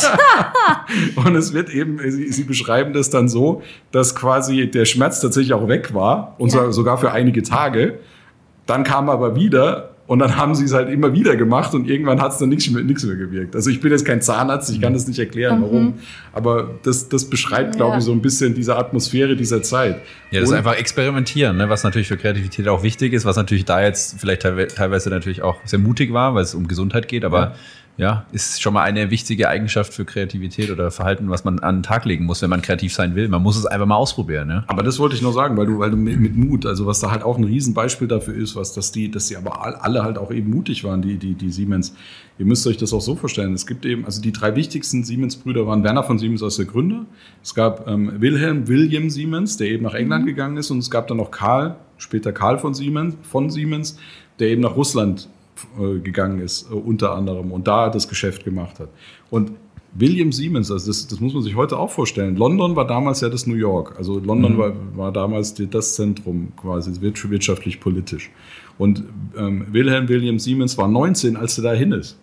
[1.16, 3.62] und es wird eben, sie, sie, beschreiben das dann so,
[3.92, 6.72] dass quasi der Schmerz tatsächlich auch weg war, und ja.
[6.72, 8.00] sogar für einige Tage.
[8.66, 11.88] Dann kam er aber wieder und dann haben sie es halt immer wieder gemacht und
[11.88, 13.56] irgendwann hat es dann nichts mehr, nichts mehr gewirkt.
[13.56, 15.62] Also ich bin jetzt kein Zahnarzt, ich kann das nicht erklären, mhm.
[15.62, 15.94] warum.
[16.34, 20.02] Aber das, das beschreibt, glaube ich, so ein bisschen diese Atmosphäre dieser Zeit.
[20.32, 21.70] Ja, das und ist einfach experimentieren, ne?
[21.70, 25.58] was natürlich für Kreativität auch wichtig ist, was natürlich da jetzt vielleicht teilweise natürlich auch
[25.66, 27.56] sehr mutig war, weil es um Gesundheit geht, aber ja
[28.00, 31.84] ja, ist schon mal eine wichtige Eigenschaft für Kreativität oder Verhalten, was man an den
[31.84, 33.28] Tag legen muss, wenn man kreativ sein will.
[33.28, 34.48] Man muss es einfach mal ausprobieren.
[34.48, 34.64] Ne?
[34.68, 37.02] Aber das wollte ich nur sagen, weil du, weil du mit, mit Mut, also was
[37.02, 40.18] da halt auch ein Riesenbeispiel dafür ist, was, dass die, dass die aber alle halt
[40.18, 41.94] auch eben mutig waren, die, die, die Siemens.
[42.38, 43.54] Ihr müsst euch das auch so vorstellen.
[43.54, 47.06] Es gibt eben, also die drei wichtigsten Siemens-Brüder waren Werner von Siemens als der Gründer.
[47.44, 50.28] Es gab ähm, Wilhelm William Siemens, der eben nach England mhm.
[50.28, 53.98] gegangen ist, und es gab dann noch Karl, später Karl von Siemens, von Siemens,
[54.40, 55.28] der eben nach Russland
[56.00, 58.90] gegangen ist, äh, unter anderem, und da das Geschäft gemacht hat.
[59.30, 59.52] Und
[59.94, 62.36] William Siemens, also das, das muss man sich heute auch vorstellen.
[62.36, 63.96] London war damals ja das New York.
[63.98, 64.58] Also London mhm.
[64.58, 68.30] war, war damals das Zentrum quasi wirtschaftlich politisch.
[68.78, 69.04] Und
[69.36, 72.20] ähm, Wilhelm William Siemens war 19, als er da hin ist.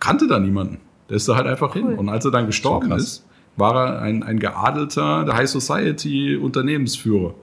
[0.00, 0.78] Kannte da niemanden.
[1.08, 1.90] Der ist da halt einfach cool.
[1.90, 1.98] hin.
[1.98, 3.24] Und als er dann gestorben ist,
[3.56, 7.34] war er ein, ein geadelter der High Society Unternehmensführer.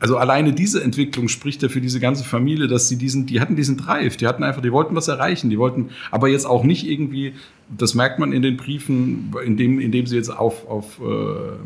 [0.00, 3.56] Also alleine diese Entwicklung spricht ja für diese ganze Familie, dass sie diesen, die hatten
[3.56, 6.86] diesen Drive, die hatten einfach, die wollten was erreichen, die wollten, aber jetzt auch nicht
[6.86, 7.32] irgendwie,
[7.76, 11.56] das merkt man in den Briefen, indem, indem sie jetzt auf, auf äh,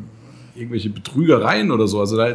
[0.55, 2.01] irgendwelche Betrügereien oder so.
[2.01, 2.29] Also da,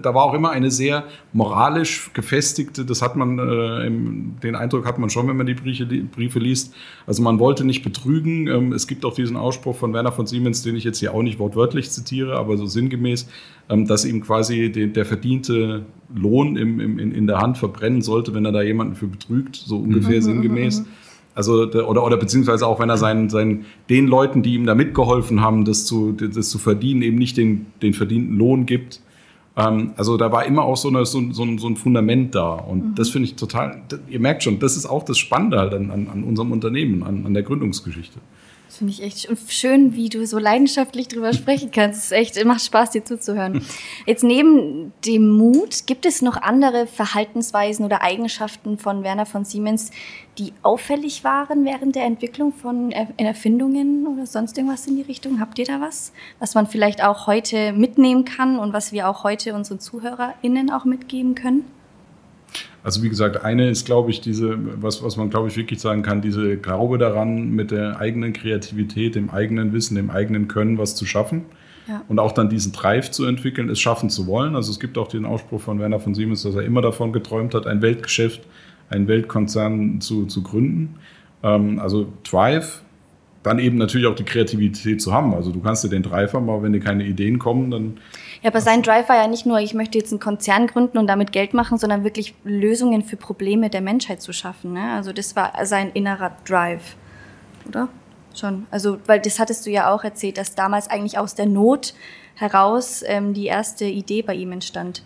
[0.00, 4.86] da war auch immer eine sehr moralisch gefestigte, das hat man, äh, im, den Eindruck
[4.86, 6.74] hat man schon, wenn man die Briefe, die Briefe liest.
[7.06, 8.46] Also man wollte nicht betrügen.
[8.48, 11.22] Ähm, es gibt auch diesen Ausspruch von Werner von Siemens, den ich jetzt hier auch
[11.22, 13.28] nicht wortwörtlich zitiere, aber so sinngemäß,
[13.68, 18.02] ähm, dass ihm quasi den, der verdiente Lohn im, im, in, in der Hand verbrennen
[18.02, 20.80] sollte, wenn er da jemanden für betrügt, so ungefähr mhm, sinngemäß.
[20.80, 20.86] Mhm.
[21.34, 25.40] Also oder oder beziehungsweise auch wenn er seinen, seinen den Leuten, die ihm da mitgeholfen
[25.40, 29.00] haben, das zu das zu verdienen, eben nicht den den verdienten Lohn gibt.
[29.56, 32.84] Ähm, also da war immer auch so, eine, so, so, so ein Fundament da und
[32.84, 32.94] mhm.
[32.94, 33.82] das finde ich total.
[34.08, 37.24] Ihr merkt schon, das ist auch das Spannende halt an, an, an unserem Unternehmen, an,
[37.26, 38.18] an der Gründungsgeschichte.
[38.74, 41.98] Das finde ich echt schön, wie du so leidenschaftlich drüber sprechen kannst.
[41.98, 43.64] Es ist echt, macht Spaß, dir zuzuhören.
[44.04, 49.92] Jetzt neben dem Mut, gibt es noch andere Verhaltensweisen oder Eigenschaften von Werner von Siemens,
[50.38, 55.38] die auffällig waren während der Entwicklung von Erfindungen oder sonst irgendwas in die Richtung?
[55.38, 59.22] Habt ihr da was, was man vielleicht auch heute mitnehmen kann und was wir auch
[59.22, 61.64] heute unseren ZuhörerInnen auch mitgeben können?
[62.84, 66.02] Also wie gesagt, eine ist, glaube ich, diese, was, was man, glaube ich, wirklich sagen
[66.02, 70.94] kann, diese Glaube daran, mit der eigenen Kreativität, dem eigenen Wissen, dem eigenen Können was
[70.94, 71.46] zu schaffen.
[71.88, 72.02] Ja.
[72.08, 74.54] Und auch dann diesen Drive zu entwickeln, es schaffen zu wollen.
[74.54, 77.54] Also es gibt auch den Ausspruch von Werner von Siemens, dass er immer davon geträumt
[77.54, 78.42] hat, ein Weltgeschäft,
[78.90, 80.96] einen Weltkonzern zu, zu gründen.
[81.42, 82.82] Ähm, also Drive,
[83.44, 85.34] dann eben natürlich auch die Kreativität zu haben.
[85.34, 87.98] Also du kannst dir den Drive haben, aber wenn dir keine Ideen kommen, dann
[88.42, 91.06] ja, aber sein Drive war ja nicht nur, ich möchte jetzt einen Konzern gründen und
[91.06, 94.74] damit Geld machen, sondern wirklich Lösungen für Probleme der Menschheit zu schaffen.
[94.74, 94.92] Ne?
[94.92, 96.96] Also das war sein innerer Drive,
[97.66, 97.88] oder?
[98.34, 98.66] Schon.
[98.70, 101.94] Also, weil das hattest du ja auch erzählt, dass damals eigentlich aus der Not
[102.34, 105.02] heraus ähm, die erste Idee bei ihm entstand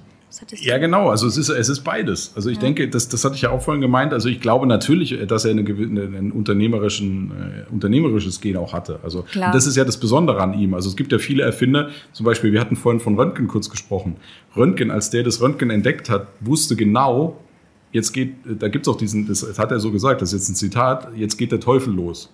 [0.61, 1.09] ja, genau.
[1.09, 2.33] Also es ist, es ist beides.
[2.37, 2.62] Also ich ja.
[2.62, 4.12] denke, das, das hatte ich ja auch vorhin gemeint.
[4.12, 9.01] Also ich glaube natürlich, dass er eine, eine, ein unternehmerischen, äh, unternehmerisches Gen auch hatte.
[9.03, 10.74] Also das ist ja das Besondere an ihm.
[10.74, 11.91] Also es gibt ja viele Erfinder.
[12.12, 14.16] Zum Beispiel, wir hatten vorhin von Röntgen kurz gesprochen.
[14.57, 17.39] Röntgen, als der das Röntgen entdeckt hat, wusste genau,
[17.93, 20.49] jetzt geht, da gibt es auch diesen, das hat er so gesagt, das ist jetzt
[20.51, 22.31] ein Zitat, jetzt geht der Teufel los.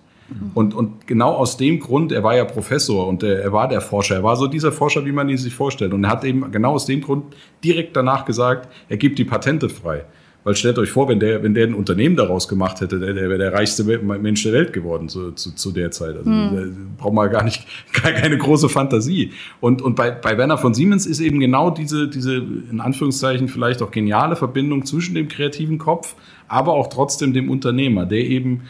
[0.55, 3.81] Und, und genau aus dem Grund, er war ja Professor und er, er war der
[3.81, 5.93] Forscher, er war so dieser Forscher, wie man ihn sich vorstellt.
[5.93, 9.69] Und er hat eben genau aus dem Grund direkt danach gesagt, er gibt die Patente
[9.69, 10.05] frei.
[10.45, 13.29] Weil stellt euch vor, wenn der, wenn der ein Unternehmen daraus gemacht hätte, der, der
[13.29, 16.15] wäre der reichste Mensch der Welt geworden zu, zu, zu der Zeit.
[16.15, 16.91] Also mhm.
[16.97, 17.65] braucht man gar nicht,
[18.03, 19.31] gar keine große Fantasie.
[19.59, 23.81] Und, und bei, bei Werner von Siemens ist eben genau diese, diese, in Anführungszeichen, vielleicht
[23.81, 26.15] auch geniale Verbindung zwischen dem kreativen Kopf,
[26.47, 28.61] aber auch trotzdem dem Unternehmer, der eben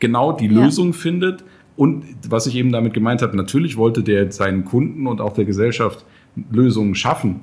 [0.00, 0.62] genau die ja.
[0.62, 1.44] Lösung findet.
[1.76, 5.44] Und was ich eben damit gemeint habe, natürlich wollte der seinen Kunden und auch der
[5.44, 6.04] Gesellschaft
[6.50, 7.42] Lösungen schaffen.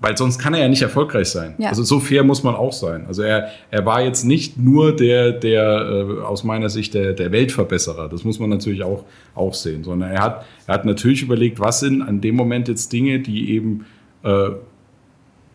[0.00, 1.54] Weil sonst kann er ja nicht erfolgreich sein.
[1.58, 1.68] Ja.
[1.68, 3.06] Also so fair muss man auch sein.
[3.06, 7.30] Also er, er war jetzt nicht nur der, der äh, aus meiner Sicht der, der
[7.30, 8.08] Weltverbesserer.
[8.08, 9.04] Das muss man natürlich auch,
[9.36, 9.84] auch sehen.
[9.84, 13.50] Sondern er hat, er hat natürlich überlegt, was sind an dem Moment jetzt Dinge, die
[13.50, 13.86] eben
[14.24, 14.50] äh,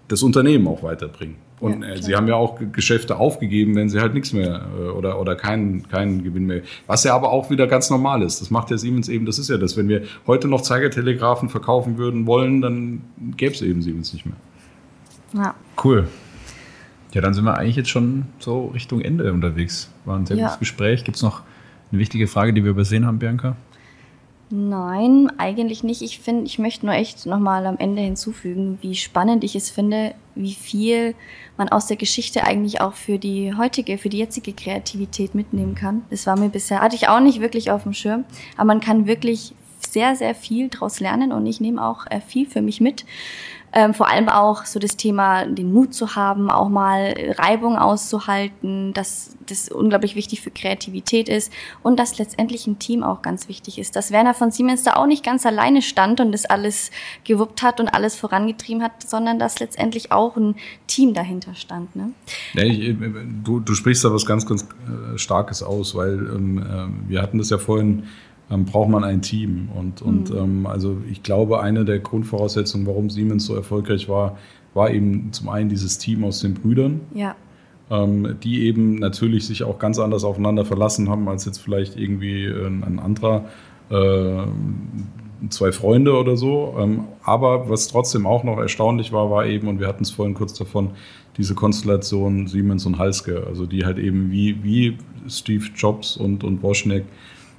[0.07, 1.35] das Unternehmen auch weiterbringen.
[1.59, 4.89] Und ja, äh, sie haben ja auch Geschäfte aufgegeben, wenn sie halt nichts mehr äh,
[4.89, 6.61] oder, oder keinen, keinen Gewinn mehr.
[6.85, 8.41] Was ja aber auch wieder ganz normal ist.
[8.41, 9.75] Das macht ja Siemens eben, das ist ja das.
[9.75, 13.01] Wenn wir heute noch Zeigertelegraphen verkaufen würden wollen, dann
[13.37, 14.35] gäbe es eben Siemens nicht mehr.
[15.33, 15.55] Ja.
[15.83, 16.07] Cool.
[17.13, 19.89] Ja, dann sind wir eigentlich jetzt schon so Richtung Ende unterwegs.
[20.05, 20.45] War ein sehr ja.
[20.45, 21.03] gutes Gespräch.
[21.03, 21.41] Gibt es noch
[21.91, 23.55] eine wichtige Frage, die wir übersehen haben, Bianca?
[24.49, 26.01] Nein, eigentlich nicht.
[26.01, 30.13] Ich finde, ich möchte nur echt nochmal am Ende hinzufügen, wie spannend ich es finde,
[30.37, 31.15] wie viel
[31.57, 36.03] man aus der Geschichte eigentlich auch für die heutige, für die jetzige Kreativität mitnehmen kann.
[36.09, 38.25] Das war mir bisher, hatte ich auch nicht wirklich auf dem Schirm,
[38.55, 42.47] aber man kann wirklich sehr, sehr viel daraus lernen und ich nehme auch äh, viel
[42.47, 43.05] für mich mit.
[43.73, 48.93] Ähm, vor allem auch so das Thema, den Mut zu haben, auch mal Reibung auszuhalten,
[48.93, 51.51] dass das unglaublich wichtig für Kreativität ist
[51.83, 53.95] und dass letztendlich ein Team auch ganz wichtig ist.
[53.95, 56.91] Dass Werner von Siemens da auch nicht ganz alleine stand und das alles
[57.25, 60.55] gewuppt hat und alles vorangetrieben hat, sondern dass letztendlich auch ein
[60.87, 61.95] Team dahinter stand.
[61.95, 62.11] Ne?
[62.53, 62.95] Ja, ich,
[63.43, 67.37] du, du sprichst da was ganz, ganz äh, Starkes aus, weil ähm, äh, wir hatten
[67.37, 68.03] das ja vorhin
[68.49, 69.69] ähm, braucht man ein Team.
[69.75, 70.37] Und, und mhm.
[70.37, 74.37] ähm, also ich glaube, eine der Grundvoraussetzungen, warum Siemens so erfolgreich war,
[74.73, 77.01] war eben zum einen dieses Team aus den Brüdern.
[77.13, 77.35] Ja.
[77.89, 82.45] Ähm, die eben natürlich sich auch ganz anders aufeinander verlassen haben, als jetzt vielleicht irgendwie
[82.45, 83.45] ein, ein anderer
[83.89, 84.43] äh,
[85.49, 86.75] zwei Freunde oder so.
[86.77, 90.33] Ähm, aber was trotzdem auch noch erstaunlich war, war eben, und wir hatten es vorhin
[90.33, 90.91] kurz davon,
[91.37, 94.97] diese Konstellation Siemens und Halske, also die halt eben wie, wie
[95.29, 97.03] Steve Jobs und, und Wozniak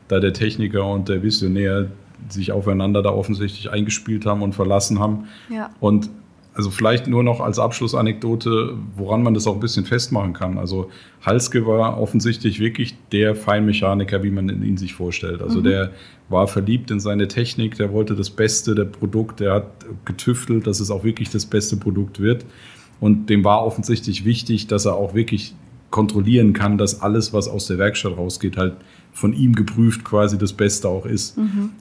[0.08, 1.86] da der Techniker und der Visionär
[2.28, 5.28] sich aufeinander da offensichtlich eingespielt haben und verlassen haben.
[5.50, 5.70] Ja.
[5.80, 6.10] Und
[6.58, 10.58] also vielleicht nur noch als Abschlussanekdote, woran man das auch ein bisschen festmachen kann.
[10.58, 10.90] Also
[11.22, 15.40] Halske war offensichtlich wirklich der Feinmechaniker, wie man ihn sich vorstellt.
[15.40, 15.92] Also der
[16.28, 19.66] war verliebt in seine Technik, der wollte das Beste der Produkt, der hat
[20.04, 22.44] getüftelt, dass es auch wirklich das beste Produkt wird.
[22.98, 25.54] Und dem war offensichtlich wichtig, dass er auch wirklich
[25.90, 28.74] kontrollieren kann, dass alles, was aus der Werkstatt rausgeht, halt
[29.18, 31.36] von ihm geprüft quasi das Beste auch ist.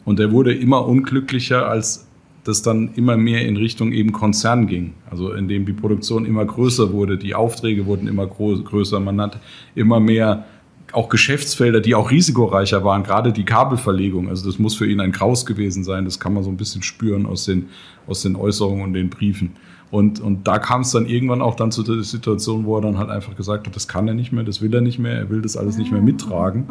[0.05, 2.07] Und er wurde immer unglücklicher, als
[2.43, 4.93] das dann immer mehr in Richtung eben Konzern ging.
[5.09, 9.39] Also indem die Produktion immer größer wurde, die Aufträge wurden immer größer, man hat
[9.75, 10.45] immer mehr
[10.93, 14.29] auch Geschäftsfelder, die auch risikoreicher waren, gerade die Kabelverlegung.
[14.29, 16.81] Also das muss für ihn ein Graus gewesen sein, das kann man so ein bisschen
[16.81, 17.67] spüren aus den,
[18.07, 19.51] aus den Äußerungen und den Briefen.
[19.91, 22.97] Und, und da kam es dann irgendwann auch dann zu der Situation, wo er dann
[22.97, 25.29] halt einfach gesagt hat, das kann er nicht mehr, das will er nicht mehr, er
[25.29, 26.65] will das alles nicht mehr mittragen.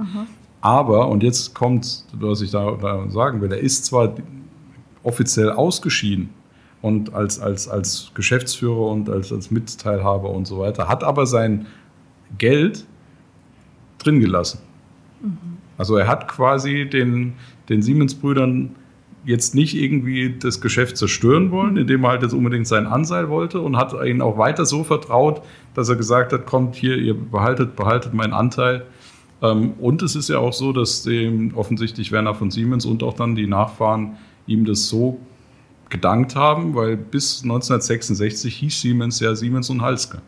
[0.67, 4.17] Aber, und jetzt kommt, was ich da, da sagen will, er ist zwar
[5.05, 6.31] offiziell ausgeschieden
[6.83, 11.67] und als, als, als Geschäftsführer und als, als Mitteilhaber und so weiter, hat aber sein
[12.37, 12.85] Geld
[13.99, 14.59] drin gelassen.
[15.79, 17.35] Also er hat quasi den,
[17.69, 18.75] den Siemens-Brüdern
[19.25, 23.61] jetzt nicht irgendwie das Geschäft zerstören wollen, indem er halt jetzt unbedingt seinen Anteil wollte
[23.61, 25.43] und hat ihnen auch weiter so vertraut,
[25.75, 28.85] dass er gesagt hat, kommt hier, ihr behaltet, behaltet meinen Anteil.
[29.43, 33.15] Ähm, und es ist ja auch so, dass dem offensichtlich Werner von Siemens und auch
[33.15, 35.19] dann die Nachfahren ihm das so
[35.89, 40.21] gedankt haben, weil bis 1966 hieß Siemens ja Siemens und Halske.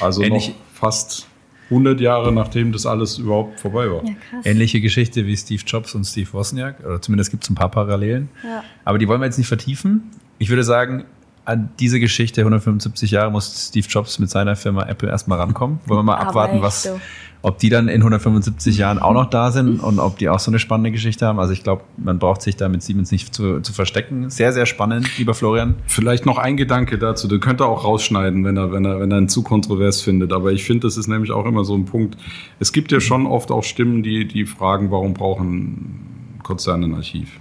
[0.00, 1.26] Also Ähnlich- noch fast
[1.70, 4.04] 100 Jahre nachdem das alles überhaupt vorbei war.
[4.04, 4.12] Ja.
[4.44, 8.28] Ähnliche Geschichte wie Steve Jobs und Steve Wozniak, oder zumindest gibt es ein paar Parallelen.
[8.42, 8.64] Ja.
[8.84, 10.02] Aber die wollen wir jetzt nicht vertiefen.
[10.38, 11.04] Ich würde sagen,
[11.50, 15.80] an diese Geschichte 175 Jahre muss Steve Jobs mit seiner Firma Apple erstmal rankommen.
[15.86, 17.00] Wollen wir mal abwarten, was, so.
[17.42, 20.52] ob die dann in 175 Jahren auch noch da sind und ob die auch so
[20.52, 21.40] eine spannende Geschichte haben.
[21.40, 24.30] Also ich glaube, man braucht sich da mit Siemens nicht zu, zu verstecken.
[24.30, 25.74] Sehr, sehr spannend, lieber Florian.
[25.86, 29.10] Vielleicht noch ein Gedanke dazu, den könnt ihr auch rausschneiden, wenn er, wenn er, wenn
[29.10, 30.32] er ihn zu kontrovers findet.
[30.32, 32.16] Aber ich finde, das ist nämlich auch immer so ein Punkt.
[32.60, 37.40] Es gibt ja schon oft auch Stimmen, die, die fragen, warum brauchen Konzerne ein Archiv?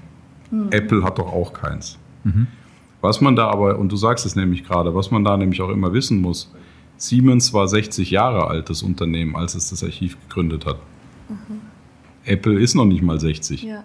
[0.72, 2.00] Apple hat doch auch keins.
[3.02, 5.70] Was man da aber, und du sagst es nämlich gerade, was man da nämlich auch
[5.70, 6.52] immer wissen muss,
[6.98, 10.78] Siemens war 60 Jahre alt, das Unternehmen, als es das Archiv gegründet hat.
[12.26, 13.64] Apple ist noch nicht mal 60.
[13.64, 13.84] Ja.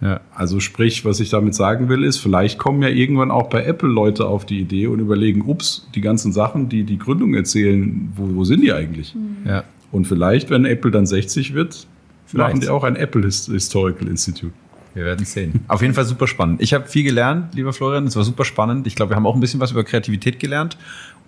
[0.00, 0.20] Ja.
[0.34, 3.88] Also sprich, was ich damit sagen will, ist, vielleicht kommen ja irgendwann auch bei Apple
[3.88, 8.34] Leute auf die Idee und überlegen, ups, die ganzen Sachen, die die Gründung erzählen, wo,
[8.34, 9.14] wo sind die eigentlich?
[9.46, 9.62] Ja.
[9.92, 11.86] Und vielleicht, wenn Apple dann 60 wird,
[12.26, 12.48] Vielleicht.
[12.54, 14.52] machen die auch ein Apple His- Historical Institute.
[14.94, 15.64] Wir werden sehen.
[15.68, 16.60] Auf jeden Fall super spannend.
[16.60, 18.06] Ich habe viel gelernt, lieber Florian.
[18.06, 18.86] Es war super spannend.
[18.86, 20.76] Ich glaube, wir haben auch ein bisschen was über Kreativität gelernt.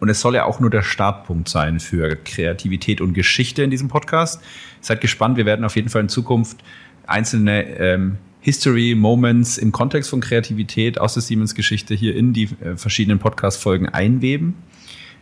[0.00, 3.88] Und es soll ja auch nur der Startpunkt sein für Kreativität und Geschichte in diesem
[3.88, 4.42] Podcast.
[4.80, 5.36] Seid gespannt.
[5.36, 6.58] Wir werden auf jeden Fall in Zukunft
[7.06, 12.76] einzelne ähm, History Moments im Kontext von Kreativität aus der Siemens-Geschichte hier in die äh,
[12.76, 14.54] verschiedenen Podcast-Folgen einweben,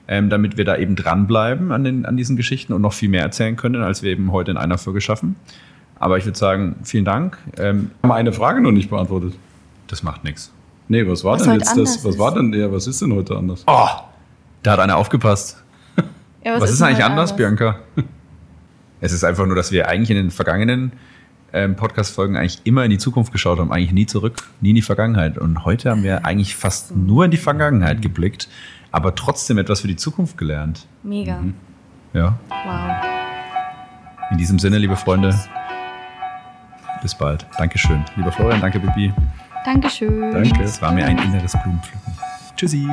[0.09, 3.23] ähm, damit wir da eben dranbleiben an, den, an diesen Geschichten und noch viel mehr
[3.23, 5.37] erzählen können, als wir eben heute in einer Folge schaffen.
[6.03, 7.39] Aber ich würde sagen, vielen Dank.
[7.59, 9.35] Ähm, Haben wir eine Frage noch nicht beantwortet?
[9.87, 10.51] das macht nichts.
[10.89, 12.05] Nee, was war Was denn jetzt anders das?
[12.05, 12.19] Was ist.
[12.19, 13.63] war denn, ja, was ist denn heute anders?
[13.69, 13.87] Oh,
[14.65, 15.63] da hat einer aufgepasst.
[16.45, 17.77] Ja, Was, ist, denn eigentlich heute anders, Bianca?
[19.01, 20.93] es ist einfach nur, dass wir eigentlich in den vergangenen
[21.53, 24.83] ähm, Podcast-Folgen eigentlich immer in die Zukunft geschaut haben, eigentlich nie zurück, nie in die
[24.83, 25.39] Vergangenheit.
[25.39, 28.49] Und heute haben wir eigentlich fast nur in die Vergangenheit geblickt,
[28.91, 30.87] aber trotzdem etwas für die Zukunft gelernt.
[31.05, 31.45] Mega.
[32.13, 32.39] Ja.
[32.49, 33.05] Wow.
[34.33, 35.39] In diesem Sinne, liebe Freunde,
[37.03, 37.47] bis bald.
[37.59, 38.05] Dankeschön.
[38.17, 39.13] Lieber Florian, danke, Bibi.
[39.65, 40.33] Dankeschön.
[40.33, 40.63] Danke.
[40.63, 42.13] Es war mir ein inneres Blumenpflücken.
[42.57, 42.89] Tschüssi.